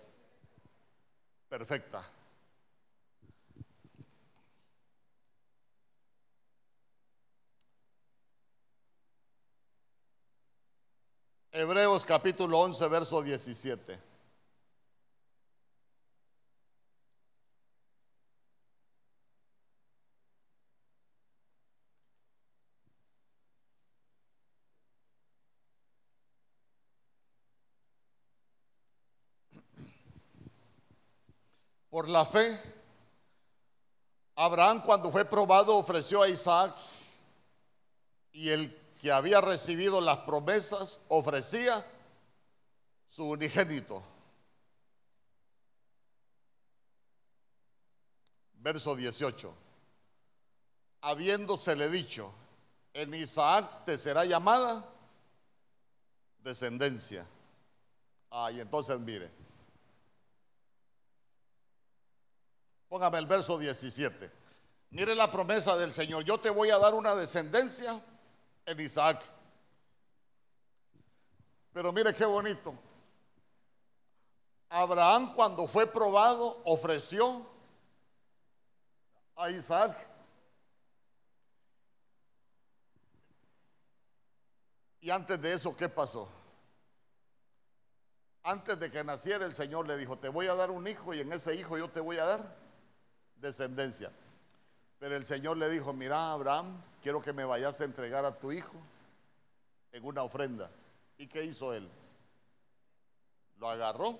perfecta. 1.48 2.08
Hebreos 11.50 12.06
capítulo 12.06 12.60
11, 12.60 12.86
verso 12.86 13.20
17. 13.22 14.09
Por 31.90 32.08
la 32.08 32.24
fe, 32.24 32.58
Abraham 34.36 34.82
cuando 34.84 35.10
fue 35.10 35.24
probado 35.24 35.76
ofreció 35.76 36.22
a 36.22 36.28
Isaac 36.28 36.74
y 38.32 38.48
el 38.48 38.74
que 39.00 39.12
había 39.12 39.40
recibido 39.40 40.00
las 40.00 40.18
promesas 40.18 41.00
ofrecía 41.08 41.84
su 43.08 43.28
unigénito. 43.28 44.02
verso 48.60 48.94
18. 48.94 49.54
Habiéndosele 51.02 51.88
dicho, 51.88 52.32
en 52.92 53.14
Isaac 53.14 53.84
te 53.84 53.96
será 53.96 54.24
llamada 54.24 54.86
descendencia. 56.42 57.26
Ay, 58.30 58.60
entonces 58.60 58.98
mire. 59.00 59.39
Póngame 62.90 63.18
el 63.18 63.26
verso 63.26 63.56
17. 63.56 64.32
Mire 64.90 65.14
la 65.14 65.30
promesa 65.30 65.76
del 65.76 65.92
Señor. 65.92 66.24
Yo 66.24 66.40
te 66.40 66.50
voy 66.50 66.70
a 66.70 66.78
dar 66.78 66.92
una 66.92 67.14
descendencia 67.14 68.02
en 68.66 68.80
Isaac. 68.80 69.22
Pero 71.72 71.92
mire 71.92 72.12
qué 72.12 72.24
bonito. 72.24 72.74
Abraham 74.68 75.34
cuando 75.36 75.68
fue 75.68 75.86
probado 75.86 76.62
ofreció 76.64 77.46
a 79.36 79.50
Isaac. 79.50 79.96
Y 85.00 85.10
antes 85.10 85.40
de 85.40 85.52
eso, 85.52 85.76
¿qué 85.76 85.88
pasó? 85.88 86.28
Antes 88.42 88.80
de 88.80 88.90
que 88.90 89.04
naciera 89.04 89.46
el 89.46 89.54
Señor 89.54 89.86
le 89.86 89.96
dijo, 89.96 90.18
te 90.18 90.28
voy 90.28 90.48
a 90.48 90.56
dar 90.56 90.72
un 90.72 90.88
hijo 90.88 91.14
y 91.14 91.20
en 91.20 91.32
ese 91.32 91.54
hijo 91.54 91.78
yo 91.78 91.88
te 91.88 92.00
voy 92.00 92.18
a 92.18 92.24
dar 92.24 92.59
descendencia. 93.40 94.10
Pero 94.98 95.16
el 95.16 95.24
Señor 95.24 95.56
le 95.56 95.70
dijo, 95.70 95.92
mira 95.92 96.32
Abraham, 96.32 96.80
quiero 97.02 97.22
que 97.22 97.32
me 97.32 97.44
vayas 97.44 97.80
a 97.80 97.84
entregar 97.84 98.24
a 98.24 98.38
tu 98.38 98.52
hijo 98.52 98.74
en 99.92 100.04
una 100.04 100.22
ofrenda. 100.22 100.70
¿Y 101.16 101.26
qué 101.26 101.44
hizo 101.44 101.72
él? 101.72 101.88
Lo 103.58 103.68
agarró. 103.68 104.18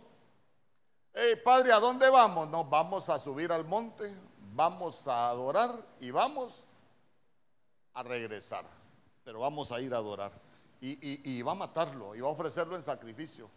Hey, 1.12 1.34
padre, 1.44 1.72
¿a 1.72 1.80
dónde 1.80 2.08
vamos? 2.08 2.48
No, 2.48 2.64
vamos 2.64 3.08
a 3.10 3.18
subir 3.18 3.52
al 3.52 3.64
monte, 3.64 4.14
vamos 4.54 5.06
a 5.06 5.28
adorar 5.28 5.70
y 5.98 6.10
vamos 6.10 6.66
a 7.94 8.02
regresar. 8.02 8.64
Pero 9.24 9.40
vamos 9.40 9.72
a 9.72 9.80
ir 9.80 9.92
a 9.92 9.98
adorar. 9.98 10.32
Y, 10.80 11.30
y 11.30 11.42
va 11.42 11.52
a 11.52 11.56
matarlo 11.56 12.14
y 12.14 12.20
va 12.20 12.28
a 12.28 12.32
ofrecerlo 12.32 12.74
en 12.74 12.82
sacrificio. 12.82 13.50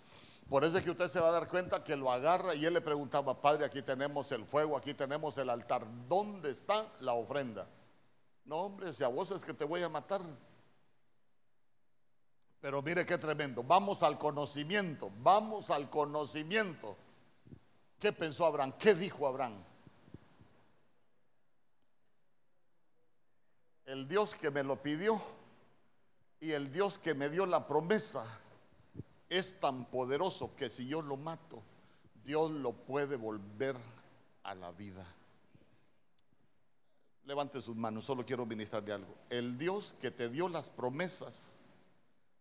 Por 0.50 0.64
eso 0.64 0.78
es 0.78 0.84
que 0.84 0.92
usted 0.92 1.08
se 1.08 1.20
va 1.20 1.30
a 1.30 1.32
dar 1.32 1.48
cuenta 1.48 1.84
que 1.84 1.96
lo 1.96 2.12
agarra 2.12 2.54
y 2.54 2.66
él 2.66 2.74
le 2.74 2.82
preguntaba, 2.82 3.42
Padre, 3.42 3.66
aquí 3.66 3.82
tenemos 3.82 4.32
el 4.32 4.46
fuego, 4.46 4.78
aquí 4.78 4.94
tenemos 4.94 5.38
el 5.38 5.50
altar, 5.50 5.86
¿dónde 6.08 6.52
está 6.52 6.86
la 7.00 7.14
ofrenda? 7.14 7.68
No, 8.46 8.58
hombre, 8.58 8.92
si 8.94 9.04
a 9.04 9.08
vos 9.08 9.32
es 9.32 9.46
que 9.46 9.54
te 9.54 9.66
voy 9.66 9.82
a 9.82 9.90
matar. 9.90 10.22
Pero 12.60 12.82
mire 12.82 13.06
qué 13.06 13.18
tremendo, 13.18 13.64
vamos 13.64 14.04
al 14.04 14.18
conocimiento, 14.18 15.12
vamos 15.20 15.70
al 15.70 15.90
conocimiento. 15.90 16.96
¿Qué 18.00 18.12
pensó 18.12 18.46
Abraham? 18.46 18.74
¿Qué 18.78 18.94
dijo 18.94 19.26
Abraham? 19.26 19.64
El 23.86 24.08
Dios 24.08 24.36
que 24.36 24.50
me 24.50 24.64
lo 24.64 24.82
pidió 24.82 25.22
y 26.40 26.52
el 26.52 26.72
Dios 26.72 26.98
que 26.98 27.14
me 27.14 27.30
dio 27.30 27.46
la 27.46 27.68
promesa 27.68 28.26
es 29.30 29.60
tan 29.60 29.86
poderoso 29.86 30.56
que 30.56 30.70
si 30.70 30.88
yo 30.88 31.02
lo 31.02 31.18
mato, 31.18 31.62
Dios 32.24 32.52
lo 32.52 32.74
puede 32.74 33.16
volver 33.16 33.76
a 34.44 34.56
la 34.56 34.72
vida. 34.72 35.06
Levante 37.26 37.62
sus 37.62 37.76
manos, 37.76 38.06
solo 38.06 38.26
quiero 38.26 38.46
ministrarle 38.46 38.94
algo. 38.94 39.16
El 39.30 39.58
Dios 39.58 39.96
que 40.02 40.12
te 40.12 40.30
dio 40.30 40.50
las 40.50 40.70
promesas 40.70 41.60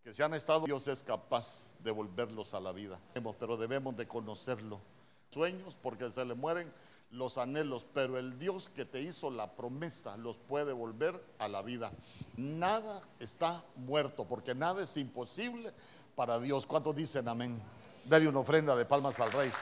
que 0.02 0.12
se 0.12 0.24
han 0.24 0.34
estado, 0.34 0.66
Dios 0.66 0.88
es 0.88 1.02
capaz 1.02 1.74
de 1.80 1.92
volverlos 1.92 2.54
a 2.54 2.60
la 2.60 2.72
vida. 2.72 2.98
Pero 3.38 3.56
debemos 3.56 3.96
de 3.96 4.08
conocerlo. 4.08 4.80
Sueños 5.30 5.76
porque 5.80 6.10
se 6.10 6.24
le 6.24 6.34
mueren 6.34 6.72
los 7.12 7.38
anhelos, 7.38 7.86
pero 7.94 8.18
el 8.18 8.38
Dios 8.38 8.68
que 8.68 8.84
te 8.84 9.00
hizo 9.00 9.30
la 9.30 9.52
promesa 9.54 10.16
los 10.16 10.38
puede 10.38 10.72
volver 10.72 11.22
a 11.38 11.46
la 11.46 11.62
vida. 11.62 11.92
Nada 12.36 13.02
está 13.20 13.62
muerto 13.76 14.26
porque 14.26 14.54
nada 14.54 14.82
es 14.82 14.96
imposible 14.96 15.72
para 16.14 16.38
Dios. 16.38 16.66
¿Cuántos 16.66 16.94
dicen 16.94 17.28
amén? 17.28 17.62
Dale 18.04 18.28
una 18.28 18.40
ofrenda 18.40 18.74
de 18.76 18.84
palmas 18.84 19.18
al 19.20 19.32
rey. 19.32 19.52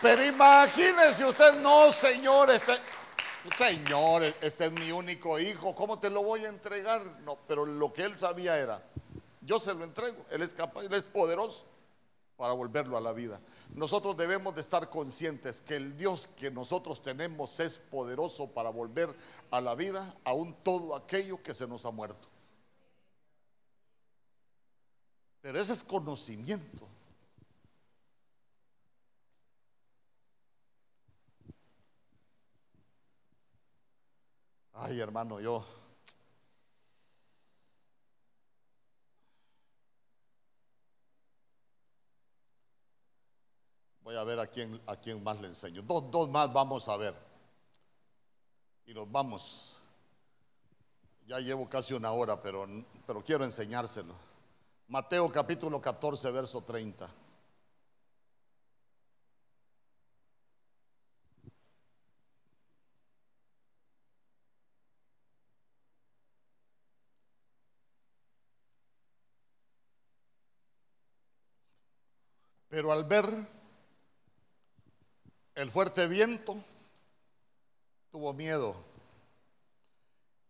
Pero 0.00 0.24
imagínese 0.24 1.24
usted, 1.24 1.60
no, 1.60 1.92
Señor, 1.92 2.50
este, 2.50 2.72
Señor, 3.56 4.24
este 4.40 4.66
es 4.66 4.72
mi 4.72 4.90
único 4.90 5.38
hijo, 5.38 5.74
¿cómo 5.76 5.98
te 6.00 6.10
lo 6.10 6.24
voy 6.24 6.44
a 6.44 6.48
entregar? 6.48 7.04
No, 7.24 7.38
pero 7.46 7.64
lo 7.64 7.92
que 7.92 8.02
él 8.02 8.18
sabía 8.18 8.58
era, 8.58 8.82
yo 9.42 9.60
se 9.60 9.72
lo 9.74 9.84
entrego, 9.84 10.24
él 10.30 10.42
es 10.42 10.54
capaz, 10.54 10.82
él 10.82 10.92
es 10.94 11.02
poderoso 11.02 11.66
para 12.36 12.52
volverlo 12.52 12.96
a 12.96 13.00
la 13.00 13.12
vida. 13.12 13.40
Nosotros 13.74 14.16
debemos 14.16 14.56
de 14.56 14.62
estar 14.62 14.90
conscientes 14.90 15.60
que 15.60 15.76
el 15.76 15.96
Dios 15.96 16.26
que 16.26 16.50
nosotros 16.50 17.00
tenemos 17.00 17.60
es 17.60 17.78
poderoso 17.78 18.48
para 18.48 18.70
volver 18.70 19.14
a 19.52 19.60
la 19.60 19.76
vida 19.76 20.16
aún 20.24 20.52
todo 20.64 20.96
aquello 20.96 21.40
que 21.40 21.54
se 21.54 21.68
nos 21.68 21.86
ha 21.86 21.92
muerto. 21.92 22.31
Pero 25.42 25.58
ese 25.58 25.72
es 25.72 25.82
conocimiento. 25.82 26.88
Ay, 34.72 35.00
hermano, 35.00 35.40
yo 35.40 35.64
voy 44.02 44.16
a 44.16 44.24
ver 44.24 44.38
a 44.38 44.46
quién, 44.46 44.80
a 44.86 44.96
quién 44.96 45.22
más 45.22 45.40
le 45.40 45.48
enseño. 45.48 45.82
Dos, 45.82 46.10
dos 46.10 46.28
más 46.30 46.52
vamos 46.52 46.88
a 46.88 46.96
ver. 46.96 47.14
Y 48.86 48.94
nos 48.94 49.10
vamos. 49.10 49.80
Ya 51.26 51.40
llevo 51.40 51.68
casi 51.68 51.94
una 51.94 52.12
hora, 52.12 52.40
pero, 52.40 52.66
pero 53.06 53.22
quiero 53.24 53.44
enseñárselo. 53.44 54.31
Mateo 54.92 55.32
capítulo 55.32 55.80
14, 55.80 56.30
verso 56.30 56.60
30. 56.60 57.08
Pero 72.68 72.92
al 72.92 73.04
ver 73.04 73.24
el 75.54 75.70
fuerte 75.70 76.06
viento, 76.06 76.62
tuvo 78.10 78.34
miedo. 78.34 78.76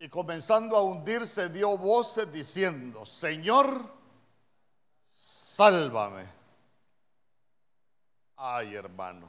Y 0.01 0.09
comenzando 0.09 0.77
a 0.77 0.83
hundirse, 0.83 1.49
dio 1.49 1.79
voces 1.79 2.33
diciendo, 2.33 3.07
Señor, 3.07 4.02
sálvame. 5.53 6.25
Ay, 8.37 8.75
hermano. 8.75 9.29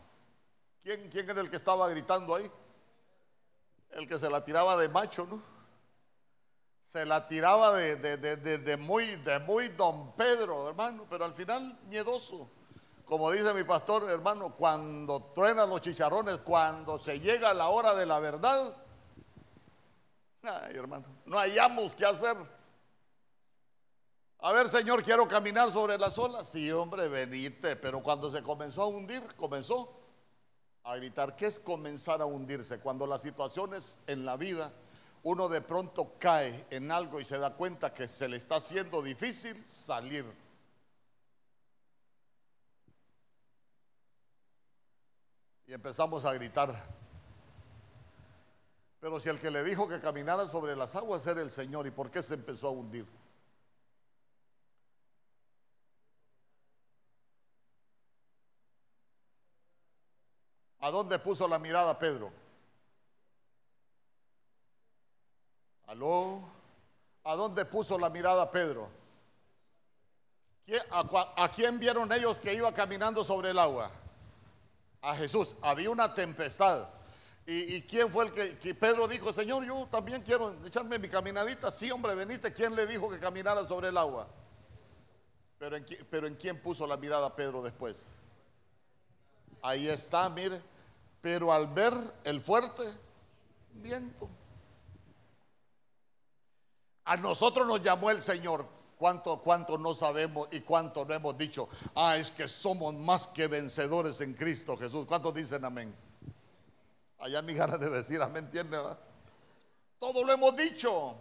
¿Quién, 0.82 1.10
¿Quién 1.10 1.30
era 1.30 1.42
el 1.42 1.50
que 1.50 1.58
estaba 1.58 1.90
gritando 1.90 2.36
ahí? 2.36 2.50
El 3.92 4.08
que 4.08 4.18
se 4.18 4.30
la 4.30 4.44
tiraba 4.44 4.78
de 4.78 4.88
macho, 4.88 5.28
¿no? 5.30 5.42
Se 6.82 7.06
la 7.06 7.28
tiraba 7.28 7.74
de, 7.74 7.98
de, 7.98 8.78
muy, 8.78 9.06
de 9.18 9.40
muy 9.40 9.70
don 9.70 10.14
Pedro, 10.14 10.70
hermano, 10.70 11.06
pero 11.10 11.26
al 11.26 11.34
final 11.34 11.78
miedoso. 11.90 12.50
Como 13.06 13.30
dice 13.32 13.54
mi 13.54 13.64
pastor, 13.64 14.10
hermano, 14.10 14.56
cuando 14.56 15.32
truenan 15.36 15.70
los 15.70 15.82
chicharrones, 15.82 16.38
cuando 16.38 16.98
se 16.98 17.20
llega 17.20 17.54
la 17.54 17.68
hora 17.68 17.94
de 17.96 18.06
la 18.06 18.20
verdad, 18.20 18.76
ay, 20.44 20.76
hermano, 20.76 21.06
no 21.26 21.38
hayamos 21.38 21.96
qué 21.96 22.06
hacer. 22.06 22.36
A 24.46 24.52
ver, 24.52 24.68
Señor, 24.68 25.02
quiero 25.04 25.26
caminar 25.26 25.72
sobre 25.72 25.98
las 25.98 26.18
olas. 26.18 26.50
Sí, 26.50 26.70
hombre, 26.70 27.08
venite. 27.08 27.78
Pero 27.78 28.04
cuando 28.04 28.30
se 28.30 28.44
comenzó 28.44 28.82
a 28.82 28.88
hundir, 28.88 29.24
comenzó 29.38 29.90
a 30.84 30.98
gritar. 30.98 31.34
¿Qué 31.34 31.46
es 31.46 31.62
comenzar 31.62 32.22
a 32.22 32.26
hundirse? 32.26 32.82
Cuando 32.82 33.08
las 33.08 33.22
situaciones 33.22 34.00
en 34.06 34.26
la 34.26 34.36
vida, 34.36 34.70
uno 35.24 35.48
de 35.48 35.62
pronto 35.62 36.16
cae 36.20 36.66
en 36.72 36.92
algo 36.92 37.22
y 37.22 37.26
se 37.26 37.38
da 37.38 37.54
cuenta 37.54 37.94
que 37.94 38.06
se 38.06 38.28
le 38.28 38.36
está 38.36 38.58
haciendo 38.58 39.02
difícil 39.02 39.64
salir. 39.66 40.26
Y 45.68 45.74
empezamos 45.74 46.26
a 46.26 46.34
gritar. 46.34 46.76
Pero 49.00 49.22
si 49.22 49.30
el 49.30 49.40
que 49.40 49.50
le 49.50 49.64
dijo 49.64 49.88
que 49.88 50.02
caminara 50.02 50.46
sobre 50.50 50.76
las 50.76 50.98
aguas 50.98 51.26
era 51.28 51.42
el 51.42 51.50
Señor, 51.50 51.88
¿y 51.88 51.92
por 51.92 52.12
qué 52.12 52.22
se 52.22 52.34
empezó 52.34 52.68
a 52.68 52.72
hundir? 52.72 53.23
¿A 60.84 60.92
dónde 60.92 61.18
puso 61.18 61.48
la 61.48 61.58
mirada 61.58 61.98
Pedro? 61.98 62.30
¿Aló? 65.88 66.42
¿A 67.24 67.36
dónde 67.36 67.64
puso 67.64 67.98
la 67.98 68.10
mirada 68.10 68.52
Pedro? 68.52 68.90
¿A, 70.92 71.50
quién 71.56 71.80
vieron 71.80 72.12
ellos 72.12 72.38
que 72.38 72.54
iba 72.54 72.74
caminando 72.74 73.24
sobre 73.24 73.52
el 73.52 73.60
agua? 73.60 73.90
a 75.04 75.16
Jesús. 75.16 75.56
Había 75.62 75.90
una 75.90 76.14
tempestad. 76.14 76.90
¿Y, 77.46 77.82
quién 77.84 78.10
fue 78.10 78.26
el 78.26 78.58
que, 78.60 78.76
Pedro 78.76 79.08
dijo, 79.08 79.32
Señor, 79.32 79.66
yo 79.66 79.88
también 79.90 80.22
quiero 80.22 80.54
echarme 80.66 81.00
mi 81.00 81.08
caminadita? 81.08 81.72
Sí, 81.72 81.92
hombre, 81.92 82.14
venite. 82.14 82.52
¿Quién 82.52 82.76
le 82.76 82.86
dijo 82.86 83.10
que 83.10 83.20
caminara 83.20 83.66
sobre 83.66 83.88
el 83.88 83.98
agua? 83.98 84.28
Pero 85.60 85.78
en, 85.78 85.86
pero 86.10 86.28
en 86.28 86.36
quién 86.36 86.62
puso 86.62 86.86
la 86.86 86.98
mirada 86.98 87.34
Pedro 87.34 87.62
después. 87.62 88.10
Ahí 89.62 89.88
está, 89.88 90.28
mire. 90.28 90.73
Pero 91.24 91.54
al 91.54 91.68
ver 91.68 91.94
el 92.26 92.42
fuerte 92.42 92.84
viento, 93.76 94.28
a 97.06 97.16
nosotros 97.16 97.66
nos 97.66 97.82
llamó 97.82 98.12
el 98.12 98.22
Señor. 98.22 98.66
¿Cuánto, 98.98 99.40
cuánto 99.42 99.78
no 99.78 99.94
sabemos 99.94 100.50
y 100.52 100.60
cuánto 100.60 101.06
no 101.06 101.14
hemos 101.14 101.38
dicho? 101.38 101.70
Ah, 101.96 102.18
es 102.18 102.30
que 102.30 102.46
somos 102.50 102.94
más 102.94 103.28
que 103.28 103.48
vencedores 103.48 104.20
en 104.20 104.34
Cristo 104.34 104.76
Jesús. 104.76 105.06
¿Cuántos 105.06 105.34
dicen 105.34 105.64
amén? 105.64 105.96
Allá 107.20 107.42
ni 107.42 107.54
ganas 107.54 107.80
de 107.80 107.90
decir 107.90 108.22
amén, 108.22 108.44
¿entiende? 108.44 108.78
Todo 110.00 110.26
lo 110.26 110.34
hemos 110.34 110.54
dicho. 110.58 111.16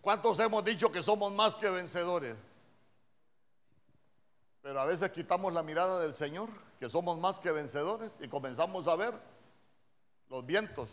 ¿Cuántos 0.00 0.38
hemos 0.38 0.64
dicho 0.64 0.92
que 0.92 1.02
somos 1.02 1.32
más 1.32 1.56
que 1.56 1.68
vencedores? 1.70 2.36
Pero 4.62 4.80
a 4.80 4.84
veces 4.84 5.10
quitamos 5.10 5.52
la 5.52 5.64
mirada 5.64 5.98
del 5.98 6.14
Señor, 6.14 6.48
que 6.84 6.90
somos 6.90 7.18
más 7.18 7.38
que 7.38 7.50
vencedores, 7.50 8.12
y 8.20 8.28
comenzamos 8.28 8.88
a 8.88 8.94
ver 8.94 9.14
los 10.28 10.44
vientos, 10.44 10.90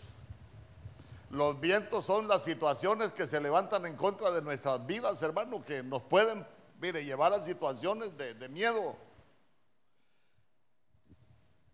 los 1.30 1.60
vientos 1.60 2.06
son 2.06 2.30
las 2.30 2.46
situaciones 2.46 3.12
que 3.12 3.28
se 3.28 3.42
levantan 3.42 3.86
en 3.86 3.98
contra 3.98 4.32
de 4.32 4.42
nuestras 4.42 4.86
vidas, 4.86 5.22
hermano, 5.22 5.66
que 5.66 5.84
nos 5.84 6.02
pueden, 6.04 6.48
mire, 6.80 7.04
llevar 7.04 7.34
a 7.34 7.44
situaciones 7.44 8.18
de, 8.18 8.36
de 8.36 8.48
miedo. 8.48 8.96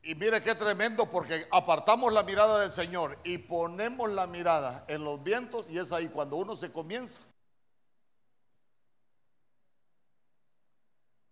Y 0.02 0.16
mire 0.16 0.42
qué 0.42 0.56
tremendo, 0.56 1.06
porque 1.12 1.46
apartamos 1.52 2.12
la 2.12 2.24
mirada 2.24 2.62
del 2.62 2.72
Señor 2.72 3.20
y 3.24 3.38
ponemos 3.38 4.10
la 4.10 4.26
mirada 4.26 4.84
en 4.88 5.04
los 5.04 5.22
vientos, 5.22 5.70
y 5.70 5.78
es 5.78 5.92
ahí 5.92 6.08
cuando 6.08 6.38
uno 6.38 6.56
se 6.56 6.72
comienza. 6.72 7.22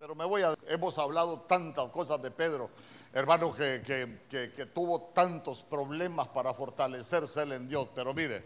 Pero 0.06 0.14
me 0.14 0.26
voy 0.26 0.44
a. 0.44 0.54
Hemos 0.68 1.00
hablado 1.00 1.40
tantas 1.48 1.90
cosas 1.90 2.22
de 2.22 2.30
Pedro 2.30 2.70
hermano, 3.12 3.52
que, 3.56 4.70
tuvo 4.72 5.02
tantos 5.16 5.64
problemas 5.64 6.28
para 6.28 6.54
fortalecerse 6.54 7.42
en 7.42 7.68
Dios. 7.68 7.88
Pero 7.96 8.14
mire, 8.14 8.46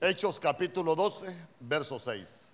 Hechos 0.00 0.40
capítulo 0.40 0.96
12, 0.96 1.46
verso 1.60 1.96
6. 1.96 2.44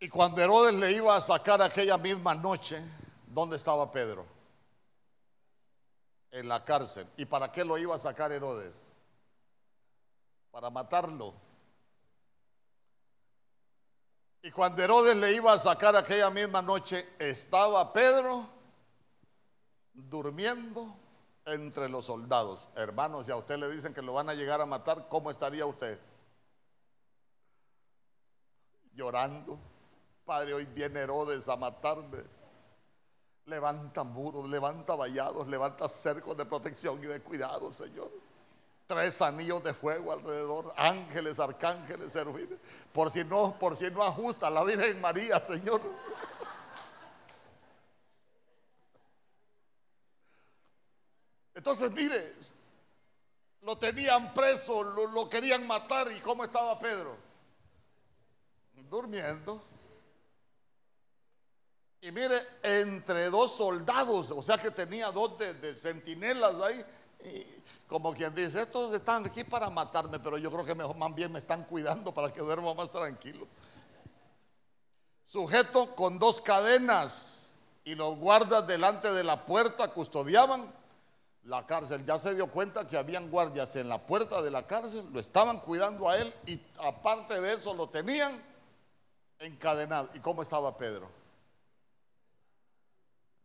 Y 0.00 0.10
cuando 0.10 0.42
Herodes 0.42 0.74
le 0.74 0.92
iba 0.92 1.16
a 1.16 1.22
sacar 1.22 1.62
aquella 1.62 1.96
misma 1.96 2.34
noche, 2.34 2.78
¿dónde 3.26 3.56
estaba 3.56 3.90
Pedro? 3.90 4.33
En 6.34 6.48
la 6.48 6.64
cárcel. 6.64 7.06
¿Y 7.16 7.24
para 7.24 7.50
qué 7.50 7.64
lo 7.64 7.78
iba 7.78 7.94
a 7.94 7.98
sacar 7.98 8.30
Herodes? 8.30 8.84
para 10.54 10.70
matarlo. 10.70 11.34
Y 14.40 14.52
cuando 14.52 14.84
Herodes 14.84 15.16
le 15.16 15.32
iba 15.32 15.52
a 15.52 15.58
sacar 15.58 15.96
aquella 15.96 16.30
misma 16.30 16.62
noche, 16.62 17.04
estaba 17.18 17.92
Pedro 17.92 18.46
durmiendo 19.92 20.96
entre 21.44 21.88
los 21.88 22.04
soldados. 22.04 22.68
Hermanos, 22.76 23.26
si 23.26 23.32
a 23.32 23.36
usted 23.36 23.58
le 23.58 23.68
dicen 23.68 23.92
que 23.92 24.00
lo 24.00 24.12
van 24.12 24.28
a 24.28 24.34
llegar 24.34 24.60
a 24.60 24.66
matar, 24.66 25.08
¿cómo 25.08 25.28
estaría 25.28 25.66
usted? 25.66 25.98
Llorando. 28.92 29.58
Padre, 30.24 30.54
hoy 30.54 30.66
viene 30.66 31.00
Herodes 31.00 31.48
a 31.48 31.56
matarme. 31.56 32.22
Levanta 33.46 34.04
muros, 34.04 34.48
levanta 34.48 34.94
vallados, 34.94 35.46
levanta 35.48 35.88
cercos 35.88 36.36
de 36.36 36.46
protección 36.46 36.98
y 37.02 37.06
de 37.06 37.20
cuidado, 37.20 37.70
Señor 37.70 38.10
tres 38.86 39.22
anillos 39.22 39.62
de 39.64 39.72
fuego 39.72 40.12
alrededor, 40.12 40.74
ángeles, 40.76 41.38
arcángeles, 41.38 42.12
servidores, 42.12 42.58
por 42.92 43.10
si 43.10 43.24
no, 43.24 43.58
por 43.58 43.76
si 43.76 43.90
no 43.90 44.02
ajusta 44.02 44.50
la 44.50 44.62
Virgen 44.64 45.00
María, 45.00 45.40
Señor. 45.40 45.80
Entonces, 51.54 51.90
mire, 51.92 52.34
lo 53.62 53.78
tenían 53.78 54.34
preso, 54.34 54.82
lo, 54.82 55.06
lo 55.06 55.28
querían 55.28 55.66
matar 55.66 56.10
y 56.12 56.20
¿cómo 56.20 56.44
estaba 56.44 56.78
Pedro? 56.78 57.16
Durmiendo. 58.90 59.73
Y 62.04 62.12
mire, 62.12 62.46
entre 62.62 63.30
dos 63.30 63.56
soldados, 63.56 64.30
o 64.30 64.42
sea 64.42 64.58
que 64.58 64.70
tenía 64.70 65.10
dos 65.10 65.38
de, 65.38 65.74
centinelas 65.74 66.54
ahí, 66.60 66.84
como 67.86 68.12
quien 68.12 68.34
dice, 68.34 68.60
estos 68.60 68.92
están 68.92 69.24
aquí 69.24 69.42
para 69.42 69.70
matarme, 69.70 70.20
pero 70.20 70.36
yo 70.36 70.50
creo 70.52 70.66
que 70.66 70.74
mejor 70.74 70.98
más 70.98 71.14
bien 71.14 71.32
me 71.32 71.38
están 71.38 71.64
cuidando 71.64 72.12
para 72.12 72.30
que 72.30 72.42
duerma 72.42 72.74
más 72.74 72.92
tranquilo. 72.92 73.46
Sujeto 75.24 75.94
con 75.94 76.18
dos 76.18 76.42
cadenas 76.42 77.54
y 77.84 77.94
los 77.94 78.16
guardas 78.16 78.66
delante 78.66 79.10
de 79.10 79.24
la 79.24 79.46
puerta 79.46 79.88
custodiaban 79.88 80.70
la 81.44 81.64
cárcel. 81.64 82.04
Ya 82.04 82.18
se 82.18 82.34
dio 82.34 82.48
cuenta 82.48 82.86
que 82.86 82.98
habían 82.98 83.30
guardias 83.30 83.76
en 83.76 83.88
la 83.88 84.06
puerta 84.06 84.42
de 84.42 84.50
la 84.50 84.66
cárcel, 84.66 85.08
lo 85.10 85.20
estaban 85.20 85.58
cuidando 85.60 86.06
a 86.06 86.18
él 86.18 86.34
y 86.44 86.60
aparte 86.86 87.40
de 87.40 87.54
eso 87.54 87.72
lo 87.72 87.88
tenían 87.88 88.42
encadenado. 89.38 90.10
¿Y 90.12 90.18
cómo 90.18 90.42
estaba 90.42 90.76
Pedro? 90.76 91.23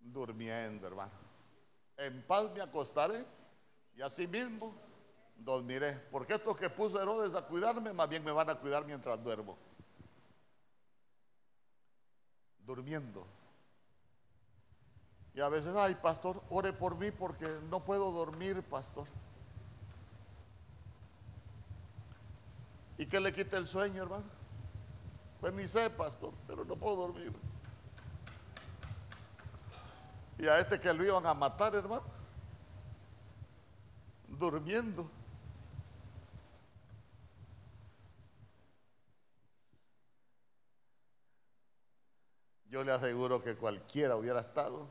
Durmiendo, 0.01 0.87
hermano. 0.87 1.11
En 1.97 2.21
paz 2.23 2.51
me 2.53 2.61
acostaré 2.61 3.25
y 3.95 4.01
así 4.01 4.27
mismo 4.27 4.73
dormiré. 5.37 5.93
Porque 6.11 6.35
estos 6.35 6.57
que 6.57 6.69
puso 6.69 7.01
Herodes 7.01 7.35
a 7.35 7.45
cuidarme, 7.45 7.93
más 7.93 8.09
bien 8.09 8.23
me 8.23 8.31
van 8.31 8.49
a 8.49 8.55
cuidar 8.55 8.85
mientras 8.85 9.21
duermo. 9.23 9.57
Durmiendo. 12.65 13.25
Y 15.33 15.41
a 15.41 15.49
veces, 15.49 15.75
ay, 15.75 15.95
pastor, 15.95 16.41
ore 16.49 16.73
por 16.73 16.95
mí 16.95 17.11
porque 17.11 17.47
no 17.69 17.83
puedo 17.83 18.11
dormir, 18.11 18.61
pastor. 18.63 19.07
¿Y 22.97 23.05
qué 23.05 23.19
le 23.19 23.31
quita 23.31 23.57
el 23.57 23.67
sueño, 23.67 24.03
hermano? 24.03 24.25
Pues 25.39 25.53
ni 25.53 25.63
sé, 25.63 25.89
pastor, 25.91 26.33
pero 26.45 26.65
no 26.65 26.75
puedo 26.75 26.97
dormir. 26.97 27.33
Y 30.39 30.47
a 30.47 30.57
este 30.57 30.79
que 30.79 30.93
lo 30.93 31.03
iban 31.03 31.25
a 31.27 31.33
matar, 31.33 31.75
hermano 31.75 32.19
durmiendo. 34.39 35.11
Yo 42.69 42.83
le 42.83 42.91
aseguro 42.91 43.43
que 43.43 43.57
cualquiera 43.57 44.15
hubiera 44.15 44.39
estado 44.39 44.87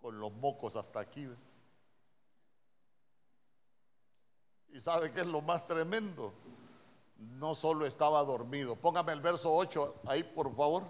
con 0.00 0.18
los 0.18 0.32
mocos 0.32 0.76
hasta 0.76 1.00
aquí. 1.00 1.28
¿Y 4.70 4.80
sabe 4.80 5.12
qué 5.12 5.20
es 5.20 5.26
lo 5.26 5.40
más 5.40 5.66
tremendo? 5.66 6.32
No 7.16 7.54
solo 7.54 7.86
estaba 7.86 8.24
dormido. 8.24 8.76
Póngame 8.76 9.12
el 9.12 9.20
verso 9.20 9.54
8 9.54 10.02
ahí, 10.06 10.24
por 10.24 10.54
favor. 10.56 10.84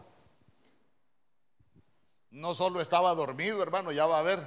No 2.35 2.53
solo 2.53 2.81
estaba 2.81 3.15
dormido, 3.15 3.63
hermano, 3.63 3.93
ya 3.93 4.07
va 4.07 4.19
a 4.19 4.23
ver. 4.23 4.41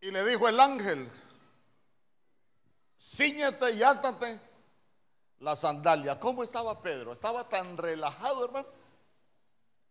Y 0.00 0.10
le 0.10 0.24
dijo 0.24 0.48
el 0.48 0.58
ángel, 0.58 1.10
ciñete 2.98 3.72
y 3.72 3.82
átate 3.82 4.40
la 5.40 5.54
sandalia. 5.54 6.18
¿Cómo 6.18 6.42
estaba 6.42 6.80
Pedro? 6.80 7.12
Estaba 7.12 7.46
tan 7.46 7.76
relajado, 7.76 8.46
hermano. 8.46 8.68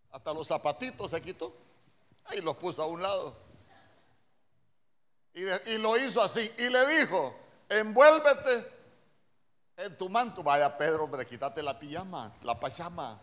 Hasta 0.10 0.34
los 0.34 0.48
zapatitos 0.48 1.12
se 1.12 1.22
quitó. 1.22 1.56
Ahí 2.26 2.42
los 2.42 2.58
puso 2.58 2.82
a 2.82 2.88
un 2.88 3.04
lado. 3.04 3.38
Y, 5.36 5.78
lo 5.78 5.98
hizo 5.98 6.20
así. 6.20 6.52
Y 6.58 6.68
le 6.70 7.00
dijo, 7.00 7.36
envuélvete 7.70 8.83
en 9.78 9.98
tu 9.98 10.10
manto. 10.10 10.44
Vaya 10.44 10.78
Pedro, 10.78 11.06
hombre, 11.06 11.26
quítate 11.26 11.62
la 11.64 11.78
pijama, 11.78 12.34
la 12.44 12.60
pachama. 12.60 13.20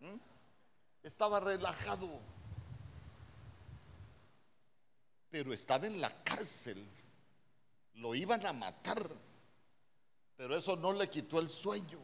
¿Mm? 0.00 0.16
Estaba 1.02 1.40
relajado 1.40 2.20
pero 5.34 5.52
estaba 5.52 5.88
en 5.88 6.00
la 6.00 6.22
cárcel. 6.22 6.80
Lo 7.94 8.14
iban 8.14 8.46
a 8.46 8.52
matar, 8.52 9.04
pero 10.36 10.56
eso 10.56 10.76
no 10.76 10.92
le 10.92 11.10
quitó 11.10 11.40
el 11.40 11.50
sueño. 11.50 11.98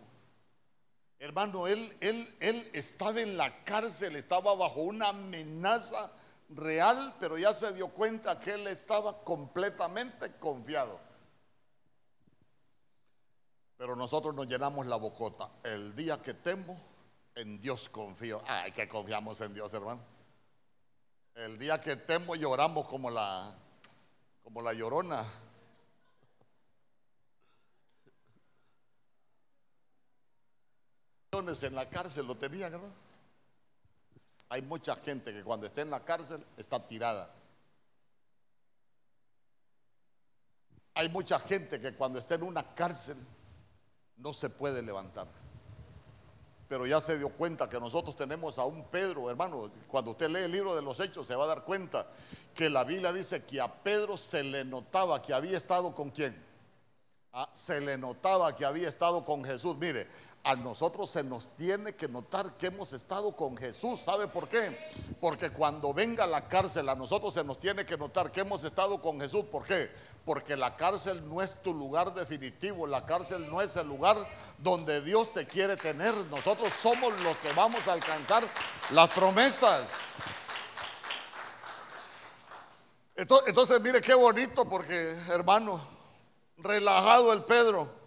Hermano, 1.17 1.69
él, 1.69 1.97
él, 2.01 2.37
él 2.41 2.69
estaba 2.73 3.21
en 3.21 3.37
la 3.37 3.63
cárcel, 3.63 4.17
estaba 4.17 4.53
bajo 4.57 4.81
una 4.81 5.11
amenaza 5.11 6.11
real, 6.49 7.15
pero 7.21 7.39
ya 7.39 7.55
se 7.55 7.73
dio 7.73 7.87
cuenta 7.91 8.41
que 8.41 8.55
él 8.55 8.67
estaba 8.67 9.23
completamente 9.23 10.33
confiado. 10.41 10.99
Pero 13.81 13.97
nosotros 13.97 14.35
nos 14.35 14.47
llenamos 14.47 14.87
la 14.87 14.97
bocota. 14.97 15.49
El 15.63 15.97
día 15.97 16.21
que 16.21 16.35
temo, 16.35 16.79
en 17.35 17.59
Dios 17.63 17.89
confío. 17.89 18.43
Ay, 18.47 18.73
que 18.73 18.87
confiamos 18.87 19.41
en 19.41 19.55
Dios, 19.55 19.73
hermano. 19.73 20.03
El 21.35 21.59
día 21.59 21.81
que 21.81 21.97
temo 21.97 22.35
lloramos 22.35 22.87
como 22.87 23.11
la 23.11 23.57
como 24.45 24.61
la 24.61 24.75
llorona. 24.75 25.25
En 31.33 31.75
la 31.75 31.89
cárcel 31.89 32.27
lo 32.27 32.37
tenían, 32.37 32.75
hermano. 32.75 32.93
Hay 34.51 34.61
mucha 34.61 34.95
gente 34.97 35.33
que 35.33 35.43
cuando 35.43 35.67
está 35.67 35.81
en 35.81 35.89
la 35.89 36.05
cárcel 36.05 36.45
está 36.59 36.87
tirada. 36.87 37.33
Hay 40.93 41.09
mucha 41.09 41.41
gente 41.41 41.81
que 41.81 41.95
cuando 41.95 42.19
está 42.19 42.35
en 42.35 42.43
una 42.43 42.75
cárcel 42.75 43.17
no 44.21 44.33
se 44.33 44.51
puede 44.51 44.83
levantar. 44.83 45.27
Pero 46.69 46.87
ya 46.87 47.01
se 47.01 47.19
dio 47.19 47.31
cuenta 47.31 47.69
que 47.69 47.81
nosotros 47.81 48.15
tenemos 48.15 48.59
a 48.59 48.65
un 48.65 48.85
Pedro, 48.85 49.29
hermano. 49.29 49.71
Cuando 49.89 50.13
usted 50.13 50.29
lee 50.29 50.45
el 50.45 50.53
libro 50.53 50.77
de 50.77 50.83
los 50.83 51.01
Hechos 51.01 51.27
se 51.27 51.35
va 51.35 51.45
a 51.45 51.49
dar 51.49 51.65
cuenta 51.65 52.07
que 52.55 52.71
la 52.71 52.85
Biblia 52.85 53.13
dice 53.13 53.45
que 53.45 53.61
a 53.61 53.67
Pedro 53.67 54.17
se 54.17 54.45
le 54.45 54.65
notaba 54.65 55.21
que 55.21 55.35
había 55.35 55.57
estado 55.57 55.95
con 55.95 56.11
quién. 56.11 56.41
Ah, 57.33 57.49
se 57.55 57.81
le 57.81 57.99
notaba 57.99 58.55
que 58.55 58.65
había 58.65 58.89
estado 58.89 59.25
con 59.25 59.45
Jesús. 59.45 59.77
Mire, 59.79 60.07
a 60.43 60.57
nosotros 60.57 61.11
se 61.11 61.23
nos 61.23 61.55
tiene 61.57 61.95
que 61.95 62.09
notar 62.09 62.57
que 62.57 62.69
hemos 62.69 62.93
estado 62.93 63.37
con 63.37 63.57
Jesús. 63.57 64.01
¿Sabe 64.01 64.27
por 64.27 64.49
qué? 64.49 64.79
Porque 65.21 65.51
cuando 65.51 65.93
venga 65.93 66.27
la 66.27 66.49
cárcel, 66.49 66.89
a 66.89 66.95
nosotros 66.95 67.35
se 67.35 67.45
nos 67.45 67.61
tiene 67.61 67.85
que 67.85 67.99
notar 67.99 68.33
que 68.33 68.41
hemos 68.41 68.65
estado 68.65 69.03
con 69.03 69.21
Jesús. 69.21 69.45
¿Por 69.47 69.65
qué? 69.65 69.91
Porque 70.25 70.57
la 70.57 70.77
cárcel 70.77 71.29
no 71.29 71.43
es 71.43 71.63
tu 71.63 71.75
lugar 71.75 72.15
definitivo, 72.15 72.87
la 72.87 73.05
cárcel 73.05 73.51
no 73.51 73.61
es 73.61 73.77
el 73.77 73.87
lugar 73.87 74.17
donde 74.59 75.03
Dios 75.03 75.35
te 75.35 75.47
quiere 75.47 75.77
tener. 75.77 76.15
Nosotros 76.31 76.73
somos 76.73 77.13
los 77.21 77.37
que 77.39 77.53
vamos 77.53 77.87
a 77.87 77.93
alcanzar 77.93 78.43
las 78.91 79.11
promesas. 79.11 79.91
Entonces, 83.15 83.79
mire 83.83 84.01
qué 84.01 84.15
bonito 84.15 84.67
porque, 84.67 85.15
hermano, 85.29 85.79
relajado 86.57 87.35
el 87.35 87.45
Pedro 87.45 88.00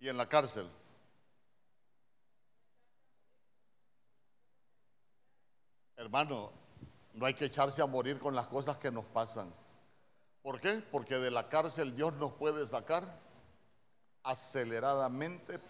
y 0.00 0.08
en 0.08 0.16
la 0.16 0.28
cárcel. 0.28 0.66
Hermano, 5.96 6.50
no 7.12 7.26
hay 7.26 7.34
que 7.34 7.44
echarse 7.44 7.82
a 7.82 7.86
morir 7.86 8.18
con 8.18 8.34
las 8.34 8.46
cosas 8.48 8.78
que 8.78 8.90
nos 8.90 9.04
pasan. 9.04 9.52
¿Por 10.42 10.58
qué? 10.58 10.82
Porque 10.90 11.16
de 11.16 11.30
la 11.30 11.48
cárcel 11.48 11.94
Dios 11.94 12.14
nos 12.14 12.32
puede 12.32 12.66
sacar 12.66 13.04
aceleradamente 14.22 15.60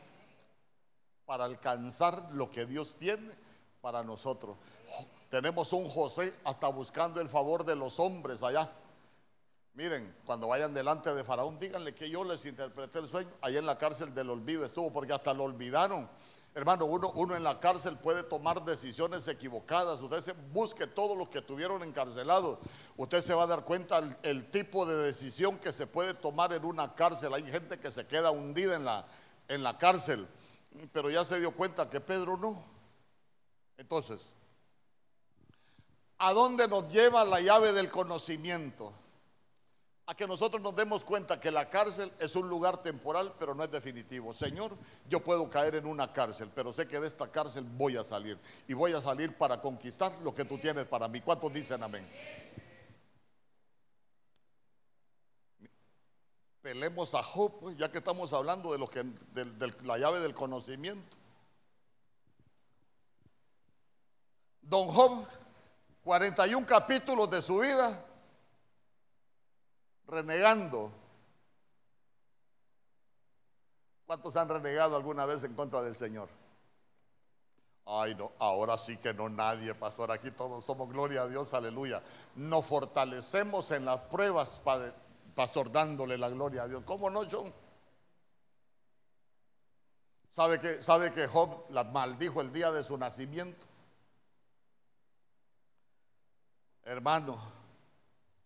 para 1.26 1.44
alcanzar 1.44 2.30
lo 2.32 2.48
que 2.50 2.66
Dios 2.66 2.96
tiene 2.96 3.32
para 3.80 4.04
nosotros. 4.04 4.56
Tenemos 5.28 5.72
un 5.72 5.88
José 5.88 6.32
hasta 6.44 6.68
buscando 6.68 7.20
el 7.20 7.28
favor 7.28 7.64
de 7.64 7.74
los 7.74 7.98
hombres 7.98 8.42
allá. 8.44 8.70
Miren, 9.74 10.14
cuando 10.26 10.48
vayan 10.48 10.74
delante 10.74 11.14
de 11.14 11.24
Faraón, 11.24 11.58
díganle 11.58 11.94
que 11.94 12.10
yo 12.10 12.24
les 12.24 12.44
interpreté 12.44 12.98
el 12.98 13.08
sueño. 13.08 13.30
Ahí 13.40 13.56
en 13.56 13.66
la 13.66 13.78
cárcel 13.78 14.12
del 14.14 14.30
olvido 14.30 14.64
estuvo, 14.64 14.92
porque 14.92 15.12
hasta 15.12 15.32
lo 15.32 15.44
olvidaron. 15.44 16.08
Hermano, 16.52 16.84
uno, 16.86 17.12
uno 17.14 17.36
en 17.36 17.44
la 17.44 17.60
cárcel 17.60 17.96
puede 17.96 18.24
tomar 18.24 18.64
decisiones 18.64 19.28
equivocadas. 19.28 20.02
Usted 20.02 20.20
se 20.20 20.86
todos 20.88 21.16
los 21.16 21.28
que 21.28 21.38
estuvieron 21.38 21.82
encarcelados. 21.84 22.58
Usted 22.96 23.20
se 23.22 23.34
va 23.34 23.44
a 23.44 23.46
dar 23.46 23.64
cuenta 23.64 23.98
el, 23.98 24.16
el, 24.24 24.50
tipo 24.50 24.84
de 24.84 24.96
decisión 24.96 25.58
que 25.58 25.70
se 25.70 25.86
puede 25.86 26.12
tomar 26.14 26.52
en 26.52 26.64
una 26.64 26.92
cárcel. 26.96 27.32
Hay 27.34 27.44
gente 27.44 27.78
que 27.78 27.92
se 27.92 28.04
queda 28.08 28.32
hundida 28.32 28.74
en 28.74 28.84
la, 28.84 29.06
en 29.46 29.62
la 29.62 29.78
cárcel. 29.78 30.26
Pero 30.92 31.08
ya 31.08 31.24
se 31.24 31.38
dio 31.38 31.52
cuenta 31.52 31.88
que 31.88 32.00
Pedro 32.00 32.36
no. 32.36 32.64
Entonces, 33.76 34.30
¿a 36.18 36.32
dónde 36.32 36.66
nos 36.66 36.90
lleva 36.92 37.24
la 37.24 37.40
llave 37.40 37.72
del 37.72 37.90
conocimiento? 37.90 38.92
A 40.10 40.14
que 40.16 40.26
nosotros 40.26 40.60
nos 40.60 40.74
demos 40.74 41.04
cuenta 41.04 41.38
que 41.38 41.52
la 41.52 41.68
cárcel 41.68 42.12
es 42.18 42.34
un 42.34 42.48
lugar 42.48 42.82
temporal, 42.82 43.32
pero 43.38 43.54
no 43.54 43.62
es 43.62 43.70
definitivo. 43.70 44.34
Señor, 44.34 44.72
yo 45.08 45.20
puedo 45.20 45.48
caer 45.48 45.76
en 45.76 45.86
una 45.86 46.12
cárcel, 46.12 46.50
pero 46.52 46.72
sé 46.72 46.88
que 46.88 46.98
de 46.98 47.06
esta 47.06 47.30
cárcel 47.30 47.62
voy 47.62 47.96
a 47.96 48.02
salir. 48.02 48.36
Y 48.66 48.74
voy 48.74 48.92
a 48.92 49.00
salir 49.00 49.38
para 49.38 49.60
conquistar 49.62 50.12
lo 50.24 50.34
que 50.34 50.44
tú 50.44 50.58
tienes 50.58 50.86
para 50.86 51.06
mí. 51.06 51.20
¿Cuántos 51.20 51.52
dicen 51.52 51.80
amén? 51.84 52.04
Pelemos 56.60 57.14
a 57.14 57.22
Job, 57.22 57.60
pues, 57.60 57.76
ya 57.76 57.92
que 57.92 57.98
estamos 57.98 58.32
hablando 58.32 58.72
de, 58.72 58.78
lo 58.78 58.90
que, 58.90 59.04
de 59.04 59.72
la 59.84 59.96
llave 59.96 60.18
del 60.18 60.34
conocimiento. 60.34 61.16
Don 64.60 64.88
Job, 64.88 65.24
41 66.02 66.66
capítulos 66.66 67.30
de 67.30 67.40
su 67.40 67.58
vida 67.58 68.06
renegando. 70.10 70.90
¿Cuántos 74.06 74.36
han 74.36 74.48
renegado 74.48 74.96
alguna 74.96 75.24
vez 75.24 75.44
en 75.44 75.54
contra 75.54 75.82
del 75.82 75.96
Señor? 75.96 76.28
Ay, 77.86 78.14
no, 78.14 78.32
ahora 78.38 78.76
sí 78.76 78.96
que 78.96 79.14
no 79.14 79.28
nadie, 79.28 79.74
pastor. 79.74 80.10
Aquí 80.10 80.30
todos 80.30 80.64
somos 80.64 80.88
gloria 80.88 81.22
a 81.22 81.28
Dios, 81.28 81.54
aleluya. 81.54 82.02
Nos 82.36 82.66
fortalecemos 82.66 83.70
en 83.70 83.84
las 83.84 84.00
pruebas, 84.02 84.60
pastor, 85.34 85.72
dándole 85.72 86.18
la 86.18 86.28
gloria 86.28 86.64
a 86.64 86.68
Dios. 86.68 86.82
¿Cómo 86.84 87.10
no, 87.10 87.22
John? 87.30 87.52
¿Sabe 90.28 90.60
que, 90.60 90.82
¿Sabe 90.82 91.10
que 91.10 91.26
Job 91.26 91.64
la 91.70 91.82
maldijo 91.82 92.40
el 92.40 92.52
día 92.52 92.70
de 92.70 92.84
su 92.84 92.96
nacimiento? 92.96 93.66
Hermano, 96.84 97.59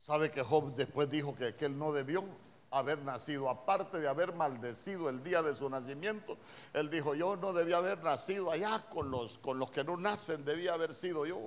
¿Sabe 0.05 0.31
que 0.31 0.43
Job 0.43 0.75
después 0.75 1.09
dijo 1.09 1.35
que, 1.35 1.55
él 1.61 1.79
no 1.79 1.91
debió 1.91 2.23
haber 2.71 2.99
nacido? 2.99 3.49
Aparte 3.49 4.01
de 4.01 4.07
haber 4.07 4.35
maldecido 4.35 5.09
el 5.09 5.25
día 5.25 5.41
de 5.41 5.57
su 5.57 5.71
nacimiento, 5.71 6.37
él 6.75 6.91
dijo, 6.91 7.15
yo 7.15 7.37
no 7.37 7.55
debía 7.55 7.79
haber 7.79 8.03
nacido 8.03 8.51
allá 8.51 8.85
con 8.91 9.11
los, 9.11 9.39
con 9.39 9.59
los 9.59 9.71
que 9.71 9.83
no 9.83 9.97
nacen, 9.97 10.45
debía 10.45 10.75
haber 10.75 10.93
sido 10.93 11.25
yo. 11.25 11.41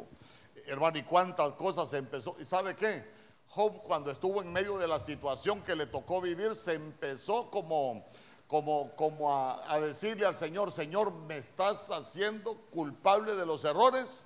Hermano, 0.65 0.97
y 0.97 1.03
cuántas 1.03 1.53
cosas 1.53 1.93
empezó. 1.93 2.35
¿Y 2.39 2.45
sabe 2.45 2.75
qué? 2.75 3.05
Job 3.49 3.83
cuando 3.83 4.09
estuvo 4.09 4.41
en 4.41 4.51
medio 4.51 4.79
de 4.79 4.87
la 4.87 4.97
situación 4.97 5.61
que 5.61 5.75
le 5.75 5.85
tocó 5.85 6.19
vivir, 6.19 6.55
se 6.55 6.73
empezó 6.73 7.51
como, 7.51 8.07
como, 8.47 8.95
como 8.95 9.35
a, 9.35 9.71
a 9.71 9.79
decirle 9.79 10.25
al 10.25 10.35
Señor, 10.35 10.71
Señor, 10.71 11.13
me 11.13 11.37
estás 11.37 11.91
haciendo 11.91 12.55
culpable 12.71 13.35
de 13.35 13.45
los 13.45 13.63
errores 13.65 14.25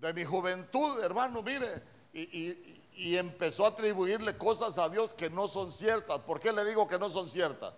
de 0.00 0.12
mi 0.12 0.24
juventud, 0.24 1.00
hermano, 1.04 1.40
mire. 1.40 1.84
y 2.12 2.77
empezó 3.16 3.64
a 3.64 3.68
atribuirle 3.68 4.36
cosas 4.36 4.76
a 4.78 4.88
Dios 4.88 5.14
que 5.14 5.30
no 5.30 5.46
son 5.46 5.70
ciertas. 5.70 6.20
¿Por 6.22 6.40
qué 6.40 6.52
le 6.52 6.64
digo 6.64 6.88
que 6.88 6.98
no 6.98 7.08
son 7.08 7.30
ciertas? 7.30 7.72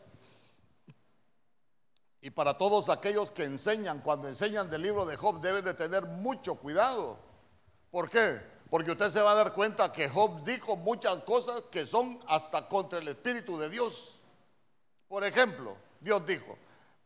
Y 2.23 2.31
para 2.31 2.57
todos 2.57 2.89
aquellos 2.89 3.31
que 3.31 3.45
enseñan, 3.45 4.01
cuando 4.01 4.29
enseñan 4.29 4.71
del 4.71 4.83
libro 4.83 5.07
de 5.07 5.17
Job, 5.17 5.41
deben 5.41 5.65
de 5.65 5.75
tener 5.75 6.05
mucho 6.05 6.55
cuidado. 6.55 7.19
¿Por 7.91 8.09
qué? 8.09 8.41
Porque 8.71 8.93
usted 8.93 9.11
se 9.11 9.21
va 9.21 9.33
a 9.33 9.35
dar 9.35 9.53
cuenta 9.53 9.93
que 9.93 10.09
Job 10.09 10.45
dijo 10.45 10.77
muchas 10.77 11.23
cosas 11.25 11.65
que 11.71 11.87
son 11.87 12.19
hasta 12.27 12.69
contra 12.69 12.99
el 12.99 13.09
Espíritu 13.09 13.59
de 13.59 13.69
Dios. 13.69 14.17
Por 15.09 15.25
ejemplo, 15.25 15.77
Dios 16.01 16.25
dijo, 16.27 16.57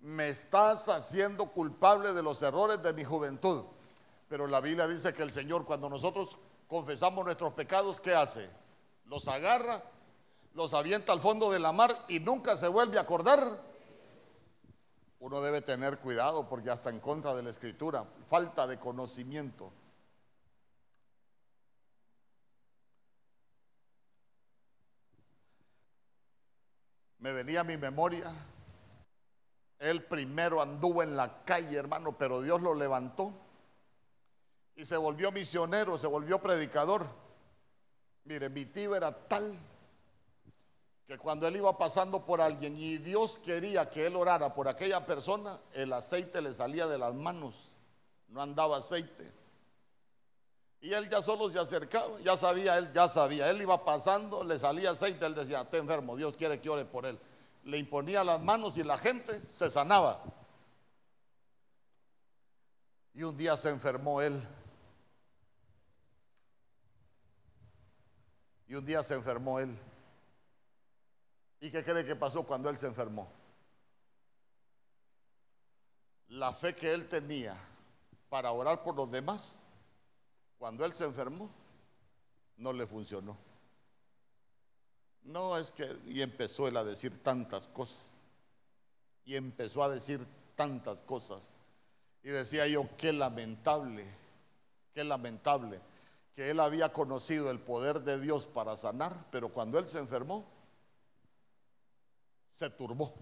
me 0.01 0.29
estás 0.29 0.89
haciendo 0.89 1.47
culpable 1.47 2.13
de 2.13 2.23
los 2.23 2.43
errores 2.43 2.83
de 2.83 2.93
mi 2.93 3.03
juventud. 3.03 3.65
Pero 4.29 4.47
la 4.47 4.61
Biblia 4.61 4.87
dice 4.87 5.15
que 5.15 5.23
el 5.23 5.33
Señor, 5.33 5.65
cuando 5.65 5.89
nosotros 5.89 6.37
confesamos 6.69 7.25
nuestros 7.25 7.53
pecados, 7.53 8.01
¿qué 8.01 8.15
hace? 8.15 8.49
Los 9.07 9.29
agarra, 9.29 9.83
los 10.55 10.75
avienta 10.75 11.13
al 11.13 11.21
fondo 11.21 11.51
de 11.51 11.59
la 11.59 11.73
mar 11.73 11.95
y 12.09 12.21
nunca 12.21 12.57
se 12.57 12.69
vuelve 12.69 12.99
a 12.99 13.03
acordar. 13.03 13.41
Uno 15.21 15.41
debe 15.41 15.63
tener 15.63 15.99
cuidado 15.99 16.49
porque 16.49 16.71
hasta 16.71 16.91
en 16.91 17.01
contra 17.01 17.35
de 17.35 17.43
la 17.43 17.51
escritura, 17.51 18.05
falta 18.29 18.67
de 18.67 18.79
conocimiento. 18.79 19.73
Me 27.19 27.33
venía 27.33 27.61
a 27.61 27.65
mi 27.65 27.79
memoria, 27.79 28.31
él 29.79 30.05
primero 30.05 30.61
anduvo 30.61 31.03
en 31.03 31.17
la 31.17 31.43
calle, 31.45 31.77
hermano, 31.77 32.19
pero 32.19 32.43
Dios 32.43 32.61
lo 32.61 32.75
levantó 32.75 33.44
y 34.77 34.85
se 34.85 34.97
volvió 34.97 35.31
misionero, 35.31 35.97
se 35.97 36.07
volvió 36.07 36.41
predicador. 36.41 37.07
Mire, 38.25 38.49
mi 38.49 38.65
tío 38.65 38.95
era 38.97 39.13
tal 39.13 39.57
que 41.07 41.19
cuando 41.19 41.47
él 41.47 41.57
iba 41.57 41.77
pasando 41.77 42.25
por 42.25 42.41
alguien 42.41 42.77
y 42.79 42.99
Dios 42.99 43.39
quería 43.39 43.91
que 43.91 44.07
él 44.07 44.17
orara 44.17 44.55
por 44.55 44.69
aquella 44.69 45.05
persona, 45.05 45.61
el 45.73 45.93
aceite 45.93 46.41
le 46.41 46.55
salía 46.55 46.87
de 46.87 46.99
las 46.99 47.15
manos. 47.15 47.71
no 48.29 48.41
andaba 48.43 48.79
aceite. 48.79 49.31
Y 50.81 50.93
él 50.93 51.09
ya 51.09 51.23
solo 51.23 51.49
se 51.49 51.59
acercaba, 51.59 52.19
ya 52.21 52.37
sabía, 52.37 52.77
él 52.77 52.93
ya 52.93 53.09
sabía, 53.09 53.49
él 53.49 53.63
iba 53.63 53.85
pasando, 53.85 54.43
le 54.43 54.59
salía 54.59 54.91
aceite, 54.91 55.25
él 55.25 55.35
decía, 55.35 55.63
está 55.63 55.77
enfermo, 55.77 56.17
Dios 56.17 56.35
quiere 56.37 56.61
que 56.61 56.69
ore 56.69 56.85
por 56.85 57.07
él. 57.07 57.19
Le 57.65 57.79
imponía 57.79 58.25
las 58.25 58.41
manos 58.43 58.77
y 58.77 58.83
la 58.83 58.99
gente 58.99 59.41
se 59.51 59.71
sanaba. 59.71 60.21
Y 63.15 63.23
un 63.23 63.37
día 63.37 63.57
se 63.57 63.71
enfermó 63.71 64.21
él. 64.21 64.43
Y 68.67 68.75
un 68.75 68.85
día 68.85 69.03
se 69.03 69.15
enfermó 69.15 69.61
él. 69.61 69.77
¿Y 71.61 71.71
qué 71.71 71.83
cree 71.83 72.05
que 72.05 72.17
pasó 72.17 72.43
cuando 72.43 72.69
él 72.71 72.79
se 72.79 72.87
enfermó? 72.87 73.31
La 76.29 76.53
fe 76.53 76.75
que 76.75 76.93
él 76.93 77.09
tenía 77.09 77.57
para 78.29 78.51
orar 78.53 78.83
por 78.83 78.97
los 78.97 79.11
demás, 79.11 79.59
cuando 80.59 80.85
él 80.85 80.93
se 80.93 81.05
enfermó, 81.05 81.51
no 82.57 82.73
le 82.73 82.87
funcionó. 82.87 83.37
No 85.23 85.57
es 85.57 85.71
que, 85.71 85.97
y 86.07 86.21
empezó 86.21 86.69
él 86.69 86.77
a 86.77 86.85
decir 86.85 87.23
tantas 87.23 87.69
cosas, 87.69 88.03
y 89.25 89.37
empezó 89.37 89.83
a 89.83 89.89
decir 89.89 90.27
tantas 90.55 91.01
cosas, 91.03 91.51
y 92.23 92.31
decía 92.31 92.67
yo, 92.67 92.89
qué 92.97 93.13
lamentable, 93.13 94.05
qué 94.93 95.05
lamentable, 95.05 95.81
que 96.35 96.51
él 96.51 96.59
había 96.59 96.93
conocido 96.93 97.51
el 97.51 97.61
poder 97.61 98.01
de 98.01 98.21
Dios 98.21 98.45
para 98.45 98.77
sanar, 98.77 99.27
pero 99.31 99.51
cuando 99.51 99.79
él 99.79 99.87
se 99.87 100.01
enfermó, 100.01 100.45
se 102.51 102.71
turbó. 102.71 103.15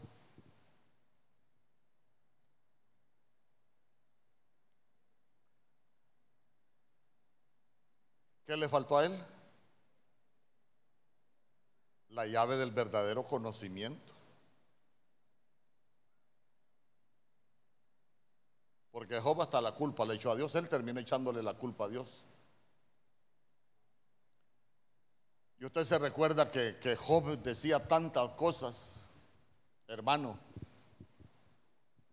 ¿Qué 8.46 8.56
le 8.56 8.68
faltó 8.68 8.98
a 8.98 9.06
él? 9.06 9.26
La 12.10 12.26
llave 12.26 12.56
del 12.56 12.70
verdadero 12.70 13.26
conocimiento. 13.26 14.12
Porque 18.90 19.20
Job 19.20 19.40
hasta 19.40 19.60
la 19.60 19.72
culpa 19.74 20.04
le 20.04 20.14
echó 20.14 20.30
a 20.30 20.36
Dios, 20.36 20.54
él 20.54 20.68
terminó 20.68 21.00
echándole 21.00 21.42
la 21.42 21.54
culpa 21.54 21.86
a 21.86 21.88
Dios. 21.88 22.24
Y 25.62 25.64
usted 25.64 25.84
se 25.84 25.96
recuerda 25.96 26.50
que, 26.50 26.96
Job 26.96 27.38
decía 27.40 27.86
tantas 27.86 28.30
cosas, 28.30 29.04
hermano. 29.86 30.36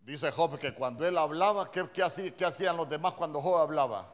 Dice 0.02 0.30
Job 0.30 0.56
que 0.56 0.72
cuando 0.72 1.04
él 1.04 1.18
hablaba, 1.18 1.68
¿qué, 1.68 1.80
hacía, 2.00 2.36
qué 2.36 2.44
hacían 2.44 2.76
los 2.76 2.88
demás 2.88 3.14
cuando 3.14 3.42
Job 3.42 3.56
hablaba? 3.58 4.08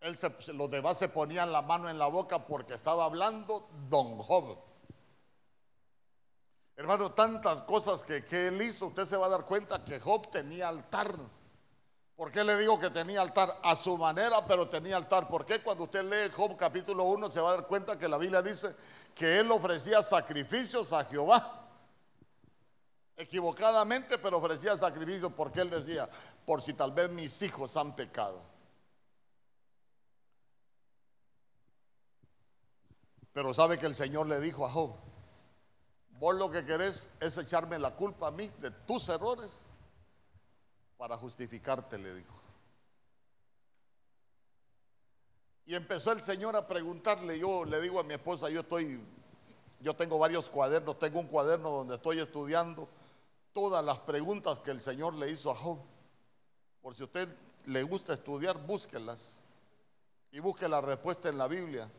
Él 0.00 0.14
los 0.52 0.70
demás 0.70 0.98
se 0.98 1.08
ponían 1.08 1.52
la 1.52 1.62
mano 1.62 1.88
en 1.88 1.98
la 1.98 2.08
boca 2.08 2.44
porque 2.46 2.74
estaba 2.74 3.06
hablando 3.06 3.66
don 3.88 4.18
Job. 4.18 4.58
Hermano, 6.76 7.12
tantas 7.12 7.62
cosas 7.62 8.04
que, 8.04 8.22
que, 8.26 8.48
él 8.48 8.60
hizo, 8.60 8.88
usted 8.88 9.06
se 9.06 9.16
va 9.16 9.24
a 9.24 9.30
dar 9.30 9.46
cuenta 9.46 9.82
que 9.86 9.98
Job 10.00 10.30
tenía 10.30 10.68
altar. 10.68 11.16
¿Por 12.20 12.30
qué 12.30 12.44
le 12.44 12.54
digo 12.58 12.78
que 12.78 12.90
tenía 12.90 13.22
altar? 13.22 13.50
A 13.62 13.74
su 13.74 13.96
manera, 13.96 14.46
pero 14.46 14.68
tenía 14.68 14.98
altar. 14.98 15.26
¿Por 15.26 15.46
qué 15.46 15.62
cuando 15.62 15.84
usted 15.84 16.04
lee 16.04 16.30
Job 16.36 16.54
capítulo 16.54 17.04
1 17.04 17.30
se 17.30 17.40
va 17.40 17.48
a 17.48 17.56
dar 17.56 17.66
cuenta 17.66 17.98
que 17.98 18.06
la 18.10 18.18
Biblia 18.18 18.42
dice 18.42 18.76
que 19.14 19.40
él 19.40 19.50
ofrecía 19.50 20.02
sacrificios 20.02 20.92
a 20.92 21.02
Jehová? 21.06 21.66
Equivocadamente, 23.16 24.18
pero 24.18 24.36
ofrecía 24.36 24.76
sacrificios 24.76 25.32
porque 25.34 25.62
él 25.62 25.70
decía, 25.70 26.10
por 26.44 26.60
si 26.60 26.74
tal 26.74 26.92
vez 26.92 27.08
mis 27.08 27.40
hijos 27.40 27.74
han 27.78 27.96
pecado. 27.96 28.42
Pero 33.32 33.54
sabe 33.54 33.78
que 33.78 33.86
el 33.86 33.94
Señor 33.94 34.26
le 34.26 34.40
dijo 34.40 34.66
a 34.66 34.70
Job, 34.70 34.94
vos 36.18 36.34
lo 36.34 36.50
que 36.50 36.66
querés 36.66 37.08
es 37.18 37.38
echarme 37.38 37.78
la 37.78 37.96
culpa 37.96 38.26
a 38.26 38.30
mí 38.30 38.46
de 38.58 38.70
tus 38.70 39.08
errores 39.08 39.69
para 41.00 41.16
justificarte, 41.16 41.96
le 41.96 42.14
dijo. 42.14 42.34
Y 45.64 45.74
empezó 45.74 46.12
el 46.12 46.20
Señor 46.20 46.54
a 46.56 46.68
preguntarle, 46.68 47.38
yo 47.38 47.64
le 47.64 47.80
digo 47.80 47.98
a 47.98 48.02
mi 48.02 48.12
esposa, 48.12 48.50
yo 48.50 48.60
estoy, 48.60 49.00
yo 49.80 49.96
tengo 49.96 50.18
varios 50.18 50.50
cuadernos, 50.50 50.98
tengo 50.98 51.20
un 51.20 51.26
cuaderno 51.28 51.70
donde 51.70 51.94
estoy 51.94 52.18
estudiando 52.18 52.86
todas 53.54 53.82
las 53.82 53.96
preguntas 54.00 54.58
que 54.58 54.72
el 54.72 54.82
Señor 54.82 55.14
le 55.14 55.30
hizo 55.30 55.50
a 55.50 55.54
Job. 55.54 55.78
Por 56.82 56.94
si 56.94 57.00
a 57.00 57.06
usted 57.06 57.34
le 57.64 57.82
gusta 57.82 58.12
estudiar, 58.12 58.58
búsquelas 58.66 59.40
y 60.32 60.40
busque 60.40 60.68
la 60.68 60.82
respuesta 60.82 61.30
en 61.30 61.38
la 61.38 61.48
Biblia. 61.48 61.90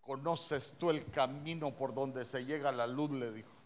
¿Conoces 0.00 0.72
tú 0.72 0.90
el 0.90 1.08
camino 1.08 1.72
por 1.72 1.94
donde 1.94 2.24
se 2.24 2.44
llega 2.44 2.72
la 2.72 2.88
luz? 2.88 3.12
Le 3.12 3.30
dijo. 3.30 3.57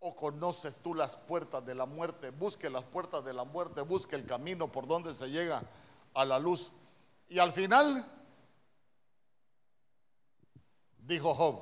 ¿O 0.00 0.16
conoces 0.16 0.78
tú 0.78 0.94
las 0.94 1.16
puertas 1.16 1.64
de 1.64 1.74
la 1.74 1.86
muerte? 1.86 2.30
Busque 2.30 2.70
las 2.70 2.84
puertas 2.84 3.24
de 3.24 3.34
la 3.34 3.44
muerte, 3.44 3.82
busque 3.82 4.16
el 4.16 4.26
camino 4.26 4.72
por 4.72 4.86
donde 4.86 5.14
se 5.14 5.30
llega 5.30 5.62
a 6.14 6.24
la 6.24 6.38
luz. 6.38 6.72
Y 7.28 7.38
al 7.38 7.52
final, 7.52 8.04
dijo 11.06 11.34
Job, 11.34 11.60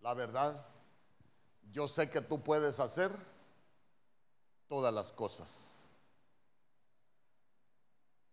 la 0.00 0.14
verdad, 0.14 0.66
yo 1.72 1.88
sé 1.88 2.10
que 2.10 2.20
tú 2.20 2.42
puedes 2.42 2.80
hacer 2.80 3.10
todas 4.68 4.92
las 4.92 5.12
cosas. 5.12 5.76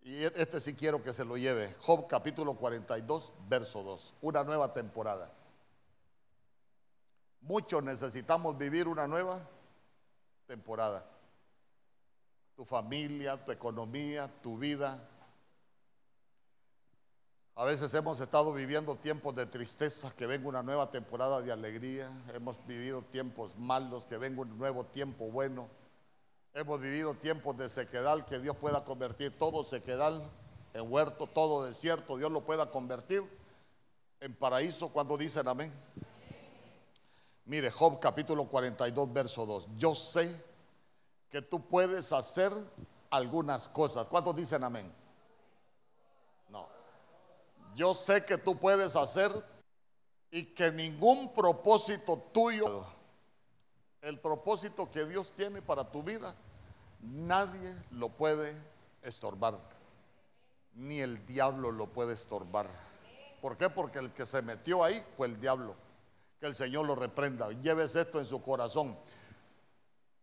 Y 0.01 0.23
e-, 0.23 0.33
este 0.35 0.59
sí 0.59 0.73
quiero 0.73 1.03
que 1.03 1.13
se 1.13 1.25
lo 1.25 1.37
lleve. 1.37 1.75
Job 1.79 2.07
capítulo 2.07 2.55
42, 2.55 3.33
verso 3.47 3.83
2. 3.83 4.15
Una 4.21 4.43
nueva 4.43 4.73
temporada. 4.73 5.31
Muchos 7.41 7.83
necesitamos 7.83 8.57
vivir 8.57 8.87
una 8.87 9.07
nueva 9.07 9.41
temporada. 10.47 11.05
Tu 12.55 12.65
familia, 12.65 13.43
tu 13.43 13.51
economía, 13.51 14.27
tu 14.41 14.57
vida. 14.57 15.01
A 17.55 17.63
veces 17.63 17.93
hemos 17.93 18.19
estado 18.19 18.53
viviendo 18.53 18.95
tiempos 18.95 19.35
de 19.35 19.45
tristeza, 19.45 20.13
que 20.15 20.27
venga 20.27 20.47
una 20.47 20.63
nueva 20.63 20.91
temporada 20.91 21.41
de 21.41 21.51
alegría. 21.51 22.09
Hemos 22.33 22.65
vivido 22.65 23.01
tiempos 23.03 23.57
malos, 23.57 24.05
que 24.05 24.17
venga 24.17 24.41
un 24.41 24.57
nuevo 24.57 24.85
tiempo 24.85 25.25
bueno. 25.31 25.69
Hemos 26.53 26.79
vivido 26.79 27.13
tiempos 27.13 27.57
de 27.57 27.69
sequedal, 27.69 28.25
que 28.25 28.39
Dios 28.39 28.57
pueda 28.57 28.83
convertir 28.83 29.37
todo 29.37 29.63
sequedal 29.63 30.21
en 30.73 30.91
huerto, 30.91 31.27
todo 31.27 31.65
desierto, 31.65 32.17
Dios 32.17 32.31
lo 32.31 32.41
pueda 32.41 32.69
convertir 32.69 33.23
en 34.19 34.35
paraíso 34.35 34.89
cuando 34.89 35.17
dicen 35.17 35.47
amén. 35.47 35.71
Mire, 37.49 37.71
Job 37.71 37.99
capítulo 37.99 38.45
42, 38.45 39.11
verso 39.11 39.43
2. 39.43 39.69
Yo 39.75 39.95
sé 39.95 40.29
que 41.31 41.41
tú 41.41 41.65
puedes 41.67 42.13
hacer 42.13 42.53
algunas 43.09 43.67
cosas. 43.67 44.05
¿Cuántos 44.05 44.35
dicen 44.35 44.63
amén? 44.63 44.93
No. 46.49 46.67
Yo 47.73 47.95
sé 47.95 48.23
que 48.23 48.37
tú 48.37 48.55
puedes 48.59 48.95
hacer 48.95 49.31
y 50.29 50.43
que 50.53 50.71
ningún 50.71 51.33
propósito 51.33 52.19
tuyo 52.31 52.85
el 54.03 54.19
propósito 54.19 54.87
que 54.91 55.07
Dios 55.07 55.31
tiene 55.31 55.63
para 55.63 55.85
tu 55.85 56.03
vida, 56.03 56.35
nadie 57.01 57.75
lo 57.89 58.09
puede 58.09 58.55
estorbar. 59.01 59.57
Ni 60.75 60.99
el 60.99 61.25
diablo 61.25 61.71
lo 61.71 61.87
puede 61.87 62.13
estorbar. 62.13 62.69
¿Por 63.41 63.57
qué? 63.57 63.71
Porque 63.71 63.97
el 63.97 64.13
que 64.13 64.27
se 64.27 64.43
metió 64.43 64.83
ahí 64.83 65.03
fue 65.17 65.25
el 65.25 65.41
diablo. 65.41 65.88
Que 66.39 66.47
el 66.47 66.55
Señor 66.55 66.85
lo 66.85 66.95
reprenda. 66.95 67.49
Lleves 67.61 67.95
esto 67.95 68.19
en 68.19 68.25
su 68.25 68.41
corazón. 68.41 68.97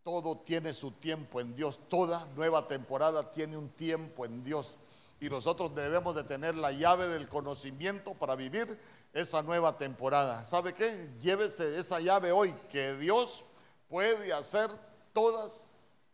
Todo 0.02 0.38
tiene 0.38 0.72
su 0.72 0.92
tiempo 0.92 1.40
en 1.40 1.54
Dios. 1.54 1.80
Toda 1.88 2.26
nueva 2.36 2.68
temporada 2.68 3.30
tiene 3.30 3.56
un 3.56 3.68
tiempo 3.70 4.24
en 4.24 4.42
Dios. 4.42 4.78
Y 5.20 5.28
nosotros 5.28 5.74
debemos 5.74 6.14
de 6.14 6.24
tener 6.24 6.54
la 6.56 6.72
llave 6.72 7.08
del 7.08 7.28
conocimiento 7.28 8.14
para 8.14 8.34
vivir 8.36 8.78
esa 9.12 9.42
nueva 9.42 9.76
temporada. 9.76 10.44
¿Sabe 10.44 10.74
qué? 10.74 11.10
Llévese 11.20 11.78
esa 11.78 12.00
llave 12.00 12.32
hoy, 12.32 12.54
que 12.68 12.94
Dios 12.96 13.44
puede 13.88 14.32
hacer 14.32 14.70
todas 15.12 15.64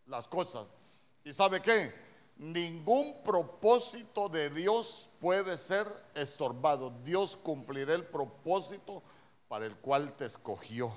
las 0.07 0.29
cosas. 0.29 0.67
¿Y 1.25 1.33
sabe 1.33 1.61
qué? 1.61 1.93
Ningún 2.37 3.23
propósito 3.25 4.29
de 4.29 4.51
Dios 4.51 5.09
puede 5.21 5.57
ser 5.59 5.87
estorbado. 6.15 6.93
Dios 7.05 7.37
cumplirá 7.37 7.95
el 7.95 8.05
propósito 8.05 9.03
para 9.53 9.67
el 9.67 9.77
cual 9.77 10.15
te 10.15 10.25
escogió. 10.25 10.91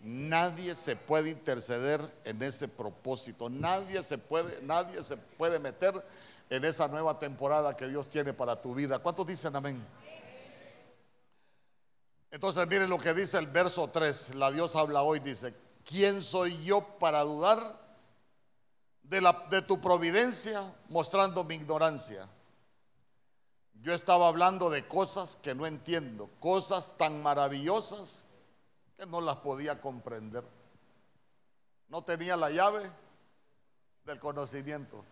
Nadie 0.00 0.74
se 0.74 0.96
puede 0.96 1.28
interceder 1.28 2.00
en 2.24 2.42
ese 2.42 2.66
propósito. 2.66 3.50
Nadie 3.50 4.02
se 4.02 4.16
puede, 4.16 4.62
nadie 4.62 5.02
se 5.02 5.18
puede 5.18 5.58
meter 5.58 6.02
en 6.48 6.64
esa 6.64 6.88
nueva 6.88 7.18
temporada 7.18 7.76
que 7.76 7.88
Dios 7.88 8.08
tiene 8.08 8.32
para 8.32 8.56
tu 8.56 8.74
vida. 8.74 9.00
¿Cuántos 9.00 9.26
dicen 9.26 9.54
amén? 9.54 9.86
Entonces 12.30 12.66
miren 12.68 12.88
lo 12.88 12.96
que 12.96 13.12
dice 13.12 13.36
el 13.36 13.48
verso 13.48 13.86
3. 13.88 14.36
La 14.36 14.50
Dios 14.50 14.76
habla 14.76 15.02
hoy, 15.02 15.20
dice, 15.20 15.52
¿quién 15.84 16.22
soy 16.22 16.64
yo 16.64 16.80
para 16.98 17.20
dudar 17.20 17.58
de, 19.02 19.20
la, 19.20 19.46
de 19.50 19.60
tu 19.60 19.78
providencia 19.78 20.72
mostrando 20.88 21.44
mi 21.44 21.56
ignorancia. 21.56 22.26
Yo 23.82 23.94
estaba 23.94 24.28
hablando 24.28 24.68
de 24.68 24.86
cosas 24.86 25.36
que 25.36 25.54
no 25.54 25.66
entiendo, 25.66 26.28
cosas 26.38 26.96
tan 26.98 27.22
maravillosas 27.22 28.26
que 28.98 29.06
no 29.06 29.22
las 29.22 29.36
podía 29.36 29.80
comprender. 29.80 30.44
No 31.88 32.02
tenía 32.02 32.36
la 32.36 32.50
llave 32.50 32.90
del 34.04 34.20
conocimiento. 34.20 35.02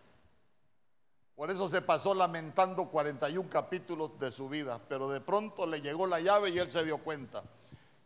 Por 1.35 1.49
eso 1.49 1.67
se 1.67 1.81
pasó 1.81 2.13
lamentando 2.13 2.89
41 2.89 3.49
capítulos 3.49 4.19
de 4.19 4.29
su 4.29 4.49
vida, 4.49 4.79
pero 4.87 5.09
de 5.09 5.21
pronto 5.21 5.65
le 5.65 5.81
llegó 5.81 6.05
la 6.05 6.19
llave 6.19 6.51
y 6.51 6.59
él 6.59 6.69
se 6.69 6.83
dio 6.83 6.99
cuenta. 6.99 7.43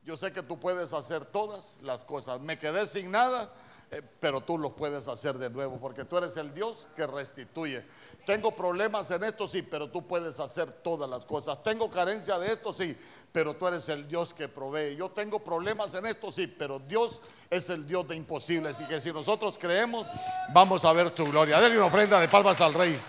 Yo 0.04 0.16
sé 0.16 0.32
que 0.32 0.44
tú 0.44 0.60
puedes 0.60 0.94
hacer 0.94 1.26
todas 1.26 1.78
las 1.82 2.06
cosas. 2.06 2.40
Me 2.40 2.58
quedé 2.58 2.86
sin 2.86 3.12
nada, 3.12 3.52
eh, 3.94 4.02
pero 4.20 4.42
tú 4.42 4.58
lo 4.58 4.76
puedes 4.76 5.08
hacer 5.08 5.38
de 5.38 5.52
nuevo, 5.52 5.80
porque 5.80 6.04
tú 6.04 6.18
eres 6.18 6.36
el 6.38 6.52
Dios 6.52 6.88
que 6.96 7.06
restituye. 7.06 7.86
Tengo 8.26 8.56
problemas 8.56 9.12
en 9.12 9.24
esto, 9.24 9.48
sí, 9.48 9.62
pero 9.62 9.90
tú 9.90 10.08
puedes 10.08 10.40
hacer 10.40 10.72
todas 10.72 11.08
las 11.08 11.26
cosas. 11.26 11.62
Tengo 11.62 11.92
carencia 11.92 12.40
de 12.40 12.54
esto, 12.54 12.74
sí, 12.74 12.98
pero 13.32 13.56
tú 13.56 13.68
eres 13.68 13.88
el 13.90 14.08
Dios 14.08 14.34
que 14.34 14.48
provee. 14.48 14.96
Yo 14.96 15.12
tengo 15.12 15.44
problemas 15.44 15.94
en 15.94 16.08
esto, 16.08 16.32
sí, 16.32 16.48
pero 16.48 16.80
Dios 16.80 17.22
es 17.52 17.70
el 17.70 17.86
Dios 17.86 18.08
de 18.08 18.16
imposibles. 18.16 18.82
Y 18.82 18.86
que 18.86 19.00
si 19.00 19.14
nosotros 19.14 19.60
creemos, 19.60 20.08
vamos 20.54 20.84
a 20.86 20.94
ver 20.94 21.12
tu 21.12 21.26
gloria. 21.30 21.60
Denle 21.60 21.78
una 21.78 21.88
ofrenda 21.88 22.20
de 22.20 22.28
palmas 22.28 22.62
al 22.62 22.74
Rey. 22.74 23.00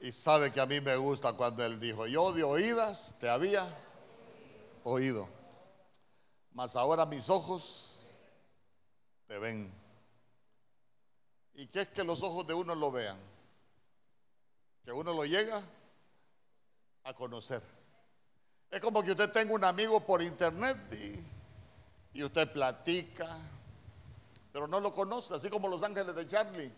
Y 0.00 0.12
sabe 0.12 0.52
que 0.52 0.60
a 0.60 0.66
mí 0.66 0.82
me 0.82 0.96
gusta 0.96 1.32
cuando 1.32 1.64
él 1.64 1.80
dijo, 1.80 2.06
yo 2.06 2.32
de 2.32 2.42
oídas 2.42 3.16
te 3.18 3.30
había 3.30 3.66
oído. 4.88 5.28
Mas 6.52 6.76
ahora 6.76 7.06
mis 7.06 7.28
ojos 7.28 8.06
te 9.26 9.38
ven. 9.38 9.72
¿Y 11.54 11.66
qué 11.66 11.82
es 11.82 11.88
que 11.88 12.04
los 12.04 12.22
ojos 12.22 12.46
de 12.46 12.54
uno 12.54 12.74
lo 12.74 12.90
vean? 12.90 13.18
Que 14.84 14.92
uno 14.92 15.12
lo 15.12 15.24
llega 15.24 15.62
a 17.04 17.14
conocer. 17.14 17.62
Es 18.70 18.80
como 18.80 19.02
que 19.02 19.12
usted 19.12 19.30
tenga 19.30 19.54
un 19.54 19.64
amigo 19.64 20.00
por 20.00 20.22
internet 20.22 20.76
y, 20.92 22.18
y 22.18 22.24
usted 22.24 22.52
platica, 22.52 23.38
pero 24.52 24.66
no 24.66 24.80
lo 24.80 24.92
conoce, 24.92 25.34
así 25.34 25.48
como 25.48 25.68
los 25.68 25.82
ángeles 25.82 26.14
de 26.14 26.26
Charlie. 26.26 26.72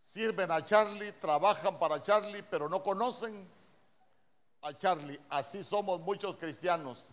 Sirven 0.00 0.50
a 0.50 0.64
Charlie, 0.64 1.12
trabajan 1.12 1.78
para 1.78 2.02
Charlie, 2.02 2.42
pero 2.42 2.68
no 2.68 2.82
conocen 2.82 3.48
a 4.62 4.72
Charlie. 4.74 5.18
Así 5.28 5.64
somos 5.64 6.00
muchos 6.00 6.36
cristianos. 6.36 7.06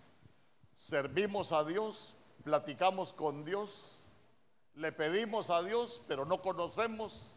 Servimos 0.76 1.52
a 1.52 1.64
Dios, 1.64 2.16
platicamos 2.44 3.14
con 3.14 3.46
Dios, 3.46 4.06
le 4.76 4.92
pedimos 4.92 5.50
a 5.50 5.64
Dios, 5.64 6.02
pero 6.08 6.26
no 6.26 6.42
conocemos 6.42 7.32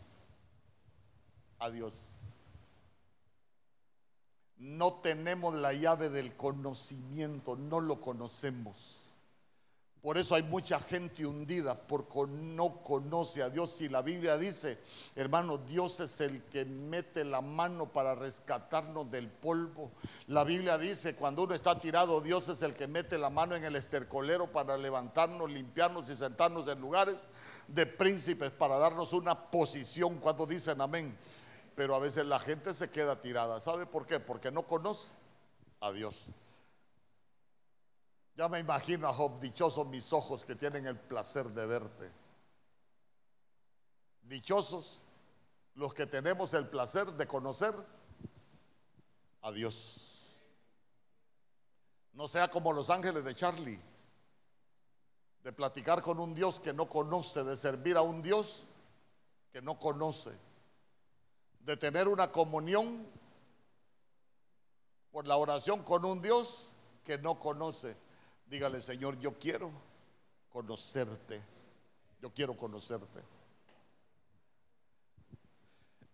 a 1.58 1.70
Dios. 1.70 2.14
No 4.56 4.94
tenemos 4.94 5.54
la 5.54 5.72
llave 5.72 6.08
del 6.08 6.34
conocimiento, 6.36 7.54
no 7.54 7.80
lo 7.80 8.00
conocemos. 8.00 8.97
Por 10.08 10.16
eso 10.16 10.34
hay 10.34 10.42
mucha 10.42 10.80
gente 10.80 11.26
hundida 11.26 11.74
porque 11.74 12.20
no 12.30 12.82
conoce 12.82 13.42
a 13.42 13.50
Dios. 13.50 13.78
Y 13.82 13.90
la 13.90 14.00
Biblia 14.00 14.38
dice, 14.38 14.78
hermano, 15.14 15.58
Dios 15.58 16.00
es 16.00 16.22
el 16.22 16.44
que 16.44 16.64
mete 16.64 17.26
la 17.26 17.42
mano 17.42 17.92
para 17.92 18.14
rescatarnos 18.14 19.10
del 19.10 19.28
polvo. 19.28 19.90
La 20.28 20.44
Biblia 20.44 20.78
dice, 20.78 21.14
cuando 21.14 21.42
uno 21.42 21.54
está 21.54 21.78
tirado, 21.78 22.22
Dios 22.22 22.48
es 22.48 22.62
el 22.62 22.72
que 22.72 22.86
mete 22.86 23.18
la 23.18 23.28
mano 23.28 23.54
en 23.54 23.64
el 23.64 23.76
estercolero 23.76 24.50
para 24.50 24.78
levantarnos, 24.78 25.50
limpiarnos 25.50 26.08
y 26.08 26.16
sentarnos 26.16 26.66
en 26.68 26.80
lugares 26.80 27.28
de 27.66 27.84
príncipes 27.84 28.50
para 28.50 28.78
darnos 28.78 29.12
una 29.12 29.50
posición 29.50 30.20
cuando 30.20 30.46
dicen 30.46 30.80
amén. 30.80 31.14
Pero 31.76 31.94
a 31.94 31.98
veces 31.98 32.24
la 32.24 32.38
gente 32.38 32.72
se 32.72 32.88
queda 32.88 33.20
tirada. 33.20 33.60
¿Sabe 33.60 33.84
por 33.84 34.06
qué? 34.06 34.20
Porque 34.20 34.50
no 34.50 34.62
conoce 34.62 35.12
a 35.82 35.92
Dios. 35.92 36.30
Ya 38.38 38.48
me 38.48 38.60
imagino 38.60 39.08
a 39.08 39.12
Job, 39.12 39.40
dichosos 39.40 39.84
mis 39.88 40.12
ojos 40.12 40.44
que 40.44 40.54
tienen 40.54 40.86
el 40.86 40.96
placer 40.96 41.48
de 41.48 41.66
verte. 41.66 42.12
Dichosos 44.22 45.02
los 45.74 45.92
que 45.92 46.06
tenemos 46.06 46.54
el 46.54 46.68
placer 46.68 47.12
de 47.14 47.26
conocer 47.26 47.74
a 49.42 49.50
Dios. 49.50 50.22
No 52.12 52.28
sea 52.28 52.48
como 52.48 52.72
los 52.72 52.90
ángeles 52.90 53.24
de 53.24 53.34
Charlie, 53.34 53.80
de 55.42 55.52
platicar 55.52 56.00
con 56.00 56.20
un 56.20 56.32
Dios 56.32 56.60
que 56.60 56.72
no 56.72 56.88
conoce, 56.88 57.42
de 57.42 57.56
servir 57.56 57.96
a 57.96 58.02
un 58.02 58.22
Dios 58.22 58.68
que 59.52 59.60
no 59.62 59.80
conoce, 59.80 60.30
de 61.58 61.76
tener 61.76 62.06
una 62.06 62.30
comunión 62.30 63.04
por 65.10 65.26
la 65.26 65.36
oración 65.36 65.82
con 65.82 66.04
un 66.04 66.22
Dios 66.22 66.76
que 67.02 67.18
no 67.18 67.40
conoce. 67.40 68.06
Dígale, 68.48 68.80
Señor, 68.80 69.18
yo 69.20 69.38
quiero 69.38 69.70
conocerte. 70.50 71.42
Yo 72.20 72.30
quiero 72.30 72.56
conocerte. 72.56 73.22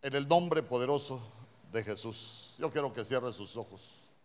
En 0.03 0.15
el 0.15 0.29
nombre 0.29 0.63
poderoso 0.63 1.21
de 1.73 1.83
Jesús. 1.83 2.57
Yo 2.59 2.71
quiero 2.71 2.93
que 2.93 3.05
cierre 3.05 3.33
sus 3.33 3.57
ojos. 3.57 4.04